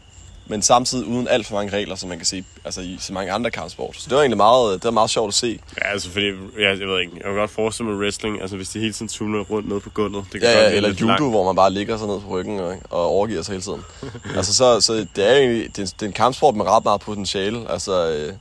men 0.49 0.63
samtidig 0.63 1.07
uden 1.07 1.29
alt 1.29 1.47
for 1.47 1.55
mange 1.55 1.73
regler, 1.73 1.97
som 1.97 2.09
man 2.09 2.19
kan 2.19 2.27
se 2.27 2.45
altså 2.65 2.81
i 2.81 2.97
så 3.01 3.13
mange 3.13 3.33
andre 3.33 3.51
kampsport. 3.51 3.97
Så 3.97 4.03
det 4.09 4.15
var 4.15 4.21
egentlig 4.23 4.37
meget, 4.37 4.75
det 4.75 4.85
var 4.85 4.91
meget 4.91 5.11
sjovt 5.11 5.29
at 5.29 5.35
se. 5.35 5.59
Ja, 5.85 5.93
altså 5.93 6.11
fordi, 6.11 6.27
ja, 6.59 6.69
jeg 6.69 6.79
ved 6.89 7.01
ikke, 7.01 7.13
jeg 7.17 7.23
kan 7.25 7.35
godt 7.35 7.51
forestille 7.51 7.91
mig 7.91 7.99
wrestling, 8.01 8.41
altså 8.41 8.57
hvis 8.57 8.69
de 8.69 8.79
hele 8.81 8.93
tiden 8.93 9.09
tuner 9.09 9.41
rundt 9.41 9.69
ned 9.69 9.81
på 9.81 9.91
gulvet. 9.91 10.25
Det 10.33 10.41
kan 10.41 10.51
Ja, 10.51 10.63
ja 10.63 10.71
eller 10.73 10.89
judo, 10.89 11.07
langt. 11.07 11.31
hvor 11.31 11.45
man 11.45 11.57
bare 11.57 11.73
ligger 11.73 11.99
sig 11.99 12.07
ned 12.07 12.21
på 12.21 12.29
ryggen 12.29 12.61
og, 12.61 12.77
og 12.91 13.07
overgiver 13.07 13.43
sig 13.43 13.53
hele 13.53 13.63
tiden. 13.63 13.81
altså, 14.37 14.55
så, 14.55 14.81
så 14.81 14.93
det 15.17 15.31
er 15.31 15.37
egentlig 15.37 15.77
det 15.77 15.83
er, 15.83 15.87
det 15.87 16.03
er 16.03 16.07
en 16.07 16.13
kampsport 16.13 16.55
med 16.57 16.65
ret 16.65 16.85
meget 16.85 17.01
potentiale. 17.01 17.71
Altså, 17.71 18.11
øh, 18.11 18.33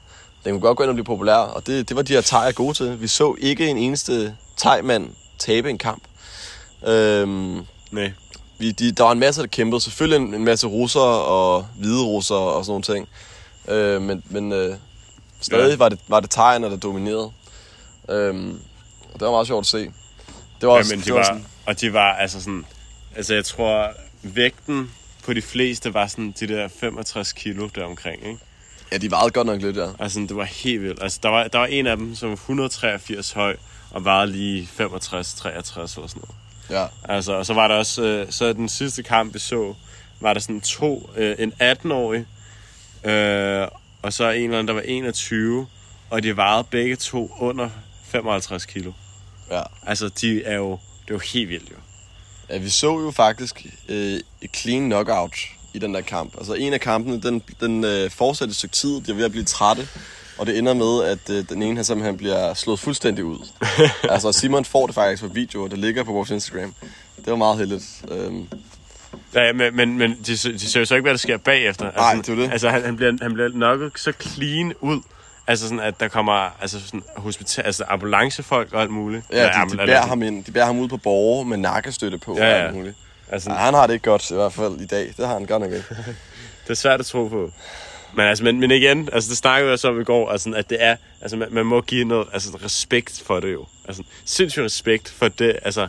den 0.44 0.52
kunne 0.54 0.62
godt 0.62 0.78
gå 0.78 0.84
ind 0.84 0.89
og 0.89 0.96
blive 0.96 1.06
populær, 1.06 1.36
og 1.36 1.68
det, 1.68 1.89
det 1.89 1.96
var 1.98 2.02
de 2.04 2.13
her 2.13 2.22
thai 2.22 2.52
gode 2.52 2.74
til. 2.74 3.02
Vi 3.02 3.08
så 3.08 3.36
ikke 3.39 3.68
en 3.68 3.78
eneste 3.78 4.36
thai-mand 4.58 5.10
tabe 5.39 5.70
en 5.70 5.78
kamp. 5.78 6.04
Øhm, 6.88 7.62
Nej. 7.91 8.12
Vi, 8.58 8.72
de, 8.72 8.91
der 8.91 9.04
var 9.04 9.12
en 9.12 9.20
masse, 9.20 9.41
der 9.41 9.48
kæmpede. 9.48 9.82
Selvfølgelig 9.82 10.28
en, 10.28 10.34
en 10.34 10.46
masse 10.46 10.68
russere 10.68 11.04
og 11.24 11.68
hvide 11.78 12.04
russere 12.04 12.38
og 12.38 12.65
sådan 12.65 12.72
nogle 12.72 12.84
ting. 12.84 13.08
Øh, 13.68 14.02
men 14.02 14.24
men 14.30 14.52
øh, 14.52 14.76
stadig 15.41 15.70
Ja. 15.70 15.76
var 15.76 15.89
det, 15.89 16.00
var 16.08 16.20
det 16.20 16.30
thaierne, 16.30 16.70
der 16.70 16.78
dominerede. 16.78 17.32
Øhm, 18.10 18.60
og 19.13 19.20
det 19.20 19.22
var 19.26 19.32
meget 19.32 19.48
sjovt 19.48 19.62
at 19.62 19.68
se. 19.68 19.78
Det 20.62 20.68
var 20.68 20.74
Ja, 20.74 20.80
også, 20.80 20.94
men 20.96 21.00
de 21.00 21.06
det 21.06 21.13
var, 21.13 21.24
sådan, 21.24 21.46
og 21.65 21.82
de 21.82 21.94
var 21.94 22.13
altså 22.13 22.39
sådan, 22.39 22.65
altså 23.15 23.34
jeg 23.34 23.46
tror, 23.46 23.88
vægten 24.24 24.91
på 25.26 25.34
de 25.34 25.41
fleste 25.41 25.94
var 25.94 26.08
sådan 26.08 26.34
de 26.39 26.48
der 26.48 26.68
65 26.80 27.34
kilo 27.34 27.70
der 27.76 27.86
omkring, 27.86 28.26
ikke? 28.28 28.39
ja, 28.91 28.98
de 28.98 29.12
vejede 29.12 29.32
godt 29.32 29.48
nok 29.48 29.62
lidt, 29.62 29.78
ja. 29.78 29.88
Altså, 30.00 30.20
det 30.20 30.36
var 30.36 30.44
helt 30.44 30.82
vildt. 30.82 31.04
Altså, 31.04 31.20
der 31.24 31.30
var, 31.30 31.48
der 31.48 31.60
var 31.60 31.65
en 31.65 31.88
af 31.88 31.98
dem, 31.98 32.15
som 32.15 32.30
var 32.30 32.36
183 32.36 33.32
høj, 33.32 33.56
og 33.91 34.06
vejede 34.06 34.32
lige 34.32 34.68
65, 34.68 35.34
63 35.34 35.96
eller 35.96 36.08
sådan 36.08 36.22
noget. 36.22 36.36
Ja. 36.69 36.86
Altså, 37.04 37.34
og 37.34 37.45
så 37.45 37.54
var 37.54 37.67
der 37.67 37.75
også, 37.75 38.04
øh, 38.04 38.32
så 38.32 38.54
den 38.54 38.69
sidste 38.69 39.04
kamp, 39.04 39.34
vi 39.34 39.39
så, 39.39 39.73
var 40.19 40.34
der 40.34 40.39
sådan 40.39 40.62
to, 40.62 41.10
øh, 41.15 41.36
en 41.39 41.54
18-årig, 41.62 42.25
øh, 43.04 43.67
og 44.01 44.13
så 44.13 44.30
en 44.30 44.43
eller 44.43 44.60
anden, 44.60 44.67
der 44.67 44.73
var 44.73 44.82
21, 44.82 45.67
og 46.10 46.23
de 46.23 46.38
vejede 46.38 46.63
begge 46.71 46.95
to 46.95 47.32
under 47.39 47.69
55 48.04 48.65
kilo. 48.65 48.91
ja. 49.51 49.62
Altså, 49.84 50.10
de 50.10 50.43
er 50.43 50.56
jo, 50.56 50.71
det 50.71 51.10
er 51.10 51.15
jo 51.15 51.21
helt 51.34 51.49
vildt 51.49 51.71
jo. 51.71 51.75
Ja, 52.49 52.58
vi 52.58 52.69
så 52.69 52.99
jo 52.99 53.12
faktisk 53.12 53.65
øh, 53.89 54.19
et 54.41 54.56
clean 54.56 54.86
knockout 54.86 55.36
i 55.73 55.80
den 55.80 55.93
der 55.93 56.01
kamp. 56.01 56.38
Altså 56.38 56.54
en 56.54 56.73
af 56.73 56.82
kampene, 56.82 57.21
den, 57.21 57.43
den 57.60 57.84
øh, 57.84 58.12
fortsatte 58.12 58.51
et 58.51 58.56
stykke 58.56 58.73
tid, 58.73 59.01
de 59.01 59.08
var 59.08 59.13
ved 59.13 59.25
at 59.25 59.32
blive 59.32 59.43
trætte, 59.43 59.88
og 60.38 60.45
det 60.45 60.58
ender 60.58 60.74
med, 60.74 61.04
at 61.04 61.30
øh, 61.30 61.50
den 61.50 61.62
ene 61.62 61.76
her 61.76 61.84
simpelthen 61.84 62.17
bliver 62.17 62.54
slået 62.54 62.80
fuldstændig 62.80 63.26
ud. 63.26 63.48
altså 64.13 64.32
Simon 64.32 64.65
får 64.65 64.86
det 64.86 64.95
faktisk 64.95 65.24
på 65.24 65.30
video, 65.30 65.63
og 65.63 65.71
det 65.71 65.80
ligger 65.80 66.04
på 66.04 66.12
vores 66.12 66.30
Instagram. 66.30 66.74
Det 67.17 67.28
var 67.28 67.36
meget 67.36 67.58
heldigt. 67.58 68.04
Øhm, 68.12 68.48
Ja, 69.34 69.54
men, 69.54 69.76
men, 69.76 69.98
men 69.98 70.12
de, 70.28 70.32
de 70.32 70.60
ser 70.60 70.80
jo 70.80 70.86
så 70.86 70.95
ikke, 70.95 71.04
hvad 71.04 71.13
der 71.13 71.17
sker 71.17 71.38
bagefter. 71.38 71.91
Nej, 71.95 72.12
altså, 72.12 72.32
det 72.32 72.39
er 72.39 72.43
det. 72.43 72.52
Altså, 72.52 72.69
han, 72.69 72.86
han, 72.86 72.95
bliver, 72.95 73.13
han 73.21 73.34
bliver 73.34 73.50
knocket 73.50 73.91
så 73.95 74.13
clean 74.21 74.74
ud, 74.82 75.02
altså 75.48 75.65
sådan, 75.65 75.80
at 75.80 76.00
der 76.00 76.08
kommer 76.08 76.62
altså 76.62 76.80
sådan, 76.86 77.04
hospital, 77.17 77.65
altså 77.65 77.84
ambulancefolk 77.88 78.74
og 78.74 78.82
alt 78.82 78.91
muligt. 78.91 79.24
ja, 79.32 79.43
de, 79.43 79.71
de, 79.71 79.78
bærer 79.78 80.06
ham 80.06 80.21
ind, 80.21 80.43
de 80.43 80.52
bærer 80.52 80.65
ham 80.65 80.80
ud 80.80 80.88
på 80.88 80.98
borger 80.98 81.43
med 81.43 81.58
nakkestøtte 81.58 82.17
på 82.17 82.38
Ja, 82.38 82.43
og 82.43 82.65
alt 82.65 82.76
muligt. 82.76 82.95
Altså, 83.32 83.52
Ja, 83.52 83.58
han 83.58 83.74
har 83.74 83.88
det 83.88 83.93
ikke 83.93 84.10
godt, 84.10 84.32
i 84.32 84.34
hvert 84.34 84.54
fald 84.54 84.82
i 84.82 84.86
dag. 84.86 85.13
Det 85.17 85.28
har 85.28 85.34
han 85.34 85.45
godt 85.45 85.62
nok 85.62 85.71
ikke. 85.71 85.86
Det 86.63 86.71
er 86.71 86.76
svært 86.76 87.00
at 87.00 87.06
tro 87.06 87.28
på. 87.28 87.52
Men, 88.15 88.25
altså, 88.25 88.43
men, 88.43 88.60
men 88.60 88.71
igen, 88.71 89.10
altså, 89.13 89.30
det 89.30 89.38
snakkede 89.38 89.69
jeg 89.69 89.80
så 89.80 89.88
om 89.88 90.01
i 90.01 90.04
går, 90.04 90.30
altså, 90.30 90.54
at 90.56 90.69
det 90.69 90.84
er, 90.84 90.95
altså, 91.21 91.38
man, 91.38 91.47
man 91.51 91.65
må 91.65 91.82
give 91.82 92.06
noget 92.06 92.28
altså, 92.34 92.49
respekt 92.65 93.23
for 93.25 93.39
det 93.39 93.54
jo. 93.54 93.65
Altså, 93.88 94.04
sindssygt 94.25 94.65
respekt 94.65 95.10
for 95.10 95.28
det, 95.28 95.60
altså, 95.62 95.88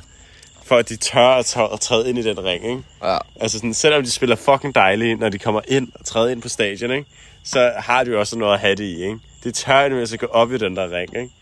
for 0.65 0.77
at 0.77 0.89
de 0.89 0.97
tør 0.97 1.29
at, 1.29 1.47
træ- 1.57 1.75
at 1.75 1.81
træde 1.81 2.09
ind 2.09 2.19
i 2.19 2.23
den 2.23 2.45
ring, 2.45 2.65
ikke? 2.65 2.83
Ja, 3.03 3.19
Altså, 3.41 3.59
sådan, 3.59 3.75
selvom 3.75 4.05
de 4.05 4.11
spiller 4.11 4.37
fucking 4.37 4.75
dejlige, 4.75 5.15
når 5.15 5.29
de 5.29 5.39
kommer 5.39 5.61
ind 5.69 5.89
og 5.95 6.05
træder 6.05 6.29
ind 6.29 6.43
på 6.43 6.49
stadion, 6.49 6.91
ikke? 6.91 7.07
Så 7.45 7.73
har 7.77 8.05
de 8.05 8.11
jo 8.11 8.21
også 8.21 8.39
noget 8.39 8.55
at 8.55 8.61
have 8.61 8.75
det 8.75 8.85
i, 8.85 9.03
ikke? 9.03 9.19
De 9.45 9.53
tør 9.53 9.81
jo 9.83 9.99
altså 9.99 10.17
gå 10.17 10.27
op 10.27 10.53
i 10.53 10.59
den 10.59 10.77
der 10.77 10.91
ring, 10.97 11.17
ikke? 11.17 11.33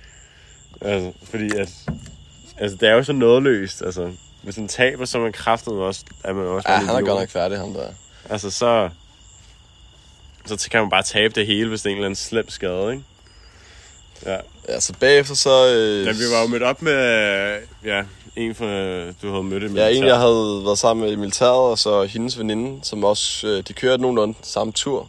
Altså, 0.80 1.12
fordi 1.30 1.50
at, 1.56 1.68
altså, 2.58 2.76
det 2.80 2.88
er 2.88 2.92
jo 2.92 3.02
så 3.02 3.12
nådeløst, 3.12 3.82
altså. 3.82 4.12
Hvis 4.42 4.56
man 4.56 4.68
taber, 4.68 5.04
så 5.04 5.18
er 5.18 5.22
man 5.22 5.32
kraftet 5.32 5.72
også, 5.72 6.04
er 6.24 6.32
man 6.32 6.46
også 6.46 6.70
ja 6.70 6.76
han 6.76 6.88
er 6.88 7.00
godt 7.00 7.20
nok 7.20 7.30
færdig, 7.30 7.58
ham 7.58 7.72
der. 7.72 7.88
Altså, 8.30 8.50
så... 8.50 8.88
Så 10.46 10.68
kan 10.70 10.80
man 10.80 10.90
bare 10.90 11.02
tabe 11.02 11.34
det 11.34 11.46
hele, 11.46 11.68
hvis 11.68 11.82
det 11.82 11.86
er 11.86 11.90
en 11.90 11.96
eller 11.96 12.06
anden 12.06 12.16
slem 12.16 12.50
skade, 12.50 12.92
ikke? 12.92 13.04
Ja. 14.26 14.36
Ja, 14.68 14.80
så 14.80 14.92
bagefter 15.00 15.34
så... 15.34 15.66
Øh, 15.74 16.06
ja 16.06 16.12
vi 16.12 16.24
var 16.34 16.42
jo 16.42 16.46
mødt 16.48 16.62
op 16.62 16.82
med... 16.82 16.94
Ja, 17.84 18.02
en 18.36 18.54
fra... 18.54 18.64
Du 19.22 19.30
havde 19.30 19.42
mødt 19.42 19.62
i 19.62 19.66
Ja, 19.66 19.72
militæret. 19.72 19.96
en 19.96 20.04
jeg 20.04 20.16
havde 20.16 20.60
været 20.64 20.78
sammen 20.78 21.04
med 21.04 21.12
i 21.12 21.16
militæret, 21.16 21.70
og 21.70 21.78
så 21.78 22.02
hendes 22.04 22.38
veninde, 22.38 22.78
som 22.82 23.04
også, 23.04 23.46
øh, 23.46 23.62
de 23.68 23.72
kører 23.72 23.96
nogenlunde 23.96 24.34
samme 24.42 24.72
tur. 24.72 25.08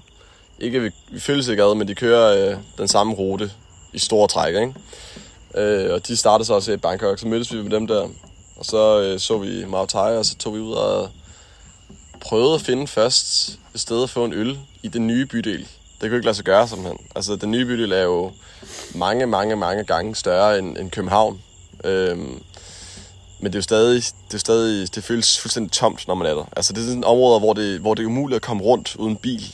Ikke, 0.60 0.82
vi, 0.82 0.90
vi 1.12 1.20
følges 1.20 1.48
ikke 1.48 1.64
ad, 1.64 1.76
men 1.76 1.88
de 1.88 1.96
kører 1.96 2.50
øh, 2.52 2.58
den 2.78 2.88
samme 2.88 3.14
rute 3.14 3.52
i 3.94 4.00
store 4.00 4.28
træk, 4.28 4.56
ikke? 4.56 4.74
Øh, 5.56 5.94
og 5.94 6.08
de 6.08 6.18
startede 6.18 6.46
så 6.48 6.54
også 6.54 6.72
i 6.72 6.78
Bangkok, 6.78 7.20
så 7.20 7.28
mødtes 7.28 7.54
vi 7.54 7.62
med 7.62 7.72
dem 7.72 7.88
der. 7.88 8.02
Og 8.58 8.66
så 8.66 9.02
øh, 9.02 9.20
så 9.20 9.38
vi 9.38 9.66
Mao 9.66 9.86
Tai, 9.86 10.18
og 10.18 10.26
så 10.26 10.38
tog 10.38 10.54
vi 10.56 10.60
ud 10.60 10.74
og 10.74 11.10
prøvede 12.26 12.56
at 12.56 12.62
finde 12.62 12.88
først 12.88 13.50
et 13.76 13.80
sted 13.80 14.04
at 14.04 14.10
få 14.10 14.26
en 14.26 14.34
øl 14.34 14.60
i 14.84 14.88
den 14.88 15.08
nye 15.08 15.26
bydel. 15.26 15.68
Det 16.02 16.10
kunne 16.10 16.16
ikke 16.16 16.26
lade 16.26 16.36
sig 16.36 16.46
gøre, 16.46 16.68
simpelthen. 16.68 17.08
Altså, 17.16 17.36
den 17.36 17.52
nye 17.52 17.66
bydel 17.66 17.92
er 17.92 18.02
jo 18.02 18.32
mange, 18.96 19.26
mange, 19.26 19.56
mange 19.56 19.84
gange 19.84 20.16
større 20.16 20.60
end, 20.60 20.78
end 20.78 20.92
København. 20.92 21.42
Øhm, 21.84 22.42
men 23.40 23.46
det 23.52 23.56
er 23.56 23.60
jo 23.60 23.62
stadig, 23.62 24.04
det, 24.28 24.34
er 24.34 24.38
stadig, 24.38 24.96
det 24.96 25.04
føles 25.04 25.40
fuldstændig 25.40 25.72
tomt, 25.72 26.08
når 26.08 26.16
man 26.16 26.28
er 26.28 26.34
der. 26.34 26.46
Altså, 26.56 26.74
det 26.74 26.82
er 26.82 26.86
sådan 26.86 27.00
et 27.00 27.06
område, 27.06 27.40
hvor 27.40 27.54
det, 27.54 27.80
hvor 27.80 27.94
det 27.94 28.04
er 28.04 28.08
umuligt 28.08 28.36
at 28.36 28.42
komme 28.42 28.64
rundt 28.64 28.96
uden 28.96 29.16
bil. 29.16 29.54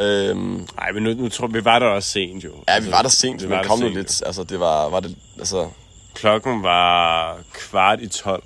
Øhm, 0.00 0.66
Nej, 0.76 0.92
men 0.92 1.02
nu, 1.02 1.14
nu 1.14 1.28
tror 1.28 1.46
vi 1.46 1.64
var 1.64 1.78
der 1.78 1.86
også 1.86 2.10
sent 2.10 2.44
jo. 2.44 2.50
ja, 2.68 2.80
vi 2.80 2.90
var 2.90 3.02
der 3.02 3.08
sent, 3.08 3.42
vi 3.42 3.48
men 3.48 3.64
kom 3.64 3.78
nu 3.78 3.88
lidt. 3.88 4.22
Altså, 4.26 4.44
det 4.44 4.60
var, 4.60 4.88
var 4.88 5.00
det, 5.00 5.16
altså... 5.38 5.68
Klokken 6.14 6.62
var 6.62 7.36
kvart 7.52 8.00
i 8.00 8.08
12. 8.08 8.42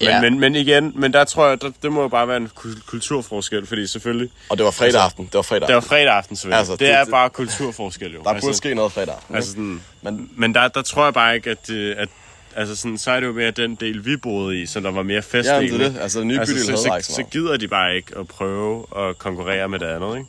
Men, 0.00 0.08
Ja. 0.08 0.20
men, 0.20 0.40
men 0.40 0.54
igen, 0.54 0.92
men 0.94 1.12
der 1.12 1.24
tror 1.24 1.48
jeg, 1.48 1.62
der, 1.62 1.70
det 1.82 1.92
må 1.92 2.02
jo 2.02 2.08
bare 2.08 2.28
være 2.28 2.36
en 2.36 2.50
kul- 2.58 2.86
kulturforskel, 2.86 3.66
fordi 3.66 3.86
selvfølgelig... 3.86 4.30
Og 4.48 4.56
det 4.58 4.64
var 4.64 4.70
fredag 4.70 5.00
aften. 5.02 5.24
Det 5.24 5.34
var 5.34 5.42
fredag 5.42 5.68
Det 5.68 5.74
var 5.74 5.80
aften. 5.80 5.88
fredag 5.88 6.12
aften, 6.12 6.36
selvfølgelig. 6.36 6.58
Altså, 6.58 6.72
Altså, 6.72 6.84
det, 6.84 6.90
det- 6.90 6.98
er 6.98 7.04
det- 7.04 7.10
bare 7.10 7.30
kulturforskel, 7.30 8.12
jo. 8.14 8.22
Der 8.24 8.40
burde 8.40 8.54
ske 8.54 8.74
noget 8.74 8.92
fredag 8.92 9.14
aften. 9.14 9.34
Altså 9.36 9.50
sådan, 9.50 9.80
Men 10.02 10.30
men 10.36 10.54
der, 10.54 10.68
der 10.68 10.82
tror 10.82 11.04
jeg 11.04 11.14
bare 11.14 11.36
ikke, 11.36 11.50
at, 11.50 11.70
øh, 11.70 11.94
at 11.98 12.08
altså 12.56 12.76
sådan, 12.76 12.98
så 12.98 13.10
er 13.10 13.20
det 13.20 13.26
jo 13.26 13.32
mere 13.32 13.50
den 13.50 13.74
del, 13.74 14.04
vi 14.04 14.16
boede 14.16 14.62
i, 14.62 14.66
så 14.66 14.80
der 14.80 14.90
var 14.90 15.02
mere 15.02 15.22
fest 15.22 15.48
ja, 15.48 15.60
det 15.60 15.74
er 15.74 15.78
det. 15.78 15.96
Altså, 16.00 16.20
den 16.20 16.28
nye 16.28 16.38
Altså, 16.40 16.54
så, 16.64 16.76
så, 16.76 16.98
så 17.02 17.12
så 17.14 17.22
gider 17.22 17.56
de 17.56 17.68
bare 17.68 17.96
ikke 17.96 18.12
at 18.18 18.28
prøve 18.28 18.84
at 18.96 19.18
konkurrere 19.18 19.68
med 19.68 19.78
det 19.78 19.86
andet, 19.86 20.16
ikke? 20.16 20.28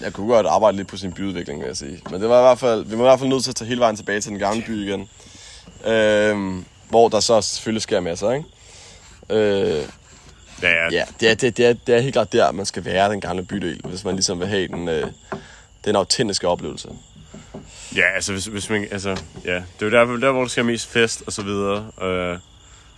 Jeg 0.00 0.12
kunne 0.12 0.26
godt 0.28 0.46
arbejde 0.46 0.76
lidt 0.76 0.88
på 0.88 0.96
sin 0.96 1.12
byudvikling, 1.12 1.60
vil 1.60 1.66
jeg 1.66 1.76
sige. 1.76 2.00
Men 2.10 2.20
det 2.20 2.28
var 2.28 2.38
i 2.38 2.42
hvert 2.42 2.58
fald, 2.58 2.84
vi 2.84 2.90
var 2.98 3.04
i 3.04 3.08
hvert 3.08 3.18
fald 3.18 3.28
nødt 3.30 3.42
til 3.44 3.50
at 3.50 3.56
tage 3.56 3.68
hele 3.68 3.80
vejen 3.80 3.96
tilbage 3.96 4.20
til 4.20 4.30
den 4.30 4.38
gamle 4.38 4.62
by 4.66 4.88
igen. 4.88 5.08
Øhm, 5.86 6.64
hvor 6.88 7.08
der 7.08 7.20
så 7.20 7.40
selvfølgelig 7.40 7.82
sker 7.82 8.00
masser, 8.00 8.30
ikke? 8.32 8.44
Øh, 9.30 9.82
Ja, 10.62 10.70
ja. 10.70 10.88
ja, 10.90 11.04
det 11.20 11.30
er, 11.30 11.34
det, 11.34 11.56
det, 11.56 11.66
er, 11.66 11.72
det 11.86 11.94
er 11.94 12.00
helt 12.00 12.12
klart 12.12 12.32
der, 12.32 12.52
man 12.52 12.66
skal 12.66 12.84
være 12.84 13.10
den 13.10 13.20
gamle 13.20 13.42
bydel, 13.44 13.80
hvis 13.84 14.04
man 14.04 14.14
ligesom 14.14 14.40
vil 14.40 14.48
have 14.48 14.68
den, 14.68 14.88
øh, 14.88 15.06
den 15.84 15.96
autentiske 15.96 16.48
oplevelse. 16.48 16.88
ja 17.96 18.14
altså, 18.14 18.32
hvis, 18.32 18.44
hvis 18.46 18.70
man, 18.70 18.86
altså, 18.90 19.10
ja, 19.44 19.54
det 19.54 19.62
er 19.80 19.86
jo 19.86 19.90
der, 19.90 20.16
der, 20.26 20.32
hvor 20.32 20.40
der 20.40 20.48
skal 20.48 20.64
mest 20.64 20.86
fest 20.88 21.22
og 21.26 21.32
så 21.32 21.42
videre. 21.42 21.86
Øh, 22.02 22.38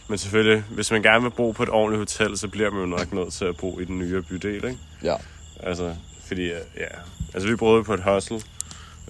men 0.09 0.19
selvfølgelig, 0.19 0.65
hvis 0.71 0.91
man 0.91 1.03
gerne 1.03 1.23
vil 1.23 1.31
bo 1.31 1.51
på 1.51 1.63
et 1.63 1.69
ordentligt 1.69 1.99
hotel, 2.01 2.39
så 2.39 2.49
bliver 2.49 2.71
man 2.71 2.81
jo 2.81 2.87
nok 2.87 3.13
nødt 3.13 3.33
til 3.33 3.45
at 3.45 3.57
bo 3.57 3.81
i 3.81 3.85
den 3.85 3.99
nye 3.99 4.23
bydel, 4.23 4.55
ikke? 4.55 4.79
Ja. 5.03 5.15
Altså, 5.63 5.95
fordi, 6.27 6.43
øh, 6.43 6.61
ja, 6.77 6.87
altså 7.35 7.49
vi 7.49 7.57
boede 7.57 7.85
på 7.85 7.95
et 7.95 8.01
hostel. 8.01 8.45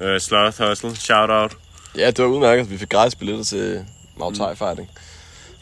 Øh, 0.01 0.21
Sloth 0.21 0.59
Hostel, 0.63 0.97
shout 0.97 1.31
out. 1.31 1.57
Ja, 1.97 2.07
det 2.07 2.19
var 2.19 2.31
udmærket, 2.31 2.71
vi 2.71 2.79
fik 2.79 2.89
gratis 2.89 3.15
billetter 3.15 3.45
til 3.45 3.85
Mau 4.17 4.33
Tai 4.33 4.57
Fighting. 4.57 4.91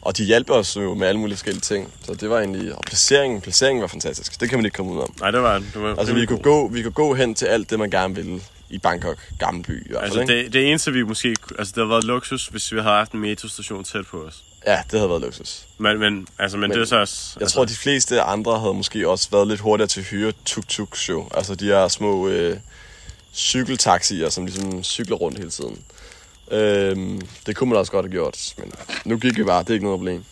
Og 0.05 0.17
de 0.17 0.25
hjalp 0.25 0.51
os 0.51 0.77
jo 0.77 0.95
med 0.95 1.09
alle 1.09 1.21
mulige 1.21 1.37
forskellige 1.37 1.61
ting. 1.61 1.93
Så 2.07 2.15
det 2.15 2.31
var 2.31 2.39
egentlig... 2.39 2.75
Og 2.75 2.83
placeringen, 2.87 3.41
placeringen 3.41 3.83
var 3.83 3.89
fantastisk. 3.89 4.41
Det 4.41 4.49
kan 4.49 4.59
man 4.59 4.65
ikke 4.65 4.77
komme 4.77 4.93
ud 4.93 5.01
om. 5.01 5.15
Nej, 5.21 5.31
det 5.31 5.43
var 5.43 5.59
det. 5.59 5.71
var 5.75 5.97
Altså, 5.99 6.15
vi 6.15 6.27
kunne, 6.27 6.43
gå, 6.43 6.69
vi 6.69 6.83
kunne 6.83 6.93
gå 6.93 7.15
hen 7.15 7.35
til 7.35 7.47
alt 7.47 7.71
det, 7.71 7.79
man 7.79 7.91
gerne 7.91 8.15
ville 8.15 8.41
i 8.71 8.79
Bangkok, 8.79 9.17
gamle 9.39 9.63
by 9.63 9.87
i 9.87 9.91
hvert 9.91 10.03
fald, 10.03 10.19
Altså, 10.19 10.35
det, 10.35 10.53
det 10.53 10.69
eneste, 10.69 10.93
vi 10.93 11.03
måske... 11.03 11.37
Altså, 11.59 11.73
det 11.73 11.77
havde 11.77 11.89
været 11.89 12.05
luksus, 12.05 12.47
hvis 12.47 12.73
vi 12.73 12.79
havde 12.81 12.95
haft 12.95 13.13
en 13.13 13.21
metrostation 13.21 13.85
tæt 13.85 14.07
på 14.07 14.23
os. 14.23 14.45
Ja, 14.67 14.83
det 14.91 14.99
havde 14.99 15.09
været 15.09 15.23
luksus. 15.23 15.67
Men, 15.79 15.99
men, 15.99 16.27
altså, 16.39 16.57
men, 16.57 16.69
Men 16.69 16.79
det 16.79 16.83
er 16.83 16.87
så 16.87 16.97
også... 16.97 17.33
Jeg 17.37 17.43
altså, 17.43 17.55
tror, 17.55 17.65
de 17.65 17.75
fleste 17.75 18.21
andre 18.21 18.61
havde 18.61 18.75
måske 18.75 19.09
også 19.09 19.29
været 19.31 19.49
lidt 19.49 19.61
hurtigere 19.61 19.89
til 19.89 20.01
at 20.01 20.07
hyre 20.07 20.33
tuk-tuk-show. 20.45 21.29
Altså 21.35 21.55
de 21.55 21.65
her 21.65 21.89
små 21.89 22.29
øh, 22.29 22.57
cykeltaxier, 23.35 24.29
som 24.29 24.45
ligesom 24.45 24.85
cykler 24.85 25.17
rundt 25.17 25.39
hele 25.39 25.51
tiden. 25.51 25.79
Øhm, 26.51 27.21
det 27.47 27.57
kunne 27.57 27.71
man 27.71 27.79
også 27.79 27.93
godt 27.93 28.07
have 28.07 28.13
gjort, 28.13 28.55
men 28.59 28.73
nu 29.05 29.19
gik 29.19 29.39
vi 29.39 29.45
bare, 29.45 29.63
det 29.63 29.71
er 29.71 29.75
ikke 29.75 29.85
noget 29.85 29.99
problem. 29.99 30.25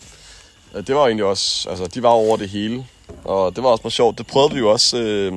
Ja, 0.73 0.81
det 0.81 0.95
var 0.95 1.05
egentlig 1.05 1.25
også, 1.25 1.69
altså 1.69 1.87
de 1.87 2.03
var 2.03 2.09
over 2.09 2.37
det 2.37 2.49
hele, 2.49 2.85
og 3.23 3.55
det 3.55 3.63
var 3.63 3.69
også 3.69 3.81
meget 3.83 3.93
sjovt. 3.93 4.17
Det 4.17 4.27
prøvede 4.27 4.53
vi 4.53 4.59
jo 4.59 4.71
også 4.71 4.97
øh, 4.97 5.33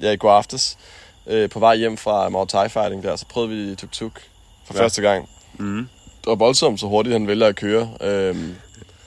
ja, 0.00 0.10
i 0.10 0.16
går 0.16 0.30
aftes. 0.32 0.78
Øh, 1.26 1.50
på 1.50 1.58
vej 1.58 1.76
hjem 1.76 1.96
fra 1.96 2.28
Mount 2.28 2.50
Thai 2.50 2.68
Fighting 2.68 3.02
der, 3.02 3.16
så 3.16 3.26
prøvede 3.28 3.50
vi 3.68 3.74
tuk-tuk 3.74 4.20
for 4.66 4.74
Ja. 4.74 4.82
første 4.82 5.02
gang. 5.02 5.28
Mm. 5.58 5.88
Det 6.20 6.26
var 6.26 6.34
voldsomt, 6.34 6.80
så 6.80 6.86
hurtigt 6.86 7.12
han 7.12 7.26
vælger 7.26 7.46
at 7.46 7.56
køre. 7.56 7.90
Øhm, 8.00 8.54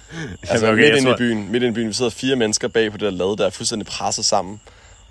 altså 0.50 0.68
okay, 0.72 0.76
midt 0.84 0.96
inde 0.98 1.10
tror- 1.10 1.16
i 1.16 1.18
byen, 1.18 1.52
midt 1.52 1.64
inde 1.64 1.68
i 1.68 1.72
byen, 1.74 1.88
vi 1.88 1.94
sidder 1.94 2.12
fire 2.12 2.36
mennesker 2.36 2.68
bag 2.68 2.92
på 2.92 2.98
det 2.98 3.06
der 3.06 3.12
lad, 3.12 3.38
der 3.38 3.46
er 3.46 3.50
fuldstændig 3.50 3.88
presset 3.88 4.26
sammen. 4.26 4.62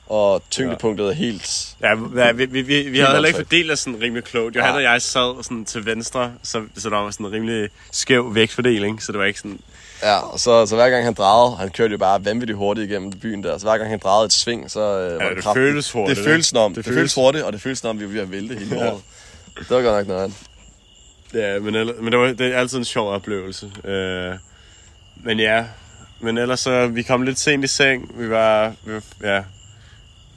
Og 0.07 0.43
tyngdepunktet 0.51 1.07
er 1.09 1.13
helt... 1.13 1.77
Ja, 1.83 1.89
ja, 2.27 2.33
vi, 2.33 2.45
vi, 2.47 2.63
vi, 2.63 2.83
vi 2.83 2.99
havde 2.99 3.13
heller 3.13 3.27
ikke 3.27 3.37
fordelt 3.39 3.71
os 3.71 3.79
sådan 3.79 4.01
rimelig 4.03 4.25
klogt. 4.25 4.57
Johan 4.57 4.69
Nej. 4.69 4.77
og 4.77 4.83
jeg 4.83 5.03
sad 5.03 5.43
sådan 5.45 5.65
til 5.65 5.87
venstre, 5.87 6.33
så, 6.43 6.63
så 6.77 6.91
der 6.91 6.97
var 6.97 7.11
sådan 7.11 7.27
en 7.27 7.33
rimelig 7.33 7.69
skæv 7.93 8.35
vægtfordeling, 8.35 9.03
så 9.03 9.13
det 9.13 9.19
var 9.19 9.25
ikke 9.25 9.39
sådan... 9.39 9.61
Ja, 10.03 10.17
og 10.19 10.41
så, 10.41 10.67
så 10.67 10.75
hver 10.75 10.91
gang 10.91 11.05
han 11.05 11.15
drejede, 11.15 11.57
han 11.57 11.71
kørte 11.71 11.93
jo 11.93 11.99
bare 11.99 12.25
vanvittigt 12.25 12.57
hurtigt 12.59 12.91
igennem 12.91 13.11
byen 13.13 13.43
der, 13.45 13.59
så 13.59 13.65
hver 13.67 13.79
gang 13.79 13.91
han 13.91 13.99
drejede 13.99 14.25
et 14.27 14.33
sving, 14.33 14.71
så 14.71 14.81
øh, 14.81 15.21
var 15.21 15.29
det 15.29 15.43
kraftigt. 15.43 15.55
føles 15.55 15.91
hurtigt, 15.93 16.17
Det 16.19 16.25
føles 16.27 16.53
om, 16.53 16.71
det, 16.75 16.77
Det 16.77 16.85
det 16.85 16.95
føles 16.95 17.15
hurtigt, 17.15 17.45
og 17.45 17.53
det 17.53 17.61
føles 17.61 17.85
om, 17.85 18.01
vi 18.01 18.05
var 18.05 18.11
ved 18.13 18.21
at 18.21 18.31
vælte 18.31 18.55
hele 18.55 18.77
Ja. 18.77 18.91
året. 18.93 19.03
Det 19.59 19.71
var 19.71 19.83
godt 19.83 19.97
nok 19.97 20.07
noget. 20.07 20.33
Ja, 21.35 21.59
men, 21.61 21.73
men 22.01 22.13
det, 22.13 22.19
var, 22.21 22.27
det 22.27 22.41
er 22.55 22.59
altid 22.59 22.79
en 22.79 22.85
sjov 22.85 23.09
oplevelse. 23.11 23.71
Øh, 23.85 24.33
men 25.25 25.41
ja, 25.41 25.65
men 26.21 26.39
ellers 26.39 26.61
så, 26.61 26.87
vi 26.87 27.03
kom 27.03 27.23
lidt 27.23 27.39
sent 27.39 27.65
i 27.65 27.67
seng. 27.67 28.11
Vi 28.19 28.31
var, 28.31 28.73
vi 28.87 28.93
var 28.93 29.03
ja, 29.23 29.43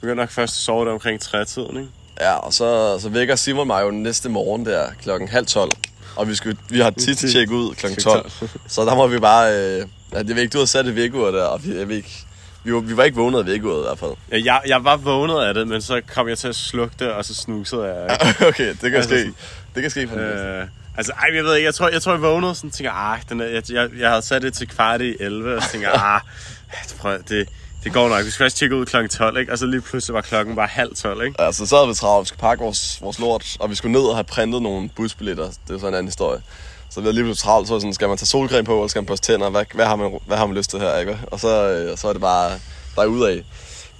begyndte 0.00 0.22
nok 0.22 0.30
først 0.30 0.52
at 0.52 0.56
sove 0.56 0.86
der 0.86 0.92
omkring 0.92 1.20
trætiden, 1.20 1.76
ikke? 1.76 1.88
Ja, 2.20 2.32
og 2.34 2.52
så, 2.52 2.98
så 3.00 3.08
vækker 3.08 3.36
Simon 3.36 3.66
mig 3.66 3.82
jo 3.82 3.90
næste 3.90 4.28
morgen 4.28 4.66
der 4.66 4.86
klokken 5.02 5.28
halv 5.28 5.46
tolv. 5.46 5.70
Og 6.16 6.28
vi, 6.28 6.34
skulle, 6.34 6.56
vi 6.68 6.80
har 6.80 6.90
tit 6.90 7.18
til 7.18 7.32
tjek 7.32 7.50
ud 7.50 7.74
klokken 7.74 8.00
12. 8.02 8.30
Så 8.68 8.84
der 8.84 8.94
må 8.94 9.06
vi 9.06 9.18
bare... 9.18 9.52
Øh, 9.56 9.86
ja, 10.12 10.22
det 10.22 10.30
ikke, 10.38 10.48
du 10.48 10.58
havde 10.58 10.66
sat 10.66 10.86
et 10.86 10.94
vækkeur 10.94 11.30
der, 11.30 11.44
og 11.44 11.64
vi, 11.64 11.78
jeg 11.78 11.88
ved 11.88 11.96
ikke, 11.96 12.24
vi, 12.64 12.72
var, 12.74 12.80
vi 12.80 12.96
var 12.96 13.04
ikke 13.04 13.16
vågnet 13.16 13.38
af 13.38 13.46
vækkeuret 13.46 13.78
i 13.78 13.82
hvert 13.82 13.98
fald. 13.98 14.10
Ja, 14.32 14.40
jeg, 14.44 14.60
jeg 14.66 14.84
var 14.84 14.96
vågnet 14.96 15.40
af 15.40 15.54
det, 15.54 15.68
men 15.68 15.82
så 15.82 16.00
kom 16.14 16.28
jeg 16.28 16.38
til 16.38 16.48
at 16.48 16.54
slukke 16.56 16.94
det, 16.98 17.08
og 17.12 17.24
så 17.24 17.34
snusede 17.34 17.84
jeg. 17.84 18.18
Ikke? 18.28 18.46
okay, 18.48 18.68
det 18.68 18.80
kan 18.80 18.94
Altså 18.94 19.08
ske. 19.10 19.18
sådan- 19.18 19.34
Det 19.74 19.82
kan 19.82 19.90
ske 19.90 20.08
for 20.08 20.16
øh, 20.16 20.60
Øh, 20.60 20.66
altså, 20.96 21.12
ej, 21.12 21.36
jeg 21.36 21.44
ved 21.44 21.54
ikke, 21.56 21.66
jeg 21.66 21.74
tror, 21.74 21.88
jeg, 21.88 22.02
tror, 22.02 22.12
jeg 22.12 22.22
vågnede 22.22 22.54
sådan, 22.54 22.70
tænker, 22.70 22.92
ah, 22.92 23.18
den 23.28 23.40
er, 23.40 23.44
jeg, 23.46 23.62
jeg, 23.72 23.88
jeg 23.98 24.08
havde 24.08 24.22
sat 24.22 24.42
det 24.42 24.54
til 24.54 24.68
kvart 24.68 25.00
i 25.00 25.16
11, 25.20 25.56
og 25.56 25.62
så 25.62 25.70
tænker, 25.72 25.90
ah, 25.90 26.20
prøv, 27.00 27.18
det, 27.28 27.48
det 27.84 27.92
går 27.92 28.08
nok. 28.08 28.24
Vi 28.24 28.30
skal 28.30 28.44
først 28.44 28.56
tjekke 28.56 28.76
ud 28.76 28.86
klokken 28.86 29.10
12, 29.10 29.36
ikke? 29.38 29.52
Og 29.52 29.58
så 29.58 29.66
lige 29.66 29.80
pludselig 29.80 30.14
var 30.14 30.20
klokken 30.20 30.56
bare 30.56 30.66
halv 30.66 30.94
12, 30.96 31.26
ikke? 31.26 31.40
Altså, 31.40 31.66
så 31.66 31.76
havde 31.76 31.88
vi 31.88 31.94
travlt. 31.94 32.24
Vi 32.24 32.28
skulle 32.28 32.40
pakke 32.40 32.64
vores, 32.64 33.02
vores 33.02 33.18
lort, 33.18 33.56
og 33.60 33.70
vi 33.70 33.74
skulle 33.74 33.92
ned 33.92 34.00
og 34.00 34.16
have 34.16 34.24
printet 34.24 34.62
nogle 34.62 34.88
busbilletter. 34.88 35.44
Det 35.44 35.74
er 35.74 35.78
sådan 35.78 35.88
en 35.88 35.94
anden 35.94 36.08
historie. 36.08 36.42
Så 36.90 37.00
vi 37.00 37.04
havde 37.04 37.14
lige 37.14 37.24
blevet 37.24 37.38
travlt, 37.38 37.68
så 37.68 37.80
sådan, 37.80 37.94
skal 37.94 38.08
man 38.08 38.18
tage 38.18 38.26
solcreme 38.26 38.64
på, 38.64 38.74
eller 38.74 38.88
skal 38.88 39.00
man 39.00 39.06
børste 39.06 39.32
tænder? 39.32 39.50
Hvad, 39.50 39.64
hvad, 39.74 39.86
har 39.86 39.96
man, 39.96 40.18
hvad 40.26 40.36
har 40.36 40.46
man 40.46 40.56
lyst 40.56 40.70
til 40.70 40.78
her, 40.78 40.96
ikke? 40.98 41.18
Og 41.26 41.40
så, 41.40 41.68
øh, 41.68 41.98
så 41.98 42.08
er 42.08 42.12
det 42.12 42.22
bare 42.22 42.58
derudad. 42.96 43.42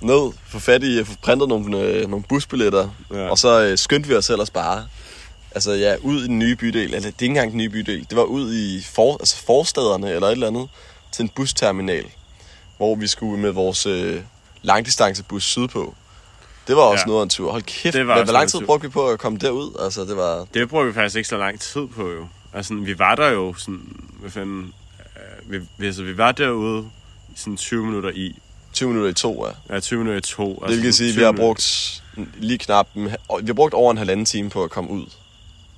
Ned, 0.00 0.32
få 0.48 0.58
fat 0.58 0.82
i, 0.82 1.04
få 1.04 1.12
printet 1.22 1.48
nogle, 1.48 1.78
øh, 1.78 2.08
nogle 2.08 2.24
busbilletter, 2.28 2.88
ja. 3.14 3.28
og 3.28 3.38
så 3.38 3.64
øh, 3.64 3.78
skyndte 3.78 4.08
vi 4.08 4.14
os 4.14 4.30
ellers 4.30 4.50
bare. 4.50 4.86
Altså 5.54 5.72
ja, 5.72 5.96
ud 6.02 6.22
i 6.22 6.26
den 6.26 6.38
nye 6.38 6.56
bydel, 6.56 6.94
eller 6.94 7.00
det 7.00 7.06
er 7.06 7.08
ikke 7.08 7.26
engang 7.26 7.50
den 7.50 7.58
nye 7.58 7.68
bydel, 7.68 8.06
det 8.10 8.16
var 8.16 8.22
ud 8.22 8.54
i 8.54 8.82
for, 8.82 9.12
altså 9.12 9.36
forstederne 9.36 10.10
eller 10.10 10.26
et 10.26 10.32
eller 10.32 10.46
andet, 10.46 10.68
til 11.12 11.22
en 11.22 11.28
busterminal, 11.28 12.04
hvor 12.78 12.94
vi 12.94 13.06
skulle 13.06 13.40
med 13.42 13.50
vores 13.50 13.86
øh, 13.86 14.20
langdistancebus 14.62 15.44
sydpå. 15.44 15.94
Det 16.68 16.76
var 16.76 16.82
også 16.82 17.02
Ja. 17.06 17.08
noget 17.08 17.20
af 17.20 17.24
en 17.24 17.28
tur. 17.30 17.50
Hold 17.50 17.62
kæft, 17.62 17.94
Det 17.94 18.06
var 18.06 18.14
hvor 18.14 18.20
også 18.22 18.32
lang 18.32 18.48
tid 18.48 18.60
brugte 18.60 18.86
vi 18.86 18.90
på 18.92 19.08
at 19.08 19.18
komme 19.18 19.38
derud? 19.38 19.76
Altså, 19.84 20.04
det 20.04 20.16
var... 20.16 20.46
Det 20.54 20.68
brugte 20.68 20.86
vi 20.86 20.92
faktisk 20.94 21.16
ikke 21.16 21.28
så 21.28 21.36
lang 21.38 21.60
tid 21.60 21.86
på, 21.86 22.10
jo. 22.10 22.26
Altså, 22.54 22.74
vi 22.74 22.98
var 22.98 23.14
der 23.14 23.28
jo 23.28 23.54
sådan, 23.54 23.80
hvad 24.20 24.30
fanden, 24.30 24.72
øh, 25.50 25.62
vi, 25.78 25.86
altså, 25.86 26.02
vi 26.02 26.18
var 26.18 26.32
derude 26.32 26.84
i 27.28 27.32
sådan 27.36 27.56
20 27.56 27.84
minutter 27.86 28.10
i. 28.10 28.38
20 28.72 28.88
minutter 28.88 29.10
i 29.10 29.14
to, 29.14 29.46
ja. 29.46 29.74
Ja, 29.74 29.80
20 29.80 29.98
minutter 29.98 30.18
i 30.18 30.22
to. 30.22 30.64
Det 30.68 30.82
vil 30.82 30.94
sige, 30.94 31.10
at 31.10 31.16
vi 31.16 31.22
har 31.22 31.32
brugt 31.32 32.02
lige 32.36 32.58
knap... 32.58 32.88
Vi 32.94 33.46
har 33.46 33.54
brugt 33.54 33.74
over 33.74 33.90
en 33.90 33.98
halvanden 33.98 34.26
time 34.26 34.50
på 34.50 34.64
at 34.64 34.70
komme 34.70 34.90
ud 34.90 35.06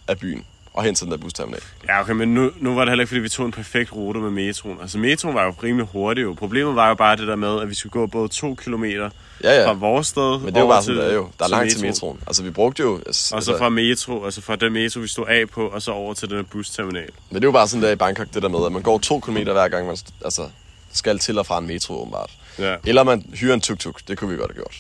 af 0.09 0.19
byen 0.19 0.45
og 0.75 0.85
hen 0.85 0.95
til 0.95 1.05
den 1.05 1.13
der 1.13 1.19
busterminal. 1.19 1.61
Ja, 1.89 2.01
okay, 2.01 2.13
men 2.13 2.35
nu, 2.35 2.51
nu 2.61 2.75
var 2.75 2.85
det 2.85 2.91
heller 2.91 3.03
ikke, 3.03 3.09
fordi 3.09 3.21
vi 3.21 3.29
tog 3.29 3.47
en 3.47 3.53
perfekt 3.53 3.93
rute 3.93 4.21
med 4.21 4.31
metroen. 4.31 4.79
Altså, 4.81 4.99
metroen 4.99 5.35
var 5.35 5.45
jo 5.45 5.55
rimelig 5.63 5.87
hurtig 5.93 6.23
jo. 6.23 6.35
Problemet 6.35 6.75
var 6.77 6.89
jo 6.89 6.95
bare 6.95 7.17
det 7.17 7.27
der 7.29 7.37
med, 7.37 7.61
at 7.61 7.69
vi 7.69 7.75
skulle 7.75 7.91
gå 7.93 8.07
både 8.07 8.29
to 8.29 8.55
kilometer 8.55 9.11
Ja, 9.45 9.61
ja. 9.61 9.69
fra 9.69 9.73
vores 9.73 10.07
sted 10.07 10.39
Men 10.39 10.47
det 10.47 10.57
er 10.57 10.61
jo 10.61 10.65
over 10.67 10.75
bare 10.75 10.83
sådan, 10.83 11.01
det 11.01 11.11
er 11.11 11.15
jo. 11.15 11.29
Der 11.39 11.45
er 11.45 11.49
langt 11.49 11.73
til 11.73 11.81
metroen. 11.87 12.21
Altså, 12.27 12.43
vi 12.43 12.51
brugte 12.51 12.83
jo... 12.83 12.97
Altså, 13.07 13.35
Og 13.37 13.43
så 13.43 13.59
fra 13.59 13.69
metro, 13.69 14.25
altså 14.25 14.41
fra 14.41 14.57
den 14.57 14.73
metro, 14.73 15.01
vi 15.01 15.09
stod 15.09 15.27
af 15.29 15.49
på, 15.49 15.67
og 15.67 15.83
så 15.83 15.91
over 15.91 16.15
til 16.15 16.29
den 16.29 16.37
her 16.37 16.45
busterminal. 16.45 17.11
Men 17.31 17.35
det 17.35 17.45
er 17.45 17.49
jo 17.49 17.53
bare 17.53 17.69
sådan 17.69 17.83
der 17.83 17.91
i 17.91 17.97
Bangkok, 17.97 18.27
det 18.35 18.43
der 18.43 18.49
med, 18.49 18.67
at 18.67 18.73
man 18.73 18.83
går 18.83 18.99
to 18.99 19.21
kilometer 19.21 19.53
hver 19.53 19.69
gang, 19.69 19.87
man 19.87 19.97
altså, 20.25 20.49
skal 20.93 21.19
til 21.19 21.39
og 21.39 21.47
fra 21.47 21.59
en 21.59 21.67
metro, 21.67 22.01
åbenbart. 22.01 22.31
Ja, 22.59 22.77
Eller 22.85 23.03
man 23.03 23.25
hyrer 23.35 23.55
en 23.55 23.61
tuk-tuk. 23.61 24.01
Det 24.09 24.19
kunne 24.19 24.31
vi 24.31 24.37
godt 24.37 24.53
have 24.53 24.63
gjort. 24.63 24.77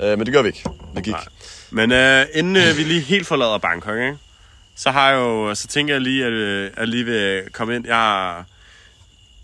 ja. 0.00 0.10
Øh, 0.12 0.18
men 0.18 0.26
det 0.26 0.34
gør 0.34 0.42
vi 0.42 0.48
ikke. 0.48 0.64
Vi 0.94 1.00
gik. 1.00 1.12
Nej. 1.12 1.24
Men 1.70 1.92
øh, 1.92 2.26
inden 2.34 2.56
øh, 2.56 2.76
vi 2.76 2.82
lige 2.82 3.00
helt 3.00 3.26
forlader 3.26 3.58
Bangkok, 3.58 3.96
ikke? 3.98 4.16
Så 4.74 4.90
har 4.90 5.10
jeg 5.10 5.18
jo, 5.18 5.54
så 5.54 5.68
tænker 5.68 5.94
jeg 5.94 6.00
lige, 6.00 6.24
at 6.24 6.32
øh, 6.32 6.66
at 6.66 6.78
jeg 6.78 6.88
lige 6.88 7.04
vil 7.04 7.50
komme 7.52 7.76
ind. 7.76 7.86
Jeg 7.86 8.38
er 8.38 8.44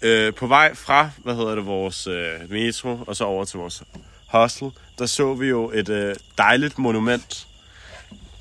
øh, 0.02 0.34
på 0.34 0.46
vej 0.46 0.74
fra, 0.74 1.10
hvad 1.18 1.34
hedder 1.34 1.54
det, 1.54 1.66
vores 1.66 2.06
øh, 2.06 2.50
metro, 2.50 2.98
og 3.06 3.16
så 3.16 3.24
over 3.24 3.44
til 3.44 3.58
vores 3.58 3.82
hostel, 4.26 4.70
der 4.98 5.06
så 5.06 5.34
vi 5.34 5.46
jo 5.46 5.70
et 5.74 5.88
øh, 5.88 6.14
dejligt 6.38 6.78
monument. 6.78 7.46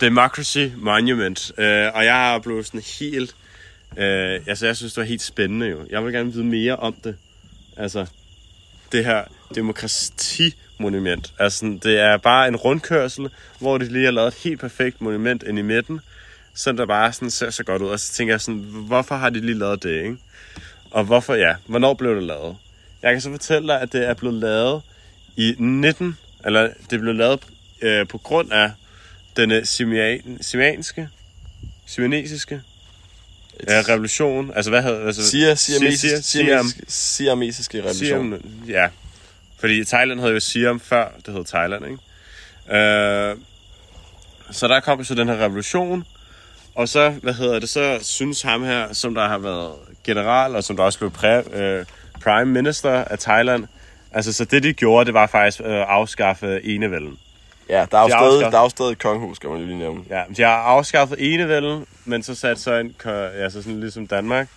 Democracy 0.02 0.68
Monument. 0.78 1.52
Øh, 1.58 1.88
og 1.94 2.06
jeg 2.06 2.36
er 2.36 2.40
blevet 2.40 2.66
sådan 2.66 2.82
helt... 3.00 3.36
Øh, 3.98 4.42
altså, 4.48 4.66
jeg 4.66 4.78
synes, 4.78 4.94
det 4.94 5.02
var 5.02 5.08
helt 5.08 5.22
spændende 5.22 5.68
jo. 5.68 5.86
Jeg 5.90 6.06
vil 6.06 6.14
gerne 6.14 6.34
vide 6.34 6.44
mere 6.44 6.76
om 6.76 6.94
det. 7.04 7.16
Altså, 7.78 8.06
det 8.92 9.06
her 9.06 9.24
demokratimonument. 9.56 11.34
Altså, 11.40 11.80
det 11.84 12.00
er 12.00 12.18
bare 12.18 12.48
en 12.48 12.56
rundkørsel, 12.56 13.30
hvor 13.60 13.78
de 13.78 13.86
lige 13.86 14.06
har 14.06 14.12
lavet 14.12 14.28
et 14.28 14.34
helt 14.44 14.60
perfekt 14.60 15.02
monument 15.02 15.44
ind 15.44 15.60
i 15.60 15.62
midten, 15.62 16.00
så 16.54 16.72
der 16.72 16.86
bare 16.86 17.14
sådan 17.14 17.32
ser 17.32 17.50
så 17.50 17.64
godt 17.64 17.82
ud. 17.82 17.88
Og 17.90 18.00
så 18.00 18.14
tænker 18.14 18.34
jeg 18.34 18.42
sådan, 18.42 18.60
hvorfor 18.70 19.16
har 19.16 19.30
de 19.30 19.40
lige 19.42 19.58
lavet 19.60 19.84
det, 19.84 20.04
ikke? 20.04 20.18
Og 20.92 21.04
hvorfor, 21.04 21.34
ja, 21.36 21.56
hvornår 21.66 21.94
blev 21.94 22.16
det 22.16 22.24
lavet? 22.24 22.58
Jeg 23.02 23.12
kan 23.14 23.22
så 23.22 23.32
fortælle 23.32 23.68
dig, 23.68 23.82
at 23.82 23.94
det 23.94 24.08
er 24.08 24.14
blevet 24.14 24.36
lavet 24.40 24.82
i 25.36 25.56
19, 25.58 26.18
eller 26.46 26.70
det 26.90 27.00
blev 27.00 27.14
lavet 27.16 27.40
øh, 27.82 28.08
på 28.08 28.18
grund 28.18 28.52
af 28.52 28.72
den 29.38 29.52
øh, 29.52 29.66
simian, 29.66 30.38
simianske, 30.42 31.10
siamesiske 31.86 32.62
øh, 33.60 33.68
revolution. 33.90 34.52
Altså, 34.56 34.72
hvad 34.72 34.84
hedder 34.84 35.06
altså, 35.08 35.30
Siger, 35.30 35.56
Siam- 35.56 35.96
siger, 35.96 36.18
Siam- 36.62 36.84
siamesiske 36.88 37.78
revolution. 37.78 38.40
Siam, 38.40 38.42
ja. 38.68 38.88
Fordi 39.60 39.86
Thailand 39.86 40.20
havde 40.20 40.34
jo 40.34 40.40
Siam 40.40 40.80
før, 40.80 41.08
det 41.26 41.34
hed 41.34 41.46
Thailand, 41.46 41.86
ikke? 41.86 42.78
Øh, 42.80 43.36
så 44.52 44.68
der 44.68 44.80
kom 44.80 45.04
så 45.04 45.16
den 45.16 45.28
her 45.28 45.36
revolution, 45.38 46.06
og 46.80 46.90
så, 46.90 47.10
hvad 47.10 47.34
hedder 47.34 47.60
det, 47.60 47.70
så 47.70 48.00
synes 48.02 48.42
ham 48.42 48.64
her, 48.64 48.94
som 48.94 49.16
der 49.16 49.28
har 49.28 49.38
været 49.38 49.72
general, 50.04 50.56
og 50.56 50.64
som 50.64 50.78
der 50.78 50.84
også 50.84 51.00
blev 51.00 51.12
præ, 51.12 51.42
øh, 51.54 51.86
prime 52.24 52.46
minister 52.46 52.92
af 52.92 53.20
Thailand, 53.20 53.66
altså 54.12 54.34
så 54.34 54.46
det 54.46 54.64
de 54.64 54.74
gjorde, 54.74 55.06
det 55.06 55.14
var 55.14 55.28
faktisk 55.28 55.62
øh, 55.66 55.86
afskaffe 55.88 56.62
enevælden. 56.64 57.18
Ja, 57.70 57.86
der 57.92 57.98
er 57.98 58.02
jo 58.02 58.08
De 58.08 58.12
stadig, 58.12 58.24
afskaffer- 58.26 58.50
der 58.52 58.58
er 58.58 58.64
jo 58.64 58.70
stadig 58.70 58.92
et 58.92 59.00
kongehus, 59.00 59.36
skal 59.38 59.50
man 59.50 59.60
jo 59.60 59.66
lige 59.66 59.78
nævne. 59.78 60.02
Ja, 60.10 60.24
de 60.38 60.42
har 60.42 60.50
afskaffet 60.56 61.34
enevælden, 61.34 61.86
men 62.06 62.24
så 62.24 62.36
sat 62.36 62.60
så 62.60 62.74
en, 62.76 62.96
altså 63.36 63.62
sådan 63.62 63.80
ligesom 63.80 64.08
Danmark. 64.08 64.48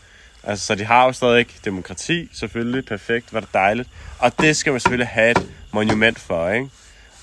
Altså, 0.44 0.66
så 0.66 0.74
de 0.74 0.84
har 0.84 1.04
jo 1.04 1.12
stadig 1.12 1.46
demokrati, 1.64 2.28
selvfølgelig, 2.34 2.84
perfekt, 2.84 3.32
var 3.34 3.40
det 3.40 3.48
dejligt. 3.54 3.88
Og 4.18 4.32
det 4.40 4.56
skal 4.56 4.72
man 4.72 4.80
selvfølgelig 4.80 5.08
have 5.08 5.30
et 5.30 5.48
monument 5.72 6.18
for, 6.18 6.48
ikke? 6.48 6.68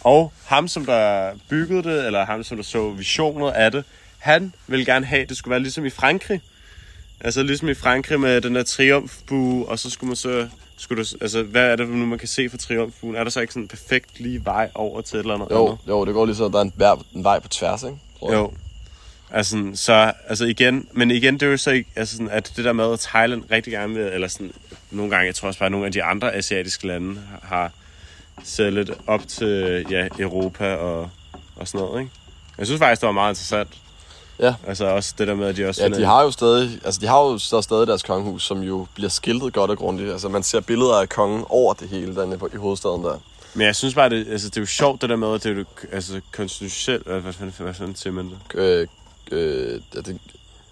Og 0.02 0.34
ham, 0.46 0.68
som 0.68 0.86
der 0.86 1.32
byggede 1.50 1.84
det, 1.84 2.06
eller 2.06 2.26
ham, 2.26 2.44
som 2.44 2.58
der 2.58 2.64
så 2.64 2.90
visionet 2.90 3.52
af 3.52 3.72
det, 3.72 3.84
han 4.20 4.54
ville 4.68 4.86
gerne 4.86 5.06
have, 5.06 5.22
at 5.22 5.30
det 5.30 5.38
skulle 5.38 5.52
være 5.52 5.60
ligesom 5.60 5.86
i 5.86 5.90
Frankrig. 5.90 6.42
Altså 7.22 7.44
ligesom 7.44 7.70
i 7.70 7.74
Frankrig 7.74 8.20
med 8.20 8.42
den 8.42 8.56
der 8.56 8.64
triumfbue, 8.64 9.68
og 9.68 9.80
så 9.80 9.90
skulle 9.90 10.08
man 10.08 10.16
så... 10.16 10.48
Skulle 10.78 11.04
du, 11.04 11.10
altså, 11.22 11.44
hvad 11.44 11.72
er 11.72 11.76
det 11.76 11.90
nu, 11.90 12.06
man 12.06 12.20
kan 12.20 12.28
se 12.28 12.50
fra 12.50 12.58
triumfbuen? 12.58 13.16
Er 13.16 13.24
der 13.24 13.32
så 13.32 13.40
ikke 13.42 13.54
sådan 13.54 13.64
en 13.64 13.68
perfekt 13.68 14.20
lige 14.20 14.46
vej 14.46 14.70
over 14.76 15.02
til 15.02 15.16
et 15.16 15.20
eller 15.20 15.34
andet? 15.34 15.48
Jo, 15.52 15.68
andet? 15.68 15.80
jo, 15.88 16.06
det 16.06 16.14
går 16.14 16.26
lige 16.26 16.36
så, 16.36 16.48
der 16.48 16.58
er 16.58 16.62
en, 16.62 16.74
vej- 16.76 17.04
en 17.16 17.24
vej 17.24 17.40
på 17.40 17.48
tværs, 17.48 17.84
ikke? 17.84 17.98
Tror 18.20 18.32
jeg. 18.32 18.38
Jo. 18.38 18.54
Altså, 19.32 19.72
så, 19.74 20.14
altså 20.28 20.46
igen, 20.46 20.88
men 20.92 21.12
igen, 21.12 21.34
det 21.34 21.44
er 21.44 21.48
jo 21.48 21.58
så 21.58 21.72
ikke, 21.72 21.90
altså 21.96 22.16
sådan, 22.16 22.30
at 22.30 22.54
det 22.56 22.66
der 22.66 22.74
med, 22.74 22.94
at 22.94 23.00
Thailand 23.00 23.44
rigtig 23.52 23.74
gerne 23.74 23.94
vil, 23.94 24.04
eller 24.04 24.28
sådan, 24.28 24.52
nogle 24.92 25.12
gange, 25.12 25.26
jeg 25.26 25.36
tror 25.36 25.48
også 25.48 25.60
bare, 25.60 25.66
at 25.66 25.72
nogle 25.72 25.88
af 25.88 25.92
de 25.92 26.04
andre 26.04 26.36
asiatiske 26.36 26.88
lande 26.88 27.22
har 27.44 27.72
set 28.44 28.74
lidt 28.74 28.92
op 29.08 29.28
til, 29.28 29.86
ja, 29.90 30.08
Europa 30.20 30.76
og, 30.76 31.10
og 31.56 31.68
sådan 31.68 31.86
noget, 31.86 32.02
ikke? 32.02 32.12
Jeg 32.58 32.66
synes 32.66 32.80
faktisk, 32.80 33.02
det 33.02 33.08
var 33.08 33.14
meget 33.14 33.32
interessant. 33.32 33.70
Ja. 34.40 34.54
Altså 34.68 34.86
også 34.86 35.14
det 35.18 35.28
der 35.28 35.36
med, 35.36 35.48
at 35.48 35.58
de 35.58 35.66
også 35.66 35.84
Ja, 35.84 35.90
de 35.90 36.06
har 36.06 36.24
jo 36.24 36.32
stadig, 36.32 36.80
altså 36.86 37.02
de 37.02 37.08
har 37.08 37.20
jo 37.20 37.38
så 37.38 37.62
stadig 37.62 37.88
deres 37.88 38.04
kongehus, 38.04 38.44
som 38.44 38.62
jo 38.62 38.88
bliver 38.96 39.10
skiltet 39.10 39.54
godt 39.54 39.72
og 39.72 39.78
grundigt. 39.78 40.12
Altså 40.12 40.30
man 40.30 40.44
ser 40.44 40.60
billeder 40.60 40.94
af 41.02 41.10
kongen 41.10 41.44
over 41.50 41.74
det 41.74 41.90
hele 41.90 42.16
dernede 42.16 42.38
på- 42.38 42.50
i 42.54 42.58
hovedstaden 42.58 43.04
der. 43.04 43.18
Men 43.54 43.68
jeg 43.68 43.76
synes 43.76 43.96
bare, 43.96 44.10
det, 44.10 44.28
altså, 44.32 44.50
det 44.50 44.58
er 44.58 44.62
jo 44.62 44.66
sjovt, 44.66 45.02
det 45.02 45.10
der 45.10 45.16
med, 45.16 45.34
at 45.34 45.44
det 45.44 45.52
er 45.52 45.56
jo 45.56 45.66
altså, 45.92 46.22
konstitutionelt, 46.32 47.08
hvad, 47.08 47.20
hvad, 47.22 47.34
hvad, 47.60 47.74
fanden 47.74 47.96
siger 47.96 48.14
man 48.14 48.26
det? 48.30 48.60
Øh, 48.60 48.88
øh, 49.32 49.82
er 49.98 50.02
det 50.02 50.18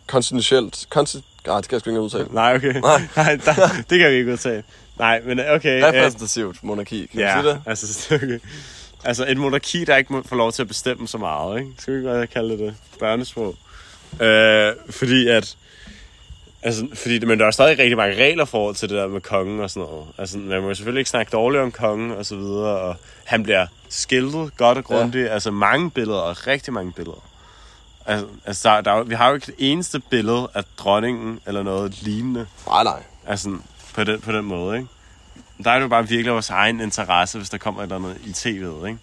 konstitutionelt, 0.07 0.85
konsti, 0.89 1.23
Nej, 1.47 1.57
det 1.57 1.69
kan 1.69 1.75
jeg 1.75 1.81
sgu 1.81 1.89
ikke 1.89 2.01
udtale. 2.01 2.27
Nej, 2.31 2.55
okay. 2.55 2.73
Nej. 2.73 3.01
Nej 3.15 3.35
der, 3.45 3.53
det 3.89 3.99
kan 3.99 4.11
vi 4.11 4.15
ikke 4.15 4.31
udtale. 4.31 4.63
Nej, 4.99 5.21
men 5.25 5.39
okay. 5.39 5.77
øh, 5.77 5.87
Repræsentativt 5.87 6.63
monarki, 6.63 7.05
kan 7.05 7.19
ja, 7.19 7.35
man 7.35 7.43
sige 7.43 7.53
det? 7.53 7.61
altså, 7.65 8.15
okay. 8.15 8.39
Altså 9.03 9.25
et 9.27 9.37
monarki, 9.37 9.85
der 9.85 9.95
ikke 9.95 10.13
må 10.13 10.23
få 10.25 10.35
lov 10.35 10.51
til 10.51 10.61
at 10.61 10.67
bestemme 10.67 11.07
så 11.07 11.17
meget, 11.17 11.59
ikke? 11.59 11.71
Skal 11.77 11.93
vi 11.93 11.99
ikke 11.99 12.09
godt 12.09 12.29
kalde 12.29 12.49
det 12.49 12.59
det? 12.59 12.75
Børnesprog. 12.99 13.55
Øh, 14.21 14.73
fordi 14.89 15.27
at... 15.27 15.57
Altså, 16.63 16.87
fordi, 16.93 17.25
men 17.25 17.39
der 17.39 17.45
er 17.45 17.51
stadig 17.51 17.79
rigtig 17.79 17.97
mange 17.97 18.15
regler 18.15 18.45
forhold 18.45 18.75
til 18.75 18.89
det 18.89 18.97
der 18.97 19.07
med 19.07 19.21
kongen 19.21 19.59
og 19.59 19.69
sådan 19.69 19.89
noget. 19.89 20.07
Altså, 20.17 20.37
man 20.37 20.61
må 20.61 20.73
selvfølgelig 20.73 20.99
ikke 20.99 21.09
snakke 21.09 21.29
dårligt 21.29 21.63
om 21.63 21.71
kongen 21.71 22.11
og 22.11 22.25
så 22.25 22.35
videre, 22.35 22.79
og 22.79 22.95
han 23.25 23.43
bliver 23.43 23.67
skiltet 23.89 24.57
godt 24.57 24.77
og 24.77 24.83
grundigt. 24.83 25.25
Ja. 25.25 25.33
Altså, 25.33 25.51
mange 25.51 25.91
billeder, 25.91 26.19
og 26.19 26.47
rigtig 26.47 26.73
mange 26.73 26.91
billeder. 26.91 27.27
Altså, 28.05 28.27
altså 28.45 28.69
der, 28.69 28.81
der, 28.81 28.91
er 28.91 29.03
vi 29.03 29.15
har 29.15 29.29
jo 29.29 29.35
ikke 29.35 29.45
det 29.45 29.55
eneste 29.57 29.99
billede 29.99 30.47
af 30.53 30.63
dronningen 30.77 31.39
eller 31.47 31.63
noget 31.63 32.01
lignende. 32.01 32.47
Nej, 32.67 32.83
nej. 32.83 33.03
Altså, 33.27 33.57
på 33.93 34.03
den, 34.03 34.21
på 34.21 34.31
den 34.31 34.45
måde, 34.45 34.77
ikke? 34.77 34.89
Der 35.63 35.71
er 35.71 35.75
det 35.75 35.83
jo 35.83 35.87
bare 35.87 36.07
virkelig 36.07 36.33
vores 36.33 36.49
egen 36.49 36.79
interesse, 36.79 37.37
hvis 37.37 37.49
der 37.49 37.57
kommer 37.57 37.81
et 37.81 37.83
eller 37.83 37.95
andet 37.95 38.17
i 38.25 38.29
tv'et, 38.31 38.85
ikke? 38.87 38.99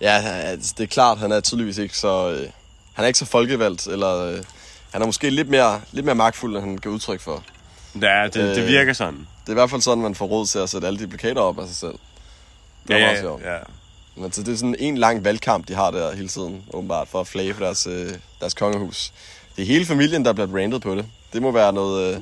Ja, 0.00 0.10
altså, 0.22 0.74
det 0.78 0.84
er 0.84 0.88
klart, 0.88 1.18
han 1.18 1.32
er 1.32 1.40
tydeligvis 1.40 1.78
ikke 1.78 1.96
så... 1.98 2.30
Øh, 2.30 2.48
han 2.94 3.04
er 3.04 3.06
ikke 3.06 3.18
så 3.18 3.24
folkevalgt, 3.24 3.86
eller... 3.86 4.16
Øh, 4.32 4.44
han 4.92 5.02
er 5.02 5.06
måske 5.06 5.30
lidt 5.30 5.48
mere, 5.48 5.80
lidt 5.92 6.06
mere 6.06 6.14
magtfuld, 6.14 6.56
end 6.56 6.64
han 6.64 6.78
kan 6.78 6.90
udtryk 6.90 7.20
for. 7.20 7.42
Er, 8.02 8.28
det, 8.28 8.36
øh, 8.50 8.54
det 8.56 8.66
virker 8.66 8.92
sådan. 8.92 9.14
Det 9.18 9.46
er 9.48 9.50
i 9.50 9.54
hvert 9.54 9.70
fald 9.70 9.80
sådan, 9.80 10.02
man 10.02 10.14
får 10.14 10.26
råd 10.26 10.46
til 10.46 10.58
at 10.58 10.70
sætte 10.70 10.86
alle 10.86 10.98
de 10.98 11.08
plakater 11.08 11.40
op 11.40 11.58
af 11.58 11.66
sig 11.66 11.76
selv. 11.76 11.94
Det 12.88 12.94
er 12.94 12.98
Ja, 12.98 13.04
meget 13.04 13.16
ja, 13.16 13.20
sjovt. 13.20 13.42
ja. 13.44 13.56
Men 14.16 14.32
så 14.32 14.42
det 14.42 14.52
er 14.52 14.56
sådan 14.56 14.76
en 14.78 14.98
lang 14.98 15.24
valgkamp, 15.24 15.68
de 15.68 15.74
har 15.74 15.90
der 15.90 16.14
hele 16.14 16.28
tiden, 16.28 16.62
åbenbart, 16.74 17.08
for 17.08 17.20
at 17.20 17.26
flage 17.26 17.54
for 17.54 17.64
deres, 17.64 17.86
øh, 17.86 18.12
deres 18.40 18.54
kongehus. 18.54 19.12
Det 19.56 19.62
er 19.62 19.66
hele 19.66 19.86
familien, 19.86 20.24
der 20.24 20.32
bliver 20.32 20.46
brandet 20.46 20.82
på 20.82 20.94
det. 20.94 21.06
Det 21.32 21.42
må 21.42 21.50
være 21.50 21.72
noget, 21.72 22.14
øh, 22.14 22.20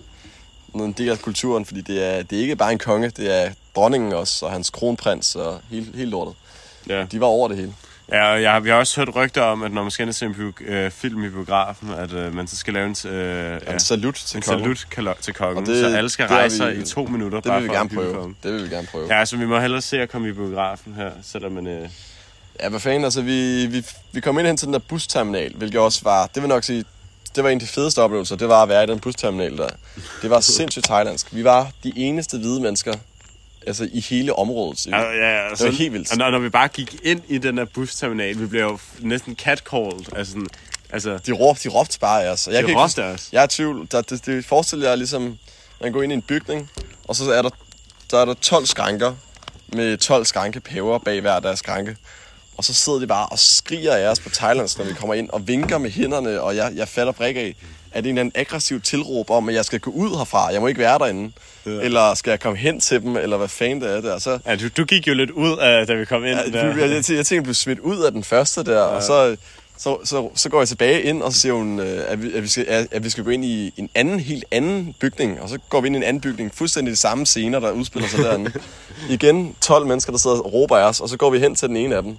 noget 0.77 0.89
en 0.89 1.05
del 1.05 1.11
af 1.13 1.19
kulturen, 1.19 1.65
fordi 1.65 1.81
det 1.81 2.05
er, 2.05 2.23
det 2.23 2.39
er 2.39 2.43
ikke 2.43 2.57
bare 2.57 2.73
en 2.73 2.79
konge, 2.79 3.09
det 3.11 3.35
er 3.45 3.51
dronningen 3.77 4.13
også, 4.13 4.47
og 4.47 4.53
hans 4.53 4.71
kronprins, 4.71 5.35
og 5.35 5.61
hele, 5.71 5.87
hele 5.95 6.11
lortet. 6.11 6.35
ja. 6.89 7.05
De 7.05 7.21
var 7.21 7.27
over 7.27 7.49
det 7.49 7.57
hele. 7.57 7.75
Ja, 8.13 8.33
og 8.33 8.43
jeg, 8.43 8.65
vi 8.65 8.69
har 8.69 8.77
også 8.77 9.01
hørt 9.01 9.17
rygter 9.17 9.43
om, 9.43 9.63
at 9.63 9.73
når 9.73 9.83
man 9.83 9.91
skal 9.91 10.07
ind 10.07 10.13
se 10.13 10.27
en 10.27 10.35
bio, 10.35 10.53
øh, 10.67 10.91
film 10.91 11.25
i 11.25 11.29
biografen, 11.29 11.91
at 11.91 12.13
øh, 12.13 12.35
man 12.35 12.47
så 12.47 12.57
skal 12.57 12.75
lave 12.75 12.87
en, 12.87 13.11
øh, 13.11 13.61
ja, 13.67 13.73
En 13.73 13.81
salut 13.81 14.15
til 14.15 14.37
en 14.37 14.43
kongen. 14.43 14.61
salut 14.65 14.87
kalo- 14.95 15.21
til 15.21 15.35
kongen, 15.35 15.59
Og 15.59 15.67
det- 15.67 15.81
så 15.91 15.97
alle 15.97 16.11
skal 16.11 16.27
rejse 16.27 16.57
sig 16.57 16.77
i 16.79 16.83
to 16.83 17.05
minutter, 17.05 17.39
Det 17.41 17.45
bare 17.51 17.61
vil 17.61 17.71
vi 17.71 17.75
for 17.75 17.81
at 17.83 17.89
gerne 17.91 18.01
prøve. 18.01 18.15
kongen. 18.15 18.37
Det 18.43 18.53
vil 18.53 18.65
vi 18.65 18.75
gerne 18.75 18.87
prøve. 18.91 19.07
Ja, 19.11 19.19
altså 19.19 19.37
vi 19.37 19.47
må 19.47 19.59
hellere 19.61 19.81
se 19.83 20.01
at 20.01 20.11
komme 20.11 20.29
i 20.29 20.33
biografen 20.33 20.95
her, 20.95 21.11
selvom 21.23 21.53
man... 21.53 21.67
Øh, 21.67 21.89
Ja, 22.63 22.69
hvad 22.69 22.81
fanden, 22.81 23.05
altså 23.05 23.23
vi, 23.23 23.67
vi, 23.67 23.85
vi 24.13 24.21
kom 24.21 24.39
ind 24.39 24.47
hen 24.47 24.57
til 24.57 24.67
den 24.67 24.73
der 24.73 24.79
busterminal, 24.81 25.53
hvilket 25.57 25.81
også 25.81 26.01
var, 26.03 26.27
det 26.35 26.43
vil 26.43 26.49
nok 26.49 26.65
sige, 26.65 26.85
det 27.37 27.45
var 27.45 27.51
en 27.51 27.57
af 27.57 27.61
de 27.61 27.67
fedeste 27.67 28.03
oplevelser, 28.03 28.37
det 28.37 28.49
var 28.49 28.63
at 28.63 28.69
være 28.69 28.85
i 28.85 28.87
den 28.87 28.99
busterminal 29.01 29.57
der. 29.57 29.69
Det 30.23 30.31
var 30.31 30.41
sindssygt 30.41 30.85
thailandsk. 30.85 31.35
Vi 31.35 31.45
var 31.45 31.71
de 31.85 31.93
eneste 31.97 32.39
hvide 32.39 32.61
mennesker, 32.61 32.95
altså 33.67 33.89
i 33.93 34.01
hele 34.01 34.39
området. 34.39 34.87
ja, 34.87 35.01
ja, 35.01 35.49
altså, 35.49 35.65
var 35.65 35.73
helt 35.73 35.93
vildt. 35.93 36.13
Og 36.13 36.19
når, 36.19 36.31
når 36.31 36.39
vi 36.39 36.49
bare 36.49 36.69
gik 36.69 36.97
ind 37.03 37.23
i 37.29 37.39
den 37.39 37.57
der 37.57 37.65
busterminal, 37.65 38.41
vi 38.41 38.47
blev 38.47 38.61
jo 38.61 38.79
næsten 39.01 39.37
catcalled. 39.37 40.17
Altså, 40.17 40.33
sådan, 40.33 40.47
altså 40.91 41.19
De 41.27 41.33
råbte, 41.33 41.69
de 41.69 41.75
råbte 41.75 41.99
bare 42.01 42.25
af 42.25 42.31
os. 42.31 42.47
Og 42.47 42.53
jeg 42.53 42.69
de 42.69 42.75
råbte 42.75 43.05
os. 43.05 43.29
Jeg 43.33 43.41
er 43.41 43.45
i 43.45 43.49
tvivl. 43.49 43.89
Der, 43.91 44.01
det, 44.03 44.27
det 44.27 44.45
forestiller 44.45 44.89
jeg 44.89 44.99
ligesom, 44.99 45.39
man 45.81 45.93
går 45.93 46.03
ind 46.03 46.13
i 46.13 46.15
en 46.15 46.23
bygning, 46.23 46.71
og 47.05 47.17
så 47.17 47.33
er 47.33 47.43
der, 47.43 47.51
der 48.11 48.19
er 48.19 48.25
der 48.25 48.35
12 48.35 48.67
skranker 48.67 49.15
med 49.69 49.99
12 49.99 50.25
skrankepæver 50.25 50.99
bag 50.99 51.21
hver 51.21 51.41
deres 51.41 51.59
skranke. 51.59 51.97
Og 52.57 52.65
så 52.65 52.75
sidder 52.75 52.99
de 52.99 53.07
bare 53.07 53.27
og 53.27 53.39
skriger 53.39 53.93
af 53.93 54.09
os 54.09 54.21
på 54.21 54.29
thailandsk, 54.29 54.79
når 54.79 54.85
vi 54.85 54.95
kommer 54.95 55.15
ind, 55.15 55.31
og 55.31 55.49
vinker 55.49 55.79
med 55.79 55.91
hænderne, 55.91 56.41
og 56.41 56.57
jeg, 56.57 56.73
jeg 56.75 56.89
fatter 56.89 57.13
brik 57.13 57.37
af, 57.37 57.57
at 57.93 58.05
det 58.05 58.11
er 58.11 58.13
en 58.13 58.19
anden 58.19 58.33
aggressiv 58.35 58.81
tilråb 58.81 59.31
om, 59.31 59.49
at 59.49 59.55
jeg 59.55 59.65
skal 59.65 59.81
gå 59.81 59.91
ud 59.91 60.19
herfra, 60.19 60.47
jeg 60.47 60.61
må 60.61 60.67
ikke 60.67 60.81
være 60.81 60.99
derinde. 60.99 61.33
Ja. 61.67 61.71
Eller 61.71 62.15
skal 62.15 62.31
jeg 62.31 62.41
komme 62.41 62.59
hen 62.59 62.81
til 62.81 63.03
dem, 63.03 63.17
eller 63.17 63.37
hvad 63.37 63.49
fanden 63.49 63.81
det 63.81 63.97
er 63.97 64.01
der. 64.01 64.19
Så, 64.19 64.39
Ja, 64.47 64.57
du, 64.57 64.69
du 64.77 64.85
gik 64.85 65.09
jo 65.09 65.15
lidt 65.15 65.31
ud 65.31 65.59
af, 65.59 65.87
da 65.87 65.95
vi 65.95 66.05
kom 66.05 66.25
ind. 66.25 66.39
Ja, 66.39 66.59
der. 66.59 66.67
jeg, 66.67 66.79
jeg, 66.79 66.91
jeg, 66.91 67.05
tænkte, 67.05 67.35
jeg 67.35 67.43
blev 67.43 67.55
smidt 67.55 67.79
ud 67.79 68.03
af 68.03 68.13
den 68.13 68.25
første 68.25 68.65
der, 68.65 68.79
ja. 68.79 68.83
og 68.83 69.03
så, 69.03 69.37
så, 69.79 69.99
så, 70.05 70.31
så 70.35 70.49
går 70.49 70.61
jeg 70.61 70.69
tilbage 70.69 71.03
ind, 71.03 71.23
og 71.23 71.33
så 71.33 71.41
siger 71.41 71.53
hun, 71.53 71.81
øh, 71.81 72.05
at 72.09 72.23
vi, 72.23 72.33
at, 72.33 72.43
vi 72.43 72.49
skal, 72.49 72.65
at, 72.69 72.87
at 72.91 73.05
vi 73.05 73.11
skal 73.11 73.25
gå 73.25 73.31
ind 73.31 73.45
i 73.45 73.75
en 73.77 73.91
anden, 73.95 74.21
helt 74.21 74.45
anden 74.51 74.95
bygning. 75.01 75.41
Og 75.41 75.49
så 75.49 75.59
går 75.69 75.81
vi 75.81 75.87
ind 75.87 75.97
i 75.97 75.99
en 75.99 76.03
anden 76.03 76.21
bygning, 76.21 76.55
fuldstændig 76.55 76.93
de 76.93 76.97
samme 76.97 77.27
scener, 77.27 77.61
der 77.61 77.71
udspiller 77.71 78.09
sig 78.09 78.19
derinde. 78.19 78.53
Igen 79.11 79.55
12 79.61 79.87
mennesker, 79.87 80.13
der 80.13 80.19
sidder 80.19 80.37
og 80.37 80.53
råber 80.53 80.77
af 80.77 80.89
os, 80.89 81.01
og 81.01 81.09
så 81.09 81.17
går 81.17 81.31
vi 81.31 81.39
hen 81.39 81.55
til 81.55 81.69
den 81.69 81.77
ene 81.77 81.97
af 81.97 82.03
dem. 82.03 82.17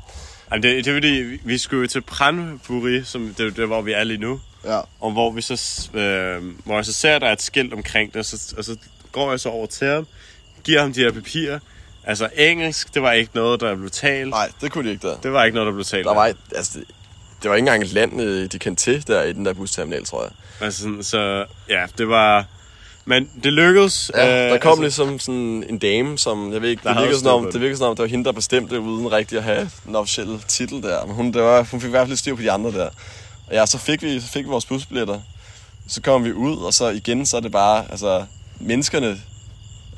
Jamen, 0.51 0.63
det, 0.63 0.85
det 0.85 0.91
er 0.91 0.95
fordi, 0.95 1.07
vi- 1.07 1.39
vi 1.43 1.57
skulle 1.57 1.81
jo 1.81 1.87
til 1.87 2.01
Pranburi, 2.01 3.03
som 3.03 3.33
det, 3.37 3.45
er 3.45 3.49
det, 3.51 3.67
hvor 3.67 3.81
vi 3.81 3.91
er 3.91 4.03
lige 4.03 4.17
nu. 4.17 4.39
Ja. 4.65 4.79
Og 4.99 5.11
hvor 5.11 5.31
vi 5.31 5.41
så, 5.41 5.89
øh, 5.93 6.43
hvor 6.65 6.75
jeg 6.75 6.85
så 6.85 6.93
ser, 6.93 7.15
at 7.15 7.21
der 7.21 7.27
er 7.27 7.31
et 7.33 7.41
skilt 7.41 7.73
omkring 7.73 8.13
det, 8.13 8.19
og 8.19 8.25
så, 8.25 8.55
og 8.57 8.63
så 8.63 8.75
går 9.11 9.29
jeg 9.29 9.39
så 9.39 9.49
over 9.49 9.65
til 9.67 9.87
ham, 9.87 10.07
giver 10.63 10.81
ham 10.81 10.93
de 10.93 10.99
her 10.99 11.11
papirer. 11.11 11.59
Altså 12.03 12.29
engelsk, 12.35 12.93
det 12.93 13.01
var 13.01 13.11
ikke 13.11 13.31
noget, 13.35 13.61
der 13.61 13.75
blev 13.75 13.89
talt. 13.89 14.29
Nej, 14.29 14.51
det 14.61 14.71
kunne 14.71 14.87
de 14.87 14.93
ikke 14.93 15.07
der. 15.07 15.17
Det 15.17 15.31
var 15.33 15.43
ikke 15.43 15.55
noget, 15.55 15.67
der 15.67 15.73
blev 15.73 15.85
talt. 15.85 16.05
Der 16.05 16.13
var, 16.13 16.25
et- 16.27 16.37
altså, 16.55 16.79
det, 16.79 16.87
det 17.43 17.49
var 17.49 17.55
ikke 17.55 17.65
engang 17.67 17.83
et 17.83 17.93
land, 17.93 18.21
øh, 18.21 18.51
de 18.51 18.59
kendte 18.59 18.83
til 18.83 19.07
der 19.07 19.23
i 19.23 19.33
den 19.33 19.45
der 19.45 19.53
busterminal, 19.53 20.05
tror 20.05 20.23
jeg. 20.23 20.31
Altså, 20.61 20.97
så 21.01 21.45
ja, 21.69 21.85
det 21.97 22.07
var... 22.09 22.45
Men 23.09 23.29
det 23.43 23.53
lykkedes. 23.53 24.11
Ja, 24.15 24.45
øh, 24.45 24.51
der 24.51 24.57
kom 24.57 24.83
altså, 24.83 25.03
ligesom 25.03 25.19
sådan 25.19 25.63
en 25.69 25.77
dame, 25.77 26.17
som, 26.17 26.53
jeg 26.53 26.61
ved 26.61 26.69
ikke, 26.69 26.89
det 26.89 26.97
virkede, 26.97 27.19
sådan 27.19 27.31
om, 27.31 27.43
det. 27.43 27.53
det 27.53 27.61
virkede 27.61 27.77
sådan 27.77 27.89
om, 27.89 27.95
det 27.95 28.03
var 28.03 28.09
hende, 28.09 28.25
der 28.25 28.31
bestemte, 28.31 28.79
uden 28.79 29.11
rigtig 29.11 29.37
at 29.37 29.43
have 29.43 29.69
den 29.85 29.95
officielle 29.95 30.39
titel 30.47 30.83
der. 30.83 31.05
Men 31.05 31.15
hun, 31.15 31.33
det 31.33 31.41
var, 31.41 31.67
hun 31.71 31.81
fik 31.81 31.87
i 31.87 31.89
hvert 31.89 32.01
fald 32.01 32.09
lidt 32.09 32.19
styr 32.19 32.35
på 32.35 32.41
de 32.41 32.51
andre 32.51 32.71
der. 32.71 32.89
Og 33.47 33.53
ja, 33.53 33.65
så 33.65 33.77
fik 33.77 34.01
vi, 34.01 34.19
så 34.19 34.27
fik 34.27 34.45
vi 34.45 34.49
vores 34.49 34.65
busbilletter. 34.65 35.19
Så 35.87 36.01
kom 36.01 36.23
vi 36.23 36.33
ud, 36.33 36.57
og 36.57 36.73
så 36.73 36.89
igen, 36.89 37.25
så 37.25 37.37
er 37.37 37.41
det 37.41 37.51
bare, 37.51 37.85
altså, 37.91 38.25
menneskerne, 38.59 39.21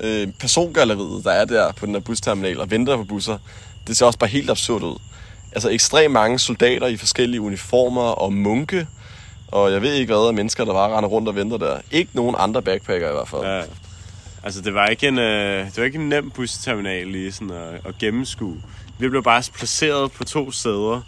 øh, 0.00 0.28
persongalleriet, 0.40 1.24
der 1.24 1.30
er 1.30 1.44
der 1.44 1.72
på 1.72 1.86
den 1.86 1.94
der 1.94 2.00
busterminal 2.00 2.60
og 2.60 2.70
venter 2.70 2.96
på 2.96 3.04
busser, 3.04 3.38
det 3.86 3.96
ser 3.96 4.06
også 4.06 4.18
bare 4.18 4.30
helt 4.30 4.50
absurd 4.50 4.82
ud. 4.82 4.98
Altså 5.52 5.68
ekstremt 5.68 6.12
mange 6.12 6.38
soldater 6.38 6.86
i 6.86 6.96
forskellige 6.96 7.40
uniformer 7.40 8.02
og 8.02 8.32
munke, 8.32 8.86
og 9.52 9.72
jeg 9.72 9.82
ved 9.82 9.92
ikke 9.94 10.14
hvad 10.14 10.26
af 10.28 10.34
mennesker, 10.34 10.64
der 10.64 10.72
bare 10.72 10.96
render 10.96 11.08
rundt 11.08 11.28
og 11.28 11.34
venter 11.34 11.56
der. 11.56 11.78
Ikke 11.90 12.10
nogen 12.14 12.36
andre 12.38 12.62
backpacker 12.62 13.08
i 13.08 13.12
hvert 13.12 13.28
fald. 13.28 13.42
Ja. 13.42 13.62
Altså, 14.42 14.60
det 14.60 14.74
var 14.74 14.86
ikke 14.86 15.08
en, 15.08 15.18
øh, 15.18 15.66
det 15.66 15.76
var 15.76 15.84
ikke 15.84 15.98
en 15.98 16.08
nem 16.08 16.30
busterminal 16.30 17.06
lige 17.06 17.32
sådan 17.32 17.50
at, 17.50 17.74
at 17.84 17.98
gennemskue. 17.98 18.56
Vi 18.98 19.08
blev 19.08 19.22
bare 19.22 19.42
placeret 19.54 20.12
på 20.12 20.24
to 20.24 20.50
sæder. 20.50 21.00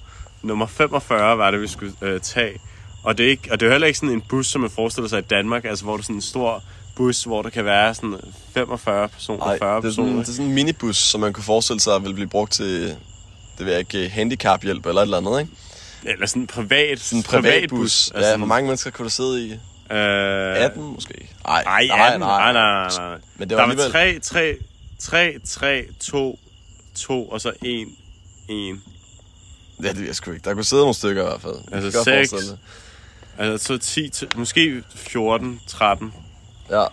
Nummer 0.42 0.66
45 0.66 1.38
var 1.38 1.50
det, 1.50 1.60
vi 1.60 1.66
skulle 1.68 1.92
øh, 2.02 2.20
tage. 2.20 2.58
Og 3.04 3.18
det, 3.18 3.26
er 3.26 3.30
ikke, 3.30 3.48
og 3.52 3.60
det 3.60 3.66
er 3.66 3.70
heller 3.70 3.86
ikke 3.86 3.98
sådan 3.98 4.14
en 4.14 4.22
bus, 4.28 4.46
som 4.46 4.60
man 4.60 4.70
forestiller 4.70 5.08
sig 5.08 5.18
i 5.18 5.22
Danmark, 5.22 5.64
altså 5.64 5.84
hvor 5.84 5.92
det 5.96 6.02
er 6.02 6.04
sådan 6.04 6.16
en 6.16 6.22
stor 6.22 6.62
bus, 6.96 7.24
hvor 7.24 7.42
der 7.42 7.50
kan 7.50 7.64
være 7.64 7.94
sådan 7.94 8.16
45 8.54 9.08
personer, 9.08 9.46
Nej, 9.46 9.58
40 9.58 9.76
det 9.80 9.88
er, 9.88 9.90
sådan, 9.90 10.04
personer. 10.04 10.22
det 10.22 10.28
er 10.28 10.32
sådan 10.32 10.46
en 10.48 10.54
minibus, 10.54 10.96
som 10.96 11.20
man 11.20 11.32
kunne 11.32 11.44
forestille 11.44 11.80
sig 11.80 12.02
ville 12.02 12.14
blive 12.14 12.28
brugt 12.28 12.52
til, 12.52 12.82
det 13.58 13.66
ved 13.66 13.70
jeg 13.72 13.78
ikke, 13.78 14.08
handicaphjælp 14.08 14.86
eller 14.86 15.00
et 15.00 15.06
eller 15.06 15.16
andet, 15.16 15.40
ikke? 15.40 15.52
Eller 16.04 16.26
sådan 16.26 16.42
en 16.42 16.46
privat, 16.46 17.00
Sådan 17.00 17.18
en 17.18 17.22
privatbus. 17.22 18.10
Altså, 18.14 18.30
Ja, 18.30 18.36
hvor 18.36 18.46
mange 18.46 18.66
mennesker 18.66 18.90
kunne 18.90 19.04
der 19.04 19.10
sidde 19.10 19.46
i? 19.46 19.52
Øh, 19.52 19.58
18 20.64 20.82
måske? 20.82 21.28
Ej, 21.44 21.62
Ej, 21.66 21.88
18, 22.06 22.20
nej, 22.20 22.52
nej, 22.52 22.52
nej, 22.52 22.88
nej. 22.98 23.18
Men 23.36 23.50
det 23.50 23.56
var 23.56 23.66
der 23.66 23.74
var 23.74 23.84
alligevel... 23.92 24.20
3, 24.20 24.20
3, 24.20 24.56
3, 24.98 25.38
3, 25.46 25.84
2, 26.00 26.38
2 26.94 27.28
og 27.28 27.40
så 27.40 27.52
1, 27.62 27.86
1. 28.48 28.80
Ja, 29.82 29.88
det 29.88 29.98
ved 29.98 30.06
jeg 30.06 30.14
sgu 30.14 30.30
ikke. 30.30 30.44
Der 30.44 30.54
kunne 30.54 30.64
sidde 30.64 30.82
nogle 30.82 30.94
stykker 30.94 31.22
i 31.22 31.26
hvert 31.26 31.40
fald. 31.40 31.54
Jeg 31.70 31.74
Altså 31.82 31.90
kan 31.90 31.98
godt 31.98 32.04
seks. 32.04 32.30
forestille 32.30 32.52
det. 32.52 32.58
Altså 33.38 33.66
så 33.66 33.78
10, 33.78 34.08
til- 34.08 34.28
måske 34.36 34.82
14, 34.94 35.60
13. 35.66 36.12
Ja, 36.70 36.84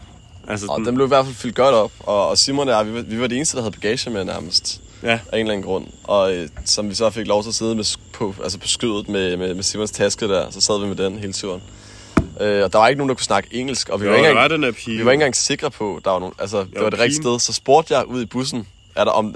Altså, 0.47 0.67
og 0.67 0.77
den, 0.77 0.85
den 0.85 0.95
blev 0.95 1.05
i 1.05 1.07
hvert 1.07 1.25
fald 1.25 1.35
fyldt 1.35 1.55
godt 1.55 1.75
op. 1.75 1.91
Og, 1.99 2.27
og 2.29 2.37
Simon 2.37 2.69
og 2.69 2.73
jeg, 2.75 2.87
vi 2.87 2.93
var, 2.93 3.01
vi 3.01 3.19
var 3.21 3.27
de 3.27 3.35
eneste, 3.35 3.57
der 3.57 3.63
havde 3.63 3.71
bagage 3.71 4.09
med 4.09 4.23
nærmest. 4.25 4.81
Ja, 5.03 5.09
Af 5.09 5.17
en 5.33 5.39
eller 5.39 5.53
anden 5.53 5.63
grund. 5.63 5.87
Og 6.03 6.35
øh, 6.35 6.49
som 6.65 6.89
vi 6.89 6.95
så 6.95 7.09
fik 7.09 7.27
lov 7.27 7.43
til 7.43 7.49
at 7.49 7.55
sidde 7.55 7.75
med, 7.75 7.97
på, 8.13 8.35
altså 8.43 8.59
på 8.59 8.67
skødet 8.67 9.09
med, 9.09 9.37
med, 9.37 9.53
med 9.53 9.63
Simons 9.63 9.91
taske 9.91 10.27
der, 10.27 10.51
så 10.51 10.61
sad 10.61 10.79
vi 10.79 10.87
med 10.87 10.95
den 10.95 11.19
hele 11.19 11.33
turen. 11.33 11.61
Øh, 12.41 12.63
og 12.63 12.73
der 12.73 12.79
var 12.79 12.87
ikke 12.87 12.97
nogen, 12.97 13.09
der 13.09 13.15
kunne 13.15 13.23
snakke 13.23 13.49
engelsk, 13.51 13.89
og 13.89 14.01
vi 14.01 14.05
jo, 14.05 14.11
var 14.11 14.17
ikke 14.17 14.29
engang, 14.29 14.63
den 14.63 14.73
pige. 14.73 14.97
Vi 14.97 15.05
var 15.05 15.11
ikke 15.11 15.21
engang 15.21 15.35
sikre 15.35 15.71
på, 15.71 16.01
der 16.05 16.11
var 16.11 16.19
nogen, 16.19 16.33
altså, 16.39 16.59
det 16.59 16.67
Jo, 16.75 16.83
var 16.83 16.89
det 16.89 16.99
rigtige 16.99 17.21
sted. 17.21 17.39
Så 17.39 17.53
spurgte 17.53 17.97
jeg 17.97 18.05
ud 18.05 18.21
i 18.21 18.25
bussen, 18.25 18.67
er 18.95 19.03
der 19.03 19.11
om, 19.11 19.35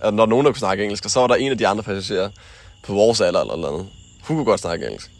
er 0.00 0.04
der 0.04 0.10
når 0.10 0.26
nogen, 0.26 0.46
der 0.46 0.52
kunne 0.52 0.58
snakke 0.58 0.82
engelsk. 0.82 1.04
Og 1.04 1.10
så 1.10 1.20
var 1.20 1.26
der 1.26 1.34
en 1.34 1.50
af 1.50 1.58
de 1.58 1.66
andre 1.66 1.82
passagerer 1.82 2.30
på 2.82 2.92
vores 2.94 3.20
alder 3.20 3.40
eller 3.40 3.56
noget 3.56 3.74
andet. 3.74 3.86
Hun 4.22 4.36
kunne 4.36 4.44
godt 4.44 4.60
snakke 4.60 4.86
engelsk. 4.86 5.10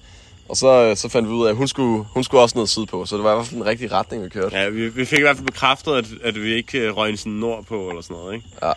Og 0.49 0.57
så, 0.57 0.95
så 0.95 1.09
fandt 1.09 1.29
vi 1.29 1.35
ud 1.35 1.47
af, 1.47 1.51
at 1.51 1.57
hun 1.57 1.69
skulle, 1.69 2.05
hun 2.11 2.25
skulle 2.25 2.41
også 2.41 2.59
ned 2.59 2.67
sydpå. 2.67 3.07
Så 3.07 3.17
det 3.17 3.25
var 3.25 3.33
i 3.33 3.35
hvert 3.35 3.47
fald 3.47 3.61
den 3.61 3.67
rigtige 3.67 3.93
retning, 3.93 4.25
vi 4.25 4.29
kørte. 4.29 4.57
Ja, 4.57 4.69
vi, 4.69 4.89
vi 4.89 5.05
fik 5.05 5.19
i 5.19 5.23
hvert 5.23 5.37
fald 5.37 5.47
bekræftet, 5.47 5.93
at, 5.93 6.07
at 6.25 6.43
vi 6.43 6.55
ikke 6.55 6.79
øh, 6.79 6.97
røg 6.97 7.19
sådan 7.19 7.33
nordpå 7.33 7.89
eller 7.89 8.03
sådan 8.03 8.17
noget, 8.17 8.35
ikke? 8.35 8.47
Ja. 8.63 8.73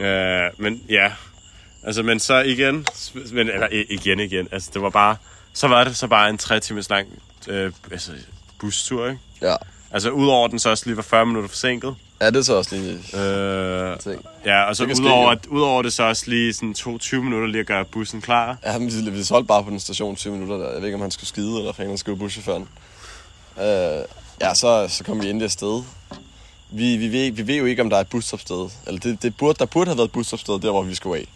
Øh, 0.00 0.50
men 0.58 0.82
ja, 0.88 1.12
altså, 1.82 2.02
men 2.02 2.20
så 2.20 2.34
igen, 2.40 2.86
men, 3.32 3.48
eller 3.50 3.68
igen 3.90 4.20
igen, 4.20 4.48
altså 4.52 4.70
det 4.74 4.82
var 4.82 4.90
bare, 4.90 5.16
så 5.52 5.68
var 5.68 5.84
det 5.84 5.96
så 5.96 6.06
bare 6.06 6.30
en 6.30 6.38
tre 6.38 6.60
timers 6.60 6.90
lang 6.90 7.08
øh, 7.48 7.72
altså, 7.92 8.12
bustur, 8.60 9.06
ikke? 9.06 9.20
Ja. 9.42 9.54
Altså 9.90 10.10
udover 10.10 10.48
den 10.48 10.58
så 10.58 10.70
også 10.70 10.82
lige 10.86 10.96
var 10.96 11.02
40 11.02 11.26
minutter 11.26 11.48
forsinket. 11.48 11.94
ja, 12.20 12.26
det 12.26 12.36
er 12.36 12.42
så 12.42 12.54
også 12.54 12.76
lige 12.76 12.92
Øh, 13.22 13.98
ting. 13.98 14.24
ja, 14.44 14.62
og 14.64 14.76
så 14.76 14.84
ske, 14.94 15.02
udover, 15.04 15.36
udover 15.48 15.82
det 15.82 15.92
så 15.92 16.02
også 16.02 16.24
lige 16.26 16.52
sådan 16.52 16.74
22 16.74 17.22
minutter 17.24 17.48
lige 17.48 17.60
at 17.60 17.66
gøre 17.66 17.84
bussen 17.84 18.20
klar. 18.20 18.56
Ja, 18.64 18.78
men 18.78 19.06
vi, 19.06 19.10
vi 19.10 19.22
solgte 19.24 19.46
bare 19.46 19.64
på 19.64 19.70
den 19.70 19.80
station 19.80 20.16
20 20.16 20.32
minutter 20.32 20.56
der. 20.56 20.72
Jeg 20.72 20.76
ved 20.80 20.84
ikke, 20.86 20.94
om 20.94 21.00
han 21.00 21.10
skulle 21.10 21.28
skide, 21.28 21.58
eller 21.58 21.72
fanden 21.72 21.90
han 21.90 21.98
skulle 21.98 22.18
buschaufføren. 22.18 22.68
Øh, 23.60 24.04
ja, 24.40 24.54
så, 24.54 24.86
så 24.88 25.04
kom 25.04 25.22
vi 25.22 25.26
endelig 25.28 25.44
afsted. 25.44 25.82
Vi, 26.70 26.96
vi, 26.96 27.12
ved, 27.12 27.32
vi 27.32 27.46
ved 27.46 27.54
jo 27.54 27.64
ikke, 27.64 27.82
om 27.82 27.90
der 27.90 27.96
er 27.96 28.00
et 28.00 28.08
busstopsted. 28.08 28.70
Eller 28.86 29.00
det, 29.00 29.22
det 29.22 29.36
burde, 29.36 29.58
der 29.58 29.66
burde 29.66 29.88
have 29.88 29.98
været 29.98 30.08
et 30.08 30.12
busstopsted, 30.12 30.60
der 30.60 30.70
hvor 30.70 30.82
vi 30.82 30.94
skulle 30.94 31.18
af. 31.18 31.28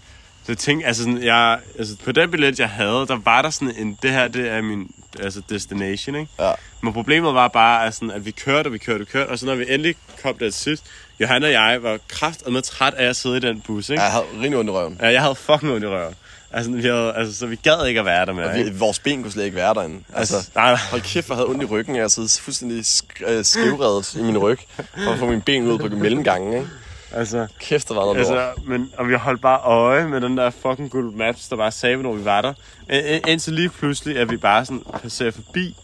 Så 0.46 0.54
tænk, 0.54 0.82
altså, 0.84 1.02
sådan, 1.02 1.22
jeg, 1.22 1.58
altså 1.78 1.96
på 2.04 2.12
den 2.12 2.30
billet, 2.30 2.60
jeg 2.60 2.68
havde, 2.68 3.06
der 3.06 3.18
var 3.24 3.42
der 3.42 3.50
sådan 3.50 3.76
en, 3.76 3.98
det 4.02 4.10
her, 4.10 4.28
det 4.28 4.50
er 4.50 4.62
min 4.62 4.90
altså 5.20 5.42
destination, 5.48 6.16
ikke? 6.16 6.32
Ja. 6.40 6.52
Men 6.82 6.92
problemet 6.92 7.34
var 7.34 7.48
bare, 7.48 7.86
at, 7.86 7.94
sådan, 7.94 8.10
at 8.10 8.24
vi 8.26 8.30
kørte, 8.30 8.68
og 8.68 8.72
vi 8.72 8.78
kørte, 8.78 9.02
og 9.02 9.08
kørte, 9.08 9.28
og 9.28 9.38
så 9.38 9.46
når 9.46 9.54
vi 9.54 9.64
endelig 9.68 9.94
kom 10.22 10.34
der 10.34 10.50
til 10.50 10.60
sidst, 10.60 10.84
Johan 11.20 11.42
og 11.42 11.52
jeg 11.52 11.82
var 11.82 11.98
kraft 12.08 12.42
og 12.42 12.52
med 12.52 12.62
træt 12.62 12.94
af 12.94 13.08
at 13.08 13.16
sidde 13.16 13.36
i 13.36 13.40
den 13.40 13.60
bus, 13.60 13.88
ikke? 13.88 14.02
Ja, 14.02 14.04
jeg 14.04 14.12
havde 14.12 14.26
rimelig 14.34 14.58
ondt 14.58 14.70
i 14.70 14.72
røven. 14.72 14.98
Ja, 15.00 15.08
jeg 15.08 15.22
havde 15.22 15.34
fucking 15.34 15.72
ondt 15.72 15.84
i 15.84 15.88
røven. 15.88 16.14
Altså, 16.52 16.70
vi 16.72 16.82
havde, 16.82 17.12
altså, 17.16 17.34
så 17.38 17.46
vi 17.46 17.56
gad 17.56 17.86
ikke 17.86 18.00
at 18.00 18.06
være 18.06 18.26
der 18.26 18.32
med, 18.32 18.44
Og 18.44 18.54
vi, 18.54 18.58
ikke? 18.58 18.78
vores 18.78 18.98
ben 18.98 19.22
kunne 19.22 19.32
slet 19.32 19.44
ikke 19.44 19.56
være 19.56 19.74
derinde. 19.74 20.00
Altså, 20.14 20.36
Altså, 20.36 20.50
nej, 20.54 20.70
nej. 20.70 20.80
hold 20.90 21.00
kæft, 21.02 21.28
jeg 21.28 21.36
havde 21.36 21.48
ondt 21.48 21.62
i 21.62 21.66
ryggen. 21.66 21.96
Jeg 21.96 22.10
sad 22.10 22.40
fuldstændig 22.42 22.80
sk- 22.80 23.30
øh, 23.30 23.44
skævredet 23.44 24.14
i 24.14 24.22
min 24.22 24.38
ryg. 24.38 24.58
For 24.76 25.10
at 25.12 25.18
få 25.18 25.26
mine 25.26 25.40
ben 25.42 25.66
ud 25.66 25.78
på 25.78 25.96
mellemgangen, 25.96 26.52
ikke? 26.52 26.66
Altså, 27.14 27.46
Kæft, 27.60 27.88
der 27.88 27.94
var 27.94 28.02
noget 28.02 28.16
lort. 28.16 28.38
altså, 28.38 28.62
men, 28.66 28.92
og 28.98 29.08
vi 29.08 29.14
holdt 29.14 29.40
bare 29.42 29.60
øje 29.60 30.08
med 30.08 30.20
den 30.20 30.36
der 30.36 30.50
fucking 30.50 30.90
Google 30.90 31.10
Maps, 31.16 31.48
der 31.48 31.56
bare 31.56 31.70
sagde, 31.72 31.96
når 32.02 32.12
vi 32.12 32.24
var 32.24 32.40
der. 32.40 32.52
Ind- 32.90 33.06
ind- 33.06 33.28
Indtil 33.28 33.52
lige 33.52 33.68
pludselig, 33.68 34.18
at 34.18 34.30
vi 34.30 34.36
bare 34.36 34.64
sådan 34.64 34.82
passerer 35.02 35.30
forbi 35.30 35.76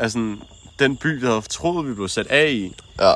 altså, 0.00 0.36
den 0.78 0.96
by, 0.96 1.20
vi 1.20 1.26
havde 1.26 1.40
troet, 1.50 1.88
vi 1.88 1.94
blev 1.94 2.08
sat 2.08 2.26
af 2.26 2.48
i. 2.50 2.72
Ja. 3.00 3.12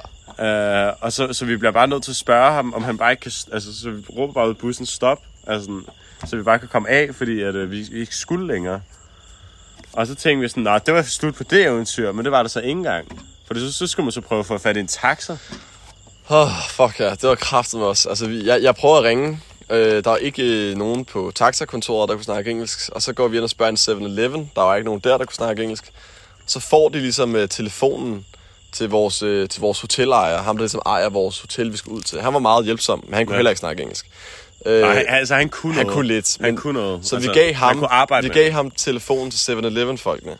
Uh, 0.88 0.94
og 1.00 1.12
så, 1.12 1.32
så 1.32 1.44
vi 1.44 1.56
bliver 1.56 1.72
bare 1.72 1.86
nødt 1.86 2.02
til 2.02 2.12
at 2.12 2.16
spørge 2.16 2.52
ham, 2.52 2.74
om 2.74 2.84
han 2.84 2.98
bare 2.98 3.10
ikke 3.10 3.20
kan... 3.20 3.32
Altså, 3.52 3.80
så 3.80 3.90
vi 3.90 4.02
råber 4.16 4.32
bare 4.32 4.48
ud 4.48 4.54
bussen, 4.54 4.86
stop. 4.86 5.18
Altså, 5.46 5.70
så 6.26 6.36
vi 6.36 6.42
bare 6.42 6.58
kan 6.58 6.68
komme 6.68 6.88
af, 6.88 7.14
fordi 7.14 7.42
at, 7.42 7.54
uh, 7.54 7.70
vi, 7.70 7.86
ikke 7.92 8.16
skulle 8.16 8.46
længere. 8.46 8.80
Og 9.92 10.06
så 10.06 10.14
tænkte 10.14 10.42
vi 10.42 10.48
sådan, 10.48 10.62
nej, 10.62 10.78
det 10.78 10.94
var 10.94 11.02
slut 11.02 11.34
på 11.34 11.44
det 11.44 11.64
eventyr, 11.64 12.12
men 12.12 12.24
det 12.24 12.32
var 12.32 12.42
der 12.42 12.48
så 12.48 12.60
ikke 12.60 12.70
engang. 12.70 13.22
For 13.46 13.54
så, 13.54 13.72
så 13.72 13.86
skulle 13.86 14.04
man 14.04 14.12
så 14.12 14.20
prøve 14.20 14.38
at 14.38 14.46
få 14.46 14.58
fat 14.58 14.76
i 14.76 14.80
en 14.80 14.86
taxa. 14.86 15.36
Oh, 16.28 16.48
fuck 16.70 17.00
ja, 17.00 17.10
det 17.10 17.22
var 17.28 17.34
kraftet 17.34 17.80
med 17.80 17.86
os. 17.86 18.06
Altså, 18.06 18.26
vi, 18.26 18.46
jeg, 18.46 18.62
jeg 18.62 18.74
prøver 18.74 18.96
at 18.96 19.04
ringe. 19.04 19.40
Øh, 19.70 20.04
der 20.04 20.10
er 20.10 20.16
ikke 20.16 20.42
øh, 20.70 20.76
nogen 20.76 21.04
på 21.04 21.32
taxakontoret, 21.34 22.08
der 22.08 22.14
kunne 22.14 22.24
snakke 22.24 22.50
engelsk. 22.50 22.90
Og 22.92 23.02
så 23.02 23.12
går 23.12 23.28
vi 23.28 23.36
ind 23.36 23.44
og 23.44 23.50
spørger 23.50 23.70
en 23.70 23.76
7-Eleven. 23.76 24.50
Der 24.56 24.62
var 24.62 24.74
ikke 24.76 24.84
nogen 24.84 25.00
der, 25.04 25.18
der 25.18 25.24
kunne 25.24 25.34
snakke 25.34 25.62
engelsk. 25.62 25.92
Så 26.46 26.60
får 26.60 26.88
de 26.88 26.98
ligesom 26.98 27.36
øh, 27.36 27.48
telefonen 27.48 28.26
til 28.72 28.88
vores, 28.88 29.22
øh, 29.22 29.48
til 29.48 29.60
vores 29.60 29.80
hotelejer. 29.80 30.42
Ham, 30.42 30.56
der 30.56 30.62
ligesom 30.62 30.82
ejer 30.86 31.08
vores 31.08 31.40
hotel, 31.40 31.72
vi 31.72 31.76
skal 31.76 31.90
ud 31.92 32.02
til. 32.02 32.20
Han 32.20 32.32
var 32.32 32.38
meget 32.38 32.64
hjælpsom, 32.64 33.04
men 33.04 33.14
han 33.14 33.26
kunne 33.26 33.34
Ja. 33.34 33.38
heller 33.38 33.50
ikke 33.50 33.60
snakke 33.60 33.82
engelsk. 33.82 34.06
Øh, 34.66 34.80
Nej, 34.80 34.94
han- 34.94 35.04
altså 35.08 35.34
han 35.34 35.48
kunne 35.48 35.74
han 35.74 35.86
noget. 35.86 35.96
kunne 35.96 36.06
lidt. 36.08 36.36
Han 36.40 36.56
kunne 36.56 36.72
noget. 36.80 37.06
Så 37.06 37.16
altså, 37.16 37.30
vi 37.30 37.34
gav 37.38 37.54
ham, 37.54 37.76
vi 38.22 38.28
gav 38.28 38.52
ham 38.52 38.70
telefonen 38.70 39.30
til 39.30 39.52
7-Eleven-folkene. 39.52 40.32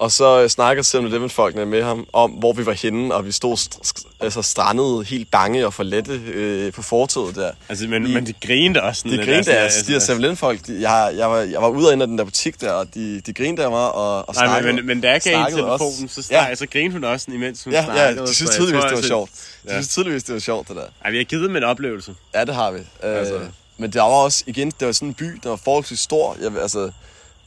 Og 0.00 0.12
så 0.12 0.42
øh, 0.42 0.48
snakkede 0.48 0.86
7-Eleven-folkene 0.98 1.66
med 1.66 1.82
ham 1.82 2.06
om, 2.12 2.30
hvor 2.30 2.52
vi 2.52 2.66
var 2.66 2.72
henne, 2.72 3.14
og 3.14 3.26
vi 3.26 3.32
stod 3.32 3.56
st- 3.56 4.02
altså 4.20 4.42
strandede 4.42 5.04
helt 5.04 5.30
bange 5.30 5.66
og 5.66 5.74
forlette 5.74 6.12
øh, 6.12 6.72
på 6.72 6.82
fortoget 6.82 7.36
der. 7.36 7.52
Altså, 7.68 7.86
men, 7.86 8.04
Vi- 8.08 8.14
men 8.14 8.26
de 8.26 8.32
grinede 8.46 8.82
også 8.82 9.02
De 9.08 9.16
grinede 9.16 9.36
af 9.56 9.66
os, 9.66 9.74
altså, 9.76 9.84
de 9.86 9.92
her 9.92 10.00
7-Eleven-folk. 10.00 10.66
De, 10.66 10.80
jeg, 10.90 11.12
jeg, 11.16 11.30
var, 11.30 11.38
jeg 11.38 11.62
var 11.62 11.68
ude 11.68 11.86
og 11.88 11.92
ind 11.92 12.02
af 12.02 12.08
den 12.08 12.18
der 12.18 12.24
butik 12.24 12.60
der, 12.60 12.72
og 12.72 12.94
de, 12.94 13.20
de 13.20 13.32
grinede 13.32 13.64
af 13.64 13.70
mig 13.70 13.92
og, 13.92 14.28
og 14.28 14.34
Nej, 14.34 14.46
snakkede. 14.46 14.66
men, 14.72 14.76
men, 14.76 14.86
men 14.86 15.00
da 15.00 15.10
jeg 15.10 15.20
gav 15.20 15.36
hende 15.38 15.50
telefonen, 15.50 16.08
så, 16.08 16.22
snak, 16.22 16.48
Ja. 16.48 16.54
så 16.54 16.66
grinede 16.66 16.92
hun 16.92 17.04
også, 17.04 17.26
imens 17.30 17.64
hun 17.64 17.72
Ja, 17.72 17.84
snakkede. 17.84 18.06
ja, 18.20 18.22
de 18.26 18.34
synes 18.34 18.50
tydeligvis, 18.50 18.82
det 18.82 18.90
var 18.90 18.96
altså- 18.96 19.06
sjovt. 19.08 19.30
De 19.64 19.68
Ja. 19.68 19.72
synes 19.72 19.88
tydeligvis, 19.88 20.22
det 20.24 20.32
var 20.34 20.40
sjovt, 20.40 20.68
det 20.68 20.76
der. 20.76 20.84
Ej, 21.04 21.10
vi 21.10 21.16
har 21.16 21.24
givet 21.24 21.48
dem 21.48 21.56
en 21.56 21.64
oplevelse. 21.64 22.14
Ja, 22.34 22.44
det 22.44 22.54
har 22.54 22.70
vi. 22.70 22.78
Øh, 22.78 22.84
Altså. 23.18 23.40
Men 23.78 23.92
der 23.92 24.02
var 24.02 24.08
også, 24.08 24.44
igen, 24.46 24.70
det 24.80 24.86
var 24.86 24.92
sådan 24.92 25.08
en 25.08 25.14
by, 25.14 25.24
der 25.42 25.48
var 25.48 25.56
forholdsvis 25.64 25.98
stor. 26.00 26.36
Jeg, 26.42 26.52
altså, 26.62 26.90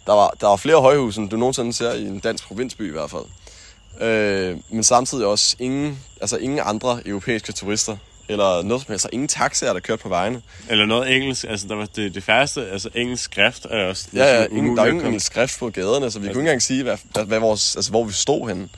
der 0.05 0.13
var, 0.13 0.35
der 0.41 0.47
var 0.47 0.55
flere 0.55 0.81
højhuse, 0.81 1.21
end 1.21 1.29
du 1.29 1.37
nogensinde 1.37 1.73
ser 1.73 1.93
i 1.93 2.01
en 2.01 2.19
dansk 2.19 2.47
provinsby 2.47 2.89
i 2.89 2.91
hvert 2.91 3.09
fald. 3.09 3.25
Øh, 4.01 4.57
men 4.69 4.83
samtidig 4.83 5.25
også 5.25 5.55
ingen, 5.59 5.99
altså 6.21 6.37
ingen 6.37 6.59
andre 6.63 7.01
europæiske 7.05 7.51
turister. 7.51 7.97
Eller 8.29 8.61
noget 8.61 8.83
som 8.83 8.91
helst. 8.91 8.91
Altså, 8.91 9.09
ingen 9.11 9.27
taxaer, 9.27 9.73
der 9.73 9.79
kørte 9.79 10.03
på 10.03 10.09
vejene. 10.09 10.41
Eller 10.69 10.85
noget 10.85 11.15
engelsk, 11.15 11.45
altså 11.49 11.67
der 11.67 11.75
var 11.75 11.87
det, 11.95 12.15
det 12.15 12.23
færreste, 12.23 12.71
altså 12.71 12.89
engelsk 12.95 13.23
skrift 13.23 13.65
er 13.69 13.85
også 13.85 14.07
Ja, 14.13 14.39
ja, 14.39 14.45
ingen, 14.45 14.77
der 14.77 14.83
er 14.83 14.87
ingen, 14.87 15.05
ingen 15.05 15.19
skrift 15.19 15.59
på 15.59 15.69
gaderne, 15.69 16.11
så 16.11 16.19
vi 16.19 16.25
kunne 16.25 16.31
ikke 16.31 16.39
engang 16.39 16.61
sige, 16.61 16.83
hvad, 16.83 17.25
hvad, 17.25 17.39
vores, 17.39 17.75
altså, 17.75 17.91
hvor 17.91 18.03
vi 18.03 18.13
stod 18.13 18.47
henne. 18.47 18.69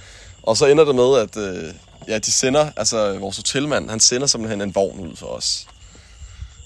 Og 0.44 0.58
så 0.58 0.66
ender 0.66 0.86
det 0.86 0.96
med, 0.96 1.18
at 1.20 1.38
øh, 1.38 1.74
ja, 2.08 2.18
de 2.18 2.32
sender, 2.32 2.72
altså 2.78 3.20
vores 3.20 3.38
hotelmand, 3.38 3.90
han 3.90 4.00
sender 4.00 4.28
simpelthen 4.28 4.62
en 4.62 4.76
vogn 4.76 5.00
ud 5.00 5.16
for 5.16 5.26
os. 5.26 5.68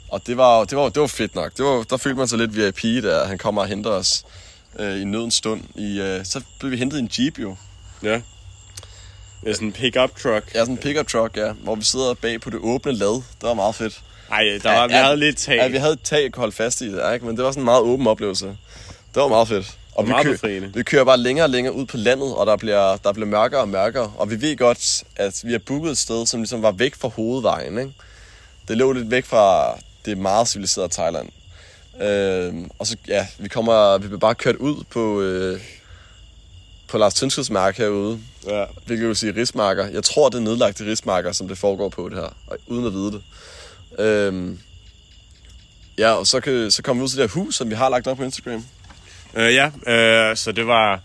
Og 0.10 0.28
det 0.28 0.38
var, 0.38 0.64
det 0.64 0.78
var, 0.78 0.90
det 0.90 1.02
var 1.02 1.08
fedt 1.08 1.36
nok. 1.36 1.58
Det 1.58 1.66
var, 1.66 1.84
der 1.84 1.98
følte 1.98 2.18
man 2.18 2.28
sig 2.28 2.38
lidt 2.38 2.56
VIP, 2.56 3.04
da 3.04 3.24
han 3.24 3.38
kommer 3.38 3.62
og 3.62 3.68
henter 3.68 3.90
os 3.90 4.24
øh, 4.80 5.02
i 5.02 5.04
nødens 5.04 5.34
stund. 5.36 5.62
I, 5.76 6.00
øh, 6.02 6.26
så 6.26 6.42
blev 6.60 6.72
vi 6.72 6.78
hentet 6.78 6.98
i 6.98 7.00
en 7.00 7.10
jeep 7.20 7.40
jo. 7.40 7.56
Ja. 8.04 8.22
Er 9.46 9.54
sådan 9.54 9.68
en 9.68 9.74
pick-up 9.74 10.16
truck. 10.24 10.54
Ja, 10.56 10.60
sådan 10.60 10.74
en 10.74 10.78
pickup 10.78 11.08
truck, 11.08 11.38
ja, 11.38 11.52
hvor 11.52 11.76
vi 11.76 11.84
sidder 11.84 12.14
bag 12.14 12.42
på 12.42 12.50
det 12.50 12.60
åbne 12.64 12.92
lad. 12.92 13.08
Det 13.16 13.24
var 13.42 13.54
meget 13.54 13.76
fedt. 13.76 14.02
Ej, 14.32 14.44
der 14.64 14.72
var, 14.72 14.88
vi 14.88 14.94
havde 14.94 15.18
lidt 15.18 15.38
tag. 15.38 15.56
Ja, 15.56 15.68
vi 15.68 15.78
havde 15.78 15.94
et 15.94 16.02
tag, 16.04 16.32
kunne 16.32 16.42
holde 16.42 16.56
fast 16.56 16.82
i 16.82 16.92
det, 16.92 16.98
ja, 16.98 17.12
ikke? 17.12 17.26
men 17.26 17.38
det 17.38 17.46
var 17.46 17.52
sådan 17.52 17.62
en 17.62 17.66
meget 17.66 17.82
åben 17.82 18.08
oplevelse. 18.08 18.46
Det 19.16 19.22
var 19.22 19.28
meget 19.28 19.48
fedt. 19.48 19.78
Og 19.96 20.06
vi, 20.06 20.10
meget 20.10 20.26
kø- 20.26 20.32
befriende. 20.32 20.72
vi 20.74 20.84
kører 20.84 21.04
bare 21.04 21.18
længere 21.18 21.46
og 21.46 21.50
længere 21.50 21.74
ud 21.74 21.86
på 21.86 21.98
landet, 21.98 22.36
og 22.36 22.46
der 22.48 22.58
bliver, 22.58 22.98
der 22.98 23.14
bliver 23.14 23.28
mørkere 23.28 23.62
og 23.62 23.70
mørkere. 23.70 24.12
Og 24.18 24.30
vi 24.30 24.42
ved 24.42 24.58
godt, 24.58 25.04
at 25.16 25.42
vi 25.44 25.52
har 25.52 25.60
booket 25.60 25.92
et 25.92 25.98
sted, 25.98 26.26
som 26.26 26.40
ligesom 26.40 26.62
var 26.62 26.72
væk 26.72 26.96
fra 26.96 27.08
hovedvejen. 27.08 27.78
Ikke? 27.78 27.92
Det 28.68 28.78
lå 28.78 28.92
lidt 28.92 29.12
væk 29.12 29.26
fra 29.26 29.76
det 30.06 30.18
meget 30.18 30.48
civiliserede 30.48 30.90
Thailand. 30.94 31.30
Øh, 32.02 32.54
og 32.80 32.88
så, 32.88 32.98
ja, 33.08 33.28
vi, 33.38 33.48
kommer, 33.48 33.98
vi 33.98 34.08
bliver 34.08 34.20
bare 34.20 34.36
kørt 34.36 34.56
ud 34.56 34.84
på, 34.90 35.22
øh, 35.22 35.62
på 36.88 36.98
Lars 36.98 37.14
Tønskeds 37.14 37.50
mark 37.50 37.78
herude. 37.78 38.20
Ja. 38.48 38.66
Hvilket 38.86 39.08
vil 39.08 39.16
sige 39.16 39.36
rismarker. 39.36 39.88
Jeg 39.88 40.04
tror, 40.04 40.30
det 40.30 40.38
er 40.38 40.42
nedlagte 40.42 40.86
rismarker, 40.86 41.32
som 41.32 41.48
det 41.48 41.58
foregår 41.58 41.90
på 41.90 42.10
det 42.10 42.18
her, 42.18 42.36
og 42.48 42.58
uden 42.68 42.86
at 42.86 42.94
vide 42.94 43.12
det. 43.12 43.22
Øhm, 44.00 44.60
ja, 45.98 46.12
og 46.12 46.28
så, 46.28 46.40
kan, 46.40 46.72
så 46.72 46.82
kommer 46.82 47.02
vi 47.02 47.04
ud 47.04 47.10
til 47.10 47.20
det 47.20 47.32
her 47.32 47.42
hus, 47.42 47.56
som 47.56 47.70
vi 47.70 47.76
har 47.76 47.90
lagt 47.90 48.08
op 48.08 48.18
på 48.18 48.24
Instagram. 48.24 48.66
Øh, 49.36 49.54
ja, 49.54 49.72
øh, 49.88 50.38
så 50.38 50.52
det 50.52 50.68
var... 50.68 51.02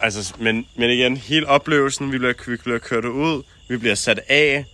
Altså, 0.00 0.34
men, 0.38 0.66
men 0.76 0.90
igen, 0.90 1.16
hele 1.16 1.46
oplevelsen, 1.46 2.12
vi 2.12 2.18
bliver, 2.18 2.32
vi 2.46 2.56
bliver 2.56 2.78
kørt 2.78 3.04
ud, 3.04 3.42
vi 3.68 3.76
bliver 3.76 3.94
sat 3.94 4.20
af, 4.28 4.64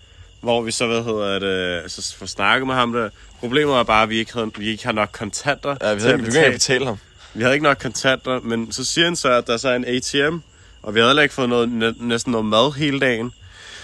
hvor 0.44 0.62
vi 0.62 0.70
så, 0.70 0.86
hvad 0.86 1.02
hedder 1.04 1.38
det, 1.38 1.82
altså 1.82 2.16
får 2.18 2.26
snakket 2.26 2.66
med 2.66 2.74
ham 2.74 2.92
der. 2.92 3.08
Problemet 3.40 3.74
var 3.74 3.82
bare, 3.82 4.02
at 4.02 4.08
vi 4.08 4.18
ikke, 4.18 4.32
havde, 4.34 4.50
vi 4.56 4.68
ikke 4.68 4.84
har 4.84 4.92
nok 4.92 5.08
kontanter 5.12 5.76
Ja, 5.82 5.94
vi 5.94 6.00
til 6.00 6.08
havde 6.10 6.14
at 6.14 6.20
ikke, 6.20 6.30
betale. 6.30 6.52
betale 6.52 6.86
ham. 6.86 6.96
Vi 7.34 7.42
havde 7.42 7.54
ikke 7.54 7.64
nok 7.64 7.76
kontanter, 7.82 8.40
men 8.40 8.72
så 8.72 8.84
siger 8.84 9.04
han 9.04 9.16
så, 9.16 9.28
at 9.32 9.46
der 9.46 9.56
så 9.56 9.68
er 9.68 9.76
en 9.76 9.84
ATM, 9.84 10.36
og 10.82 10.94
vi 10.94 11.00
havde 11.00 11.10
heller 11.10 11.22
ikke 11.22 11.34
fået 11.34 11.48
noget, 11.48 11.72
næ- 11.72 11.92
næsten 12.00 12.30
noget 12.30 12.46
mad 12.46 12.72
hele 12.76 13.00
dagen. 13.00 13.32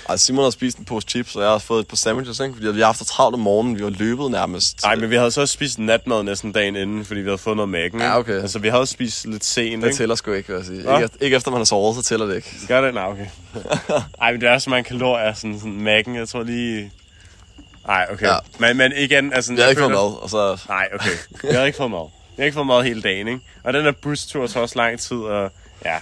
Ej, 0.08 0.16
Simon 0.16 0.44
har 0.44 0.50
spist 0.50 0.78
en 0.78 0.84
pose 0.84 1.06
chips, 1.08 1.36
og 1.36 1.42
jeg 1.42 1.50
har 1.50 1.58
fået 1.58 1.80
et 1.80 1.88
par 1.88 1.96
sandwiches, 1.96 2.40
ikke? 2.40 2.54
fordi 2.54 2.66
vi 2.72 2.78
har 2.80 2.86
haft 2.86 3.06
travlt 3.06 3.34
om 3.34 3.40
morgenen. 3.40 3.78
Vi 3.78 3.84
var 3.84 3.90
løbet 3.90 4.30
nærmest. 4.30 4.82
Nej, 4.82 4.94
men 4.96 5.10
vi 5.10 5.16
havde 5.16 5.30
så 5.30 5.46
spist 5.46 5.78
natmad 5.78 6.22
næsten 6.22 6.52
dagen 6.52 6.76
inden, 6.76 7.04
fordi 7.04 7.20
vi 7.20 7.26
havde 7.28 7.38
fået 7.38 7.56
noget 7.56 7.68
mækken. 7.68 8.00
Ja, 8.00 8.18
okay. 8.18 8.40
Altså, 8.40 8.58
vi 8.58 8.68
havde 8.68 8.86
spist 8.86 9.26
lidt 9.26 9.44
sent, 9.44 9.82
Det 9.82 9.88
ikke? 9.88 9.96
tæller 9.98 10.14
sgu 10.14 10.32
ikke, 10.32 10.48
vil 10.48 10.56
jeg 10.56 10.64
sige. 10.66 10.82
Hva? 10.82 10.94
Ikke, 10.94 11.04
efter- 11.04 11.18
ikke 11.20 11.36
efter 11.36 11.50
man 11.50 11.60
har 11.60 11.64
sovet, 11.64 11.96
så 11.96 12.02
tæller 12.02 12.26
det 12.26 12.36
ikke. 12.36 12.56
Gør 12.68 12.80
det? 12.80 12.94
Nej, 12.94 13.04
okay. 13.04 13.26
Ej, 14.22 14.32
men 14.32 14.40
det 14.40 14.48
er 14.48 14.58
så 14.58 14.70
mange 14.70 14.84
kalorier, 14.84 15.34
sådan, 15.34 15.58
sådan 15.58 15.80
mækken. 15.80 16.16
Jeg 16.16 16.28
tror 16.28 16.42
lige... 16.42 16.92
Nej, 17.86 18.06
okay. 18.12 18.26
Ja. 18.26 18.32
Ja. 18.32 18.38
Men, 18.58 18.76
men 18.76 18.92
igen, 18.96 19.32
altså... 19.32 19.52
Vi 19.52 19.56
har 19.58 19.64
jeg 19.64 19.70
ikke 19.70 19.80
fået 19.82 19.90
mad, 19.92 20.22
og 20.22 20.30
så... 20.30 20.60
Nej, 20.68 20.88
okay. 20.94 21.10
Vi 21.42 21.48
havde 21.52 21.66
ikke 21.66 21.76
fået 21.76 21.90
mad. 21.90 22.10
Vi 22.36 22.42
har 22.42 22.44
ikke 22.44 22.54
fået 22.54 22.66
mad 22.66 22.82
hele 22.82 23.02
dagen, 23.02 23.28
ikke? 23.28 23.40
Og 23.64 23.72
den 23.72 23.84
der 23.84 23.92
bustur 23.92 24.46
tog 24.46 24.62
også 24.62 24.76
lang 24.78 25.00
tid, 25.00 25.16
og 25.16 25.50
ja. 25.84 25.96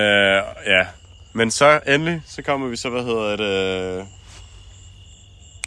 Øh, 0.00 0.42
ja. 0.66 0.86
Men 1.36 1.50
så 1.50 1.80
endelig, 1.88 2.22
så 2.26 2.42
kommer 2.42 2.68
vi 2.68 2.76
så, 2.76 2.90
hvad 2.90 3.02
hedder 3.02 3.36
det... 3.36 4.06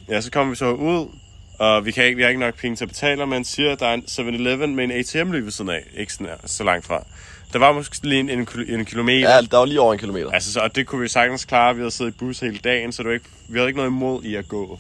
Ja, 0.09 0.21
så 0.21 0.31
kommer 0.31 0.49
vi 0.49 0.55
så 0.55 0.71
ud, 0.71 1.07
og 1.59 1.85
vi, 1.85 1.91
kan 1.91 2.05
ikke, 2.05 2.15
vi 2.15 2.21
har 2.21 2.29
ikke 2.29 2.39
nok 2.39 2.55
penge 2.55 2.75
til 2.75 2.83
at 2.83 2.89
betale, 2.89 3.25
man 3.25 3.43
siger, 3.43 3.71
at 3.71 3.79
der 3.79 3.87
er 3.87 3.93
en 3.93 4.03
7-Eleven 4.07 4.75
med 4.75 4.83
en 4.83 4.91
ATM 4.91 5.31
lige 5.31 5.43
ved 5.43 5.51
siden 5.51 5.69
af. 5.69 5.83
Ikke 5.97 6.13
sådan 6.13 6.27
så 6.45 6.63
langt 6.63 6.85
fra. 6.85 7.03
Der 7.53 7.59
var 7.59 7.71
måske 7.71 8.07
lige 8.07 8.19
en, 8.19 8.29
en, 8.29 8.47
en 8.67 8.85
kilometer. 8.85 9.35
Ja, 9.35 9.41
der 9.41 9.57
var 9.57 9.65
lige 9.65 9.81
over 9.81 9.93
en 9.93 9.99
kilometer. 9.99 10.31
Altså, 10.31 10.53
så, 10.53 10.59
og 10.59 10.75
det 10.75 10.87
kunne 10.87 11.01
vi 11.01 11.07
sagtens 11.07 11.45
klare. 11.45 11.75
Vi 11.75 11.81
havde 11.81 11.91
siddet 11.91 12.11
i 12.11 12.17
bus 12.17 12.39
hele 12.39 12.57
dagen, 12.57 12.91
så 12.91 13.03
det 13.03 13.07
var 13.07 13.13
ikke, 13.13 13.29
vi 13.47 13.57
havde 13.57 13.69
ikke 13.69 13.77
noget 13.77 13.89
imod 13.89 14.23
i 14.23 14.35
at 14.35 14.47
gå. 14.47 14.79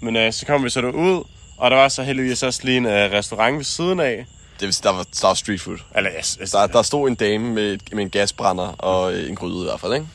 Men 0.00 0.16
øh, 0.16 0.32
så 0.32 0.46
kom 0.46 0.64
vi 0.64 0.70
så 0.70 0.80
derud, 0.80 1.24
og 1.56 1.70
der 1.70 1.76
var 1.76 1.88
så 1.88 2.02
heldigvis 2.02 2.42
også 2.42 2.60
lige 2.64 2.76
en 2.76 2.86
øh, 2.86 3.12
restaurant 3.12 3.56
ved 3.56 3.64
siden 3.64 4.00
af. 4.00 4.26
Det 4.60 4.80
der 4.82 4.90
var, 4.90 5.02
der 5.20 5.26
var 5.26 5.34
street 5.34 5.60
food. 5.60 5.78
Eller, 5.96 6.10
yes, 6.18 6.38
yes, 6.42 6.50
Der, 6.50 6.66
der 6.66 6.82
stod 6.82 7.08
en 7.08 7.14
dame 7.14 7.48
med, 7.54 7.72
et- 7.72 7.92
med 7.94 8.02
en 8.02 8.10
gasbrænder 8.10 8.64
og 8.78 9.14
øh, 9.14 9.28
en 9.28 9.34
gryde 9.36 9.60
i 9.60 9.64
hvert 9.64 9.80
fald, 9.80 9.94
ikke? 9.94 10.06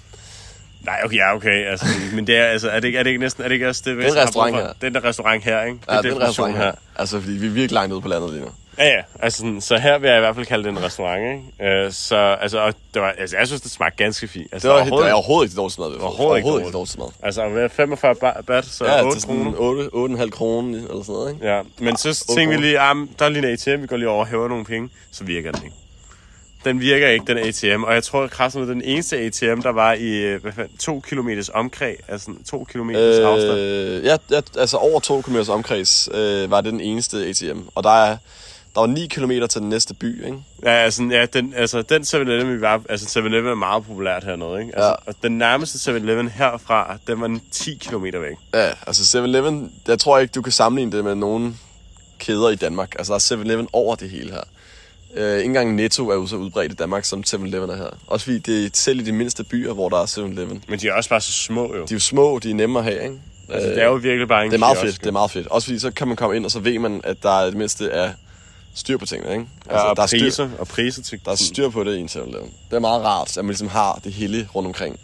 Nej, 0.81 1.01
okay, 1.05 1.15
ja, 1.17 1.35
okay. 1.35 1.65
Altså, 1.71 1.85
men 2.13 2.27
det 2.27 2.37
er, 2.37 2.45
altså, 2.45 2.69
er, 2.69 2.79
det, 2.79 2.87
ikke- 2.87 2.99
er 2.99 3.03
det 3.03 3.09
ikke 3.09 3.19
næsten, 3.21 3.43
er 3.43 3.47
det 3.47 3.53
ikke 3.55 3.69
også 3.69 3.81
det, 3.85 3.97
Den 3.97 4.15
restaurant 4.17 4.55
her. 4.55 4.73
Den 4.81 4.93
der 4.93 5.03
restaurant 5.03 5.43
her, 5.43 5.63
ikke? 5.63 5.79
Ja, 5.89 5.93
er 5.93 6.01
den 6.01 6.11
definition 6.11 6.29
restaurant 6.29 6.57
her. 6.57 6.71
Altså, 6.95 7.19
fordi 7.19 7.33
vi 7.33 7.45
er 7.45 7.49
virkelig 7.51 7.71
langt 7.71 7.93
ude 7.93 8.01
på 8.01 8.07
landet 8.07 8.29
lige 8.33 8.41
nu. 8.41 8.49
Ja, 8.82 8.88
ja. 8.88 9.01
Altså, 9.19 9.38
sådan, 9.38 9.61
så 9.61 9.77
her 9.77 9.97
vil 9.97 10.07
jeg 10.07 10.17
i 10.17 10.19
hvert 10.19 10.36
fald 10.36 10.45
kalde 10.45 10.63
det 10.63 10.69
en 10.69 10.84
restaurant, 10.84 11.21
ikke? 11.59 11.71
Øh, 11.86 11.91
så, 11.91 12.15
altså, 12.41 12.59
og 12.59 12.73
det 12.93 13.01
var, 13.01 13.13
altså, 13.17 13.38
jeg 13.38 13.47
synes, 13.47 13.61
det 13.61 13.71
smagte 13.71 14.03
ganske 14.03 14.27
fint. 14.27 14.47
Altså, 14.53 14.67
Det 14.67 14.73
var, 14.75 14.82
overhovedet- 14.82 15.05
det 15.05 15.11
var 15.11 15.17
overhovedet 15.17 15.45
ikke 15.45 15.51
det 15.51 15.57
dårligste 15.57 15.82
mad. 15.82 15.88
Overhovedet 15.88 16.19
overhovedet 16.19 16.59
ikke 16.59 16.65
det 16.67 16.73
dårligste 16.73 16.99
mad. 16.99 17.07
Altså, 17.23 17.49
med 17.49 17.69
45 17.69 18.15
ba- 18.23 18.41
bat, 18.41 18.65
så 18.65 18.86
Ja, 18.86 19.03
8 19.05 19.15
til 19.15 19.21
sådan 19.21 19.43
kroner. 19.43 19.57
8, 19.57 19.89
8,5 19.93 20.29
kroner 20.29 20.77
eller 20.77 21.03
sådan 21.03 21.03
noget, 21.07 21.34
ikke? 21.34 21.47
Ja, 21.47 21.61
men 21.79 21.97
så 21.97 22.09
otte 22.09 22.36
tænkte 22.41 22.57
vi 22.57 22.61
lige, 22.63 22.79
ah, 22.79 22.95
der 23.19 23.25
er 23.25 23.29
lige 23.29 23.47
en 23.47 23.53
ATM, 23.53 23.82
vi 23.82 23.88
går 23.88 23.97
lige 23.97 24.09
over 24.09 24.19
og 24.19 24.27
hæver 24.27 24.47
nogle 24.47 24.65
penge. 24.65 24.89
Så 25.11 25.23
virker 25.23 25.51
den 25.51 25.63
ikke. 25.63 25.75
den 26.65 26.79
virker 26.79 27.07
ikke, 27.07 27.25
den 27.27 27.38
ATM. 27.38 27.84
Og 27.84 27.93
jeg 27.93 28.03
tror, 28.03 28.23
at 28.23 28.53
det 28.53 28.61
er 28.61 28.65
den 28.65 28.82
eneste 28.82 29.17
ATM, 29.17 29.61
der 29.61 29.69
var 29.71 29.93
i 29.93 30.09
øh, 30.17 30.41
hvad 30.41 30.51
fanden, 30.51 30.77
to 30.77 30.99
kilometers 30.99 31.49
omkreds, 31.49 31.97
altså 32.07 32.32
to 32.49 32.63
kilometers 32.71 33.17
øh, 33.19 33.27
afstand. 33.27 33.57
Ja, 34.05 34.17
ja, 34.32 34.41
altså 34.59 34.77
over 34.77 34.99
to 34.99 35.21
kilometers 35.21 35.49
omkreds 35.49 36.09
øh, 36.13 36.51
var 36.51 36.61
det 36.61 36.71
den 36.73 36.82
eneste 36.82 37.17
ATM. 37.27 37.59
Og 37.75 37.84
der 37.84 38.03
er 38.05 38.17
der 38.76 38.80
var 38.80 38.88
9 38.88 39.07
km 39.07 39.32
til 39.49 39.61
den 39.61 39.69
næste 39.69 39.93
by, 39.93 40.26
ikke? 40.26 40.38
Ja, 40.63 40.69
altså, 40.69 41.03
ja 41.11 41.26
den, 41.26 41.53
altså 41.53 41.82
den 41.82 42.01
7-Eleven, 42.01 42.53
vi 42.55 42.61
var... 42.61 42.82
Altså 42.89 43.19
7-Eleven 43.19 43.47
er 43.47 43.55
meget 43.55 43.86
populært 43.86 44.24
hernede, 44.24 44.61
ikke? 44.61 44.76
Altså, 44.76 44.89
ja. 44.89 44.95
Og 45.05 45.15
den 45.24 45.38
nærmeste 45.38 45.91
7-Eleven 45.91 46.30
herfra, 46.30 46.97
den 47.07 47.22
var 47.22 47.39
10 47.51 47.76
km 47.76 48.03
væk. 48.03 48.38
Ja, 48.53 48.69
altså 48.88 49.17
7-Eleven, 49.19 49.72
jeg 49.88 49.99
tror 49.99 50.19
ikke, 50.19 50.32
du 50.32 50.41
kan 50.41 50.51
sammenligne 50.51 50.91
det 50.91 51.03
med 51.03 51.15
nogen 51.15 51.59
kæder 52.19 52.49
i 52.49 52.55
Danmark. 52.55 52.95
Altså 52.95 53.13
der 53.13 53.36
er 53.36 53.41
7-Eleven 53.41 53.67
over 53.74 53.95
det 53.95 54.09
hele 54.09 54.32
her. 54.32 54.43
Øh, 55.15 55.38
ikke 55.38 55.45
engang 55.45 55.76
Netto 55.76 56.09
er 56.09 56.15
jo 56.15 56.28
så 56.28 56.36
udbredt 56.36 56.72
i 56.72 56.76
Danmark, 56.76 57.05
som 57.05 57.24
7-Eleven 57.28 57.69
er 57.69 57.76
her. 57.76 57.89
Også 58.07 58.24
fordi 58.24 58.39
det 58.39 58.65
er 58.65 58.69
selv 58.74 58.99
i 58.99 59.03
de 59.03 59.11
mindste 59.11 59.43
byer, 59.43 59.74
hvor 59.74 59.89
der 59.89 59.97
er 59.97 60.05
7-Eleven. 60.05 60.63
Men 60.67 60.80
de 60.80 60.88
er 60.88 60.93
også 60.93 61.09
bare 61.09 61.22
så 61.22 61.32
små 61.32 61.76
jo. 61.76 61.86
De 61.86 61.93
er 61.93 61.95
jo 61.95 61.99
små, 61.99 62.39
de 62.39 62.49
er 62.49 62.55
nemme 62.55 62.80
at 62.80 62.86
have, 62.86 63.03
ikke? 63.03 63.19
Altså, 63.49 63.69
det 63.69 63.82
er 63.82 63.86
jo 63.86 63.93
virkelig 63.93 64.28
bare 64.28 64.45
en 64.45 64.51
Det 64.51 64.57
er 64.57 64.59
meget 64.59 64.78
fedt, 64.78 64.99
det 64.99 65.07
er 65.07 65.11
meget 65.11 65.32
fedt. 65.32 65.47
Også 65.47 65.65
fordi 65.65 65.80
så 65.80 65.91
kan 65.91 66.07
man 66.07 66.17
komme 66.17 66.36
ind, 66.36 66.45
og 66.45 66.51
så 66.51 66.59
ved 66.59 66.80
man, 66.80 67.01
at 67.03 67.24
der 67.24 67.39
er 67.39 67.45
det 67.45 67.55
mindste 67.55 67.89
er 67.89 68.11
styr 68.74 68.97
på 68.97 69.05
tingene, 69.05 69.32
ikke? 69.32 69.45
Altså, 69.65 69.86
ja, 69.86 69.89
og 69.89 69.95
der 69.95 70.03
er 70.03 70.07
priser, 70.07 70.47
styr, 70.47 70.59
og 70.59 70.67
priser 70.67 71.01
til... 71.01 71.19
Der 71.26 71.32
er 71.32 71.36
styr 71.36 71.69
på 71.69 71.84
det 71.84 71.95
i 71.95 71.99
en 71.99 72.09
7 72.09 72.19
Det 72.26 72.41
er 72.72 72.80
meget 72.80 73.03
rart, 73.03 73.38
at 73.38 73.45
man 73.45 73.49
ligesom 73.49 73.67
har 73.67 73.99
det 74.03 74.13
hele 74.13 74.47
rundt 74.55 74.67
omkring 74.67 74.99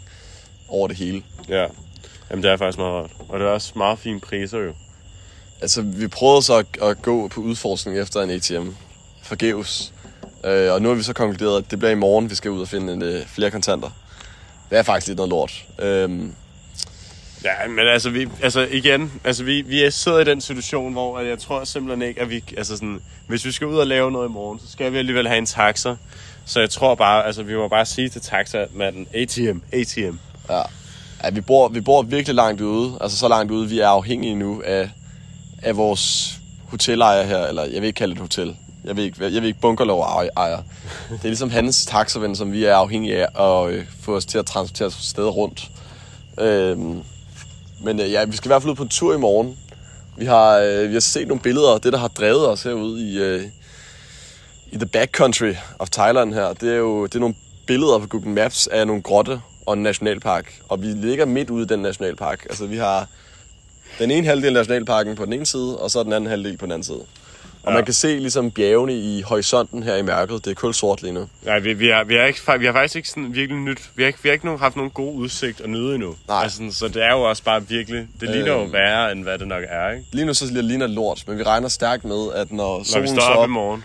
over 0.68 0.88
det 0.88 0.96
hele. 0.96 1.22
Ja, 1.48 1.66
Jamen, 2.30 2.42
det 2.42 2.50
er 2.50 2.56
faktisk 2.56 2.78
meget 2.78 2.94
rart. 2.94 3.10
Og 3.28 3.40
det 3.40 3.46
er 3.46 3.50
også 3.50 3.72
meget 3.76 3.98
fine 3.98 4.20
priser 4.20 4.58
jo. 4.58 4.72
Altså, 5.60 5.82
vi 5.82 6.08
prøvede 6.08 6.42
så 6.42 6.54
at, 6.54 6.66
at 6.82 7.02
gå 7.02 7.28
på 7.28 7.40
udforskning 7.40 7.98
efter 7.98 8.22
en 8.22 8.30
ATM 8.30 8.68
forgæves. 9.22 9.92
Øh, 10.44 10.72
og 10.72 10.82
nu 10.82 10.88
har 10.88 10.96
vi 10.96 11.02
så 11.02 11.12
konkluderet, 11.12 11.58
at 11.64 11.70
det 11.70 11.78
bliver 11.78 11.92
i 11.92 11.94
morgen, 11.94 12.30
vi 12.30 12.34
skal 12.34 12.50
ud 12.50 12.60
og 12.60 12.68
finde 12.68 12.92
en, 12.92 13.02
øh, 13.02 13.26
flere 13.26 13.50
kontanter. 13.50 13.90
Det 14.70 14.78
er 14.78 14.82
faktisk 14.82 15.06
lidt 15.06 15.16
noget 15.16 15.30
lort. 15.30 15.64
Øh, 15.78 16.28
Ja, 17.44 17.68
men 17.68 17.88
altså, 17.88 18.10
vi, 18.10 18.28
altså 18.42 18.66
igen, 18.70 19.12
altså 19.24 19.44
vi, 19.44 19.62
vi 19.62 19.90
sidder 19.90 20.18
i 20.18 20.24
den 20.24 20.40
situation, 20.40 20.92
hvor 20.92 21.20
jeg 21.20 21.38
tror 21.38 21.64
simpelthen 21.64 22.08
ikke, 22.08 22.20
at 22.20 22.30
vi, 22.30 22.44
altså 22.56 22.76
sådan, 22.76 23.00
hvis 23.26 23.44
vi 23.44 23.52
skal 23.52 23.66
ud 23.66 23.76
og 23.76 23.86
lave 23.86 24.12
noget 24.12 24.28
i 24.28 24.32
morgen, 24.32 24.58
så 24.58 24.72
skal 24.72 24.92
vi 24.92 24.98
alligevel 24.98 25.28
have 25.28 25.38
en 25.38 25.46
taxa. 25.46 25.94
Så 26.44 26.60
jeg 26.60 26.70
tror 26.70 26.94
bare, 26.94 27.26
altså 27.26 27.42
vi 27.42 27.56
må 27.56 27.68
bare 27.68 27.86
sige 27.86 28.08
til 28.08 28.20
taxamanden, 28.20 29.06
ATM, 29.14 29.58
ATM. 29.72 30.16
Ja, 30.50 30.62
ja 31.24 31.30
vi, 31.32 31.40
bor, 31.40 31.68
vi 31.68 31.80
bor 31.80 32.02
virkelig 32.02 32.34
langt 32.34 32.60
ude, 32.60 32.98
altså 33.00 33.18
så 33.18 33.28
langt 33.28 33.52
ude, 33.52 33.68
vi 33.68 33.80
er 33.80 33.88
afhængige 33.88 34.34
nu 34.34 34.62
af, 34.66 34.90
af 35.62 35.76
vores 35.76 36.34
hotelejer 36.68 37.22
her, 37.22 37.46
eller 37.46 37.62
jeg 37.64 37.80
vil 37.80 37.84
ikke 37.84 37.96
kalde 37.98 38.14
det 38.14 38.18
et 38.18 38.22
hotel. 38.22 38.56
Jeg 38.84 38.96
vil 38.96 39.04
ikke, 39.04 39.24
jeg 39.24 39.42
vil 39.42 39.44
ikke 39.44 39.60
bunkerlov 39.60 40.00
ejer. 40.36 40.62
Det 41.10 41.20
er 41.22 41.28
ligesom 41.28 41.50
hans 41.50 41.86
taxaven, 41.86 42.36
som 42.36 42.52
vi 42.52 42.64
er 42.64 42.74
afhængige 42.74 43.26
af 43.26 43.44
at 43.44 43.70
øh, 43.70 43.84
få 44.00 44.16
os 44.16 44.26
til 44.26 44.38
at 44.38 44.46
transportere 44.46 44.86
os 44.86 44.94
steder 44.94 45.28
rundt. 45.28 45.70
Øhm, 46.40 47.02
men 47.84 48.00
øh, 48.00 48.12
ja, 48.12 48.24
vi 48.24 48.36
skal 48.36 48.48
i 48.48 48.50
hvert 48.50 48.62
fald 48.62 48.70
ud 48.70 48.76
på 48.76 48.82
en 48.82 48.88
tur 48.88 49.14
i 49.14 49.18
morgen. 49.18 49.58
Vi 50.16 50.24
har, 50.24 50.58
øh, 50.58 50.88
vi 50.88 50.92
har 50.92 51.00
set 51.00 51.28
nogle 51.28 51.42
billeder 51.42 51.68
og 51.68 51.84
det, 51.84 51.92
der 51.92 51.98
har 51.98 52.08
drevet 52.08 52.48
os 52.48 52.62
herude 52.62 53.10
i, 53.10 53.18
øh, 53.18 53.42
i 54.72 54.76
the 54.76 54.86
backcountry 54.86 55.54
of 55.78 55.90
Thailand 55.90 56.34
her. 56.34 56.52
Det 56.52 56.72
er 56.72 56.76
jo 56.76 57.06
det 57.06 57.14
er 57.14 57.18
nogle 57.18 57.34
billeder 57.66 57.98
på 57.98 58.06
Google 58.06 58.30
Maps 58.30 58.66
af 58.66 58.86
nogle 58.86 59.02
grotte 59.02 59.40
og 59.66 59.74
en 59.74 59.82
nationalpark. 59.82 60.60
Og 60.68 60.82
vi 60.82 60.86
ligger 60.86 61.24
midt 61.24 61.50
ude 61.50 61.62
i 61.62 61.66
den 61.66 61.80
nationalpark. 61.80 62.46
Altså 62.50 62.66
vi 62.66 62.76
har 62.76 63.06
den 63.98 64.10
ene 64.10 64.26
halvdel 64.26 64.46
af 64.46 64.52
nationalparken 64.52 65.16
på 65.16 65.24
den 65.24 65.32
ene 65.32 65.46
side, 65.46 65.78
og 65.78 65.90
så 65.90 66.02
den 66.02 66.12
anden 66.12 66.30
halvdel 66.30 66.56
på 66.56 66.66
den 66.66 66.72
anden 66.72 66.84
side. 66.84 67.02
Og 67.62 67.72
ja. 67.72 67.76
man 67.76 67.84
kan 67.84 67.94
se 67.94 68.18
ligesom 68.18 68.50
bjergene 68.50 68.94
i 68.94 69.22
horisonten 69.22 69.82
her 69.82 69.96
i 69.96 70.02
mørket. 70.02 70.44
Det 70.44 70.50
er 70.50 70.54
kul 70.54 70.74
sort 70.74 71.02
lige 71.02 71.12
nu. 71.12 71.28
Nej, 71.42 71.58
vi, 71.58 71.72
vi, 71.72 71.88
har, 71.88 72.04
vi, 72.04 72.14
har 72.14 72.24
ikke, 72.24 72.40
vi 72.58 72.66
har 72.66 72.72
faktisk 72.72 72.96
ikke 72.96 73.08
sådan 73.08 73.34
virkelig 73.34 73.62
nyt... 73.62 73.90
Vi 73.94 74.02
har 74.02 74.06
ikke, 74.06 74.18
vi 74.22 74.28
har 74.28 74.32
ikke 74.32 74.44
nogen, 74.44 74.60
haft 74.60 74.76
nogen 74.76 74.90
god 74.90 75.14
udsigt 75.14 75.60
at 75.60 75.70
nyde 75.70 75.94
endnu. 75.94 76.16
Nej. 76.28 76.42
Altså, 76.42 76.62
så 76.70 76.88
det 76.88 77.04
er 77.04 77.12
jo 77.12 77.22
også 77.22 77.42
bare 77.42 77.68
virkelig... 77.68 78.08
Det 78.20 78.30
ligner 78.30 78.56
øh, 78.56 78.62
jo 78.62 78.70
værre, 78.70 79.12
end 79.12 79.22
hvad 79.22 79.38
det 79.38 79.48
nok 79.48 79.62
er, 79.68 79.90
ikke? 79.90 80.04
Lige 80.12 80.26
nu 80.26 80.34
så 80.34 80.46
ligner 80.52 80.86
det 80.86 80.94
lort, 80.94 81.24
men 81.26 81.38
vi 81.38 81.42
regner 81.42 81.68
stærkt 81.68 82.04
med, 82.04 82.32
at 82.34 82.52
når, 82.52 82.78
når 82.78 82.84
solen 82.84 83.08
står 83.08 83.22
op, 83.22 83.38
op 83.38 83.48
i 83.48 83.52
morgen, 83.52 83.84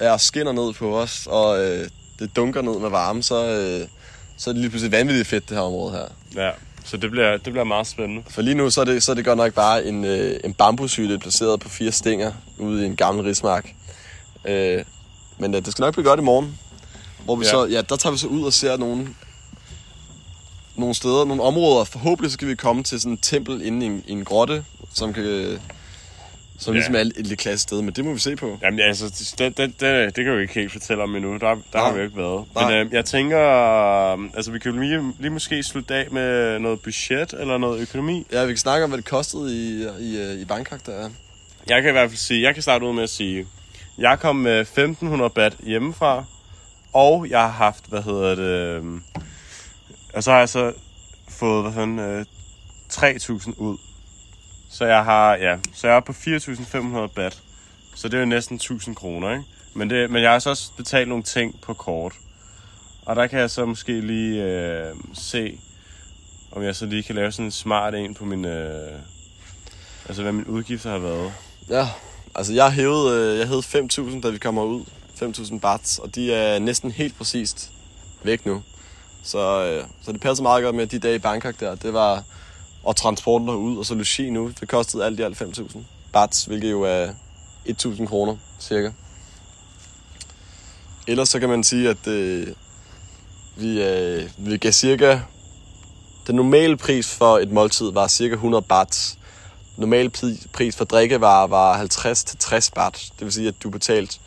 ja, 0.00 0.18
skinner 0.18 0.52
ned 0.52 0.72
på 0.72 0.98
os, 0.98 1.26
og 1.30 1.64
øh, 1.64 1.88
det 2.18 2.36
dunker 2.36 2.62
ned 2.62 2.78
med 2.78 2.90
varme, 2.90 3.22
så, 3.22 3.34
øh, 3.34 3.88
så 4.36 4.50
er 4.50 4.52
det 4.54 4.60
lige 4.60 4.70
pludselig 4.70 4.92
vanvittigt 4.92 5.28
fedt, 5.28 5.48
det 5.48 5.56
her 5.56 5.64
område 5.64 5.92
her. 5.92 6.06
Ja. 6.42 6.50
Så 6.84 6.96
det 6.96 7.10
bliver, 7.10 7.32
det 7.32 7.52
bliver 7.52 7.64
meget 7.64 7.86
spændende. 7.86 8.22
For 8.28 8.42
lige 8.42 8.54
nu 8.54 8.70
så 8.70 8.80
er 8.80 8.84
det, 8.84 9.02
så 9.02 9.10
er 9.12 9.14
det 9.14 9.24
godt 9.24 9.36
nok 9.36 9.54
bare 9.54 9.84
en, 9.84 10.04
øh, 10.04 10.40
en 10.44 10.54
bambushytte 10.54 11.18
placeret 11.18 11.60
på 11.60 11.68
fire 11.68 11.92
stænger 11.92 12.32
ude 12.58 12.82
i 12.82 12.86
en 12.86 12.96
gammel 12.96 13.24
rismark. 13.24 13.74
Øh, 14.44 14.84
men 15.38 15.54
øh, 15.54 15.64
det 15.64 15.72
skal 15.72 15.82
nok 15.82 15.94
blive 15.94 16.08
godt 16.08 16.20
i 16.20 16.22
morgen. 16.22 16.58
Hvor 17.24 17.36
vi 17.36 17.44
ja. 17.44 17.50
så, 17.50 17.66
ja, 17.66 17.82
der 17.82 17.96
tager 17.96 18.12
vi 18.12 18.18
så 18.18 18.26
ud 18.26 18.42
og 18.42 18.52
ser 18.52 18.76
nogle, 18.76 19.08
nogle 20.76 20.94
steder, 20.94 21.24
nogle 21.24 21.42
områder. 21.42 21.84
Forhåbentlig 21.84 22.32
så 22.32 22.38
kan 22.38 22.48
vi 22.48 22.54
komme 22.54 22.82
til 22.82 23.00
sådan 23.00 23.12
et 23.12 23.22
tempel 23.22 23.62
inde 23.62 23.86
i 23.86 23.88
en, 23.88 24.04
i 24.06 24.12
en 24.12 24.24
grotte, 24.24 24.64
som 24.94 25.12
kan 25.12 25.58
som 26.58 26.74
ja. 26.74 26.78
ligesom 26.78 26.94
er 26.94 27.00
et, 27.00 27.12
et 27.16 27.26
lidt 27.26 27.40
klasse 27.40 27.62
sted, 27.62 27.82
men 27.82 27.94
det 27.94 28.04
må 28.04 28.12
vi 28.12 28.18
se 28.18 28.36
på. 28.36 28.58
Jamen 28.62 28.80
altså, 28.80 29.34
det, 29.38 29.56
det, 29.56 29.80
det, 29.80 30.16
det 30.16 30.24
kan 30.24 30.36
vi 30.36 30.42
ikke 30.42 30.54
helt 30.54 30.72
fortælle 30.72 31.02
om 31.02 31.16
endnu. 31.16 31.36
Der, 31.36 31.56
der 31.72 31.78
har 31.78 31.92
vi 31.92 31.98
jo 31.98 32.04
ikke 32.04 32.16
været. 32.16 32.44
Nej. 32.54 32.70
Men 32.70 32.86
øh, 32.86 32.92
jeg 32.92 33.04
tænker, 33.04 33.40
øh, 33.40 34.18
altså 34.34 34.52
vi 34.52 34.58
kan 34.58 34.80
lige, 34.80 35.12
lige 35.18 35.30
måske 35.30 35.62
slutte 35.62 35.94
af 35.94 36.06
med 36.10 36.58
noget 36.58 36.80
budget 36.80 37.34
eller 37.38 37.58
noget 37.58 37.80
økonomi. 37.80 38.26
Ja, 38.32 38.44
vi 38.44 38.52
kan 38.52 38.56
snakke 38.56 38.84
om, 38.84 38.90
hvad 38.90 38.98
det 38.98 39.06
kostede 39.06 39.56
i, 39.56 39.86
i, 40.00 40.18
øh, 40.18 40.40
i 40.40 40.44
Bangkok, 40.44 40.86
der 40.86 40.92
er. 40.92 41.10
Jeg 41.68 41.82
kan 41.82 41.90
i 41.90 41.92
hvert 41.92 42.10
fald 42.10 42.18
sige, 42.18 42.42
jeg 42.42 42.54
kan 42.54 42.62
starte 42.62 42.86
ud 42.86 42.94
med 42.94 43.02
at 43.02 43.10
sige, 43.10 43.46
jeg 43.98 44.18
kom 44.20 44.36
med 44.36 44.60
1500 44.60 45.30
bat 45.30 45.56
hjemmefra, 45.62 46.24
og 46.92 47.26
jeg 47.30 47.40
har 47.40 47.48
haft, 47.48 47.84
hvad 47.88 48.02
hedder 48.02 48.34
det, 48.34 48.82
øh, 48.84 48.84
og 50.14 50.22
så 50.22 50.30
har 50.30 50.38
jeg 50.38 50.48
så 50.48 50.72
fået, 51.28 51.62
hvad 51.62 51.72
fanden, 51.72 51.98
øh, 51.98 52.24
3000 52.88 53.54
ud 53.58 53.78
så 54.74 54.84
jeg 54.84 55.04
har, 55.04 55.34
ja, 55.34 55.58
så 55.74 55.86
jeg 55.86 55.96
er 55.96 56.00
på 56.00 56.12
4.500 56.12 57.06
bat. 57.06 57.42
Så 57.94 58.08
det 58.08 58.14
er 58.14 58.20
jo 58.20 58.26
næsten 58.26 58.56
1000 58.56 58.96
kroner, 58.96 59.30
ikke? 59.30 59.44
Men, 59.74 59.90
det, 59.90 60.10
men 60.10 60.22
jeg 60.22 60.32
har 60.32 60.38
så 60.38 60.50
også 60.50 60.72
betalt 60.76 61.08
nogle 61.08 61.24
ting 61.24 61.60
på 61.60 61.74
kort. 61.74 62.12
Og 63.06 63.16
der 63.16 63.26
kan 63.26 63.38
jeg 63.38 63.50
så 63.50 63.64
måske 63.64 64.00
lige 64.00 64.42
øh, 64.42 64.94
se, 65.14 65.58
om 66.52 66.62
jeg 66.62 66.76
så 66.76 66.86
lige 66.86 67.02
kan 67.02 67.14
lave 67.14 67.32
sådan 67.32 67.44
en 67.44 67.50
smart 67.50 67.94
en 67.94 68.14
på 68.14 68.24
min... 68.24 68.44
Øh, 68.44 68.92
altså, 70.06 70.22
hvad 70.22 70.32
min 70.32 70.44
udgifter 70.44 70.90
har 70.90 70.98
været. 70.98 71.32
Ja, 71.68 71.88
altså 72.34 72.52
jeg 72.52 72.72
hævede, 72.72 73.32
øh, 73.32 73.38
jeg 73.38 73.48
hævede 73.48 73.88
5.000, 74.12 74.20
da 74.20 74.28
vi 74.28 74.38
kommer 74.38 74.64
ud. 74.64 74.84
5.000 75.22 75.58
bahts, 75.58 75.98
og 75.98 76.14
de 76.14 76.34
er 76.34 76.58
næsten 76.58 76.90
helt 76.90 77.18
præcist 77.18 77.70
væk 78.22 78.46
nu. 78.46 78.62
Så, 79.22 79.64
øh, 79.64 79.84
så 80.02 80.12
det 80.12 80.20
passer 80.20 80.42
meget 80.42 80.64
godt 80.64 80.76
med, 80.76 80.84
at 80.84 80.90
de 80.90 80.98
dage 80.98 81.14
i 81.14 81.18
Bangkok 81.18 81.60
der, 81.60 81.74
det 81.74 81.92
var 81.92 82.24
og 82.84 82.96
transporten 82.96 83.48
derud, 83.48 83.78
og 83.78 83.86
så 83.86 83.94
logi 83.94 84.30
nu. 84.30 84.50
Det 84.60 84.68
kostede 84.68 85.04
alt 85.04 85.20
i 85.20 85.22
alt 85.22 85.42
5.000 85.42 85.78
bahts, 86.12 86.44
hvilket 86.44 86.70
jo 86.70 86.82
er 86.82 87.08
1.000 87.68 88.06
kroner 88.06 88.36
cirka. 88.60 88.90
Ellers 91.06 91.28
så 91.28 91.40
kan 91.40 91.48
man 91.48 91.64
sige, 91.64 91.88
at 91.88 92.06
øh, 92.06 92.46
vi, 93.56 93.82
øh, 93.82 94.30
vi 94.36 94.56
gav 94.56 94.72
cirka... 94.72 95.20
Den 96.26 96.36
normale 96.36 96.76
pris 96.76 97.14
for 97.14 97.38
et 97.38 97.50
måltid 97.50 97.92
var 97.92 98.08
cirka 98.08 98.34
100 98.34 98.62
bahts. 98.62 99.18
Normal 99.76 100.10
pris 100.52 100.76
for 100.76 100.84
drikkevarer 100.84 101.46
var 101.46 101.84
50-60 101.84 102.70
baht. 102.74 103.12
Det 103.18 103.24
vil 103.24 103.32
sige, 103.32 103.48
at 103.48 103.54
du 103.62 103.70
betalte 103.70 104.18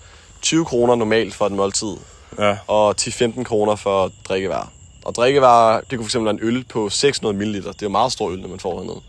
20 0.41 0.65
kroner 0.65 0.95
normalt 0.95 1.33
for 1.33 1.45
et 1.45 1.51
måltid. 1.51 1.97
Ja. 2.39 2.57
Og 2.67 2.95
10-15 3.01 3.43
kroner 3.43 3.75
for 3.75 4.11
drikkevarer. 4.27 4.67
Og 5.07 5.15
drikkevarer, 5.15 5.81
det 5.89 5.97
kunne 5.97 6.07
fx 6.07 6.15
være 6.15 6.29
en 6.29 6.39
øl 6.41 6.63
på 6.63 6.89
600 6.89 7.45
ml. 7.45 7.55
Det 7.55 7.67
er 7.67 7.73
jo 7.83 7.89
meget 7.89 8.11
stor 8.11 8.31
øl, 8.31 8.39
når 8.39 8.47
man 8.47 8.59
får 8.59 8.79
hernede. 8.79 9.01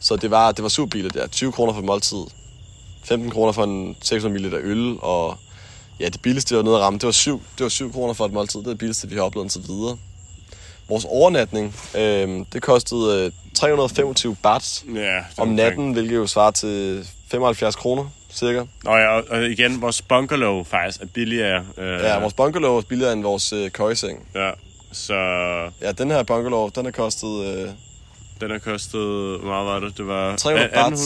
Så 0.00 0.16
det 0.16 0.30
var, 0.30 0.52
det 0.52 0.62
var 0.62 0.68
super 0.68 0.90
billigt 0.90 1.14
der. 1.14 1.26
20 1.26 1.52
kroner 1.52 1.72
for 1.74 1.80
måltid. 1.80 2.24
15 3.04 3.30
kroner 3.30 3.52
for 3.52 3.64
en 3.64 3.96
600 4.02 4.48
ml 4.48 4.54
øl, 4.54 4.96
og 5.00 5.38
ja, 6.00 6.08
det 6.08 6.22
billigste 6.22 6.56
var 6.56 6.62
nede 6.62 6.74
at 6.74 6.80
ramme. 6.80 6.98
Det 6.98 7.06
var 7.06 7.12
7, 7.12 7.42
det 7.58 7.64
var 7.64 7.68
7 7.68 7.92
kroner 7.92 8.14
for 8.14 8.26
et 8.26 8.32
måltid. 8.32 8.60
Det 8.60 8.66
er 8.66 8.70
det 8.70 8.78
billigste, 8.78 9.08
vi 9.08 9.14
har 9.14 9.22
oplevet 9.22 9.44
indtil 9.44 9.62
videre. 9.68 9.96
Vores 10.88 11.04
overnatning, 11.08 11.74
øh, 11.94 12.44
det 12.52 12.62
kostede 12.62 13.24
øh, 13.24 13.32
325 13.54 14.36
baht 14.42 14.84
ja, 14.94 15.18
om 15.36 15.48
natten, 15.48 15.84
okay. 15.84 15.92
hvilket 15.92 16.16
jo 16.16 16.26
svarer 16.26 16.50
til 16.50 17.06
75 17.30 17.76
kroner 17.76 18.04
cirka. 18.30 18.64
Nå 18.84 18.96
ja, 18.96 19.08
og, 19.08 19.24
og 19.30 19.44
igen, 19.44 19.82
vores 19.82 20.02
bungalow 20.02 20.64
faktisk 20.64 21.02
er 21.02 21.06
billigere. 21.06 21.66
Øh... 21.78 22.00
Ja, 22.00 22.20
vores 22.20 22.34
bungalow 22.34 22.76
er 22.76 22.80
billigere 22.80 23.12
end 23.12 23.22
vores 23.22 23.52
øh, 23.52 23.70
køjeseng. 23.70 24.28
Ja, 24.34 24.50
så... 24.92 25.14
Ja, 25.80 25.92
den 25.92 26.10
her 26.10 26.22
bungalow, 26.22 26.68
den 26.68 26.84
har 26.84 26.92
kostet... 26.92 27.46
Øh... 27.46 27.70
Den 28.40 28.50
har 28.50 28.58
kostet... 28.58 29.00
Hvor 29.40 29.48
meget 29.48 29.66
var 29.66 29.80
det? 29.80 29.98
Det 29.98 30.06
var... 30.06 30.36
300 30.36 30.70
baht. 30.74 30.98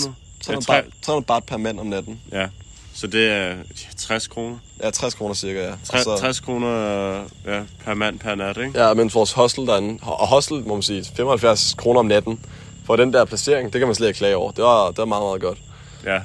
300, 0.43 0.77
ja, 0.77 0.83
300 1.03 1.27
baht 1.27 1.47
per 1.47 1.57
mand 1.57 1.81
om 1.81 1.87
natten. 1.87 2.21
Ja, 2.33 2.47
så 2.95 3.07
det 3.07 3.31
er 3.31 3.55
60 3.97 4.27
kroner? 4.27 4.59
Ja, 4.83 4.91
60 4.91 5.15
kroner 5.15 5.35
cirka, 5.35 5.61
ja. 5.61 5.73
60, 5.85 6.05
så... 6.05 6.19
60 6.19 6.41
kroner 6.41 7.15
ja, 7.47 7.63
per 7.85 7.95
mand 7.95 8.19
per 8.19 8.35
nat, 8.35 8.57
ikke? 8.57 8.85
Ja, 8.85 8.95
men 8.95 9.11
vores 9.15 9.33
hostel 9.33 9.67
derinde, 9.67 9.99
og 10.03 10.27
hostel, 10.29 10.67
må 10.67 10.75
man 10.75 10.83
sige, 10.83 11.05
75 11.17 11.75
kroner 11.75 12.01
om 12.01 12.07
natten, 12.07 12.45
for 12.87 12.97
den 12.97 13.13
der 13.13 13.25
placering, 13.25 13.73
det 13.73 13.79
kan 13.79 13.89
man 13.89 13.95
slet 13.95 14.09
ikke 14.09 14.19
klage 14.19 14.37
over. 14.37 14.53
Det 14.53 14.65
var, 14.65 14.89
det 14.89 14.99
var 14.99 15.05
meget, 15.05 15.23
meget 15.23 15.41
godt. 15.41 15.59
Ja. 16.05 16.21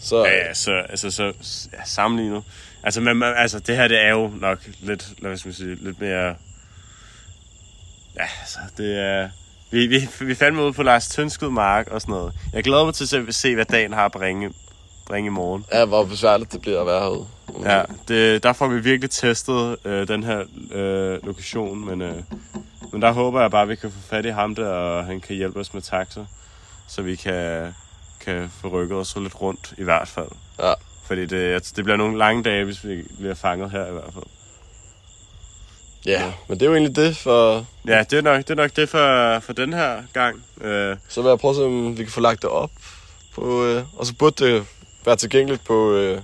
Så, 0.00 0.24
ja, 0.24 0.54
så, 0.54 0.72
altså, 0.72 1.10
så 1.10 1.32
ja, 1.72 1.84
sammenlignet. 1.84 2.42
Altså, 2.82 3.00
men, 3.00 3.22
altså, 3.22 3.58
det 3.58 3.76
her, 3.76 3.88
det 3.88 4.00
er 4.00 4.10
jo 4.10 4.30
nok 4.40 4.58
lidt, 4.80 5.08
lad 5.18 5.32
os 5.32 5.40
sige, 5.40 5.74
lidt 5.74 6.00
mere... 6.00 6.34
Ja, 8.16 8.26
altså, 8.40 8.58
det 8.76 8.98
er... 8.98 9.28
Vi, 9.70 9.86
vi, 9.86 10.08
vi 10.20 10.34
fandt 10.34 10.58
ud 10.58 10.72
på 10.72 10.82
Lars 10.82 11.08
Tønskud 11.08 11.50
Mark 11.50 11.88
og 11.88 12.00
sådan 12.00 12.12
noget. 12.12 12.32
Jeg 12.52 12.64
glæder 12.64 12.84
mig 12.84 12.94
til 12.94 13.16
at 13.28 13.34
se- 13.34 13.54
hvad 13.54 13.64
dagen 13.64 13.92
har 13.92 14.04
at 14.04 14.12
bringe, 14.12 14.52
bringe 15.06 15.26
i 15.26 15.30
morgen. 15.30 15.64
Ja, 15.72 15.84
hvor 15.84 16.04
besværligt 16.04 16.52
det 16.52 16.60
bliver 16.60 16.80
at 16.80 16.86
være 16.86 17.00
herude. 17.00 17.26
Ja, 17.64 17.82
det, 18.08 18.42
der 18.42 18.52
får 18.52 18.68
vi 18.68 18.80
virkelig 18.80 19.10
testet 19.10 19.76
øh, 19.84 20.08
den 20.08 20.22
her 20.24 20.44
øh, 20.72 21.26
lokation, 21.26 21.84
men, 21.86 22.02
øh, 22.02 22.22
men 22.92 23.02
der 23.02 23.12
håber 23.12 23.40
jeg 23.40 23.50
bare, 23.50 23.62
at 23.62 23.68
vi 23.68 23.76
kan 23.76 23.90
få 23.90 23.98
fat 24.10 24.26
i 24.26 24.28
ham 24.28 24.54
der, 24.54 24.68
og 24.68 25.04
han 25.04 25.20
kan 25.20 25.36
hjælpe 25.36 25.60
os 25.60 25.74
med 25.74 25.82
taxa, 25.82 26.20
så 26.88 27.02
vi 27.02 27.16
kan, 27.16 27.74
kan 28.20 28.52
få 28.60 28.68
rykket 28.68 28.98
os 28.98 29.16
lidt 29.16 29.40
rundt 29.40 29.74
i 29.78 29.82
hvert 29.84 30.08
fald. 30.08 30.28
Ja. 30.58 30.72
Fordi 31.04 31.26
det, 31.26 31.72
det 31.76 31.84
bliver 31.84 31.96
nogle 31.96 32.18
lange 32.18 32.42
dage, 32.42 32.64
hvis 32.64 32.84
vi 32.84 33.02
bliver 33.18 33.34
fanget 33.34 33.70
her 33.70 33.86
i 33.86 33.92
hvert 33.92 34.12
fald. 34.14 34.24
Ja, 36.06 36.32
men 36.48 36.60
det 36.60 36.66
er 36.66 36.70
jo 36.70 36.76
egentlig 36.76 36.96
det, 36.96 37.16
for 37.16 37.66
Ja, 37.86 38.04
det 38.10 38.18
er 38.18 38.22
nok 38.22 38.38
det, 38.38 38.50
er 38.50 38.54
nok 38.54 38.76
det 38.76 38.88
for, 38.88 39.38
for 39.40 39.52
den 39.52 39.72
her 39.72 40.02
gang. 40.12 40.42
Øh, 40.60 40.96
så 41.08 41.22
vil 41.22 41.28
jeg 41.28 41.38
prøve 41.38 41.50
at 41.50 41.56
se, 41.56 41.64
om 41.64 41.98
vi 41.98 42.02
kan 42.02 42.12
få 42.12 42.20
lagt 42.20 42.42
det 42.42 42.50
op. 42.50 42.70
På, 43.34 43.64
øh, 43.64 43.84
og 43.96 44.06
så 44.06 44.14
burde 44.14 44.44
det 44.44 44.66
være 45.04 45.16
tilgængeligt 45.16 45.64
på, 45.64 45.92
øh, 45.92 46.20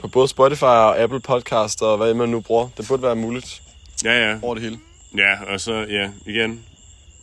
på 0.00 0.08
både 0.08 0.28
Spotify 0.28 0.62
og 0.62 0.98
Apple 0.98 1.20
Podcast 1.20 1.82
og 1.82 1.96
hvad 1.96 2.14
man 2.14 2.28
nu 2.28 2.40
bruger. 2.40 2.68
Det 2.76 2.88
burde 2.88 3.02
være 3.02 3.16
muligt 3.16 3.62
ja, 4.04 4.30
ja. 4.30 4.38
over 4.42 4.54
det 4.54 4.62
hele. 4.62 4.78
Ja, 5.16 5.52
og 5.52 5.60
så, 5.60 5.72
ja, 5.72 6.10
igen, 6.26 6.64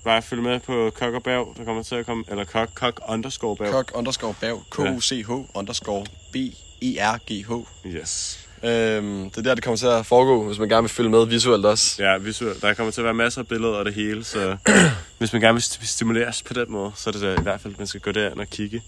bare 0.04 0.22
følg 0.22 0.42
med 0.42 0.60
på 0.60 0.92
Kok 0.96 1.14
og 1.14 1.24
Bav, 1.24 1.54
der 1.58 1.66
kommer 1.66 1.84
til 1.84 1.96
at 1.96 2.06
komme, 2.06 2.24
eller 2.28 2.44
Kok, 2.44 2.70
Kok 2.76 3.00
underscore 3.10 3.56
Bav. 3.56 3.72
Kok 3.72 3.92
underscore 3.96 4.36
bav. 4.42 4.64
K-U-C-H 4.72 5.30
underscore 5.54 6.06
B-E-R-G-H. 6.32 7.52
Yes. 7.86 8.43
Øhm, 8.64 9.30
det 9.30 9.38
er 9.38 9.42
der, 9.42 9.56
det 9.56 9.64
kommer 9.64 9.78
til 9.78 9.86
at 9.88 10.06
foregå, 10.06 10.44
hvis 10.48 10.60
man 10.60 10.70
gerne 10.70 10.82
vil 10.82 10.90
følge 10.90 11.10
med 11.10 11.26
visuelt 11.28 11.66
også. 11.66 12.04
Ja, 12.04 12.18
visuelt. 12.18 12.62
Der 12.62 12.74
kommer 12.74 12.92
til 12.92 13.02
at 13.02 13.06
være 13.06 13.14
masser 13.14 13.42
af 13.42 13.48
billeder 13.48 13.74
og 13.74 13.86
det 13.86 13.94
hele, 13.94 14.24
så 14.24 14.58
hvis 15.18 15.34
man 15.34 15.42
gerne 15.42 15.54
vil 15.54 15.62
st- 15.62 15.86
stimuleres 15.86 16.44
på 16.44 16.54
den 16.54 16.66
måde, 16.72 16.92
så 16.96 17.10
er 17.10 17.12
det 17.12 17.22
da 17.22 17.34
i 17.34 17.44
hvert 17.44 17.62
fald, 17.62 17.74
at 17.74 17.80
man 17.80 17.88
skal 17.88 18.02
gå 18.02 18.12
derind 18.12 18.40
og 18.40 18.48
kigge. 18.48 18.82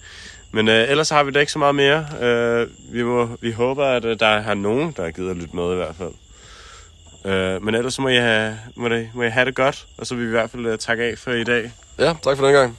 Men 0.51 0.67
øh, 0.67 0.89
ellers 0.89 1.09
har 1.09 1.23
vi 1.23 1.31
da 1.31 1.39
ikke 1.39 1.51
så 1.51 1.59
meget 1.59 1.75
mere. 1.75 2.05
Øh, 2.21 2.67
vi, 2.91 3.03
må, 3.03 3.29
vi 3.41 3.51
håber, 3.51 3.85
at 3.85 4.05
øh, 4.05 4.19
der 4.19 4.27
er 4.27 4.53
nogen, 4.53 4.93
der 4.97 5.03
har 5.03 5.11
givet 5.11 5.29
at 5.29 5.37
lytte 5.37 5.55
med 5.55 5.71
i 5.71 5.75
hvert 5.75 5.95
fald. 5.97 6.11
Øh, 7.33 7.63
men 7.63 7.75
ellers 7.75 7.99
må 7.99 8.07
I, 8.07 8.15
have, 8.15 8.57
må, 8.75 8.89
det, 8.89 9.09
må 9.13 9.23
I 9.23 9.29
have 9.29 9.45
det 9.45 9.55
godt, 9.55 9.85
og 9.97 10.07
så 10.07 10.15
vil 10.15 10.23
vi 10.23 10.27
i 10.27 10.31
hvert 10.31 10.49
fald 10.49 10.65
øh, 10.65 10.77
takke 10.77 11.03
af 11.03 11.17
for 11.17 11.31
i 11.31 11.43
dag. 11.43 11.71
Ja, 11.99 12.13
tak 12.23 12.37
for 12.37 12.45
den 12.45 12.53
gang. 12.53 12.77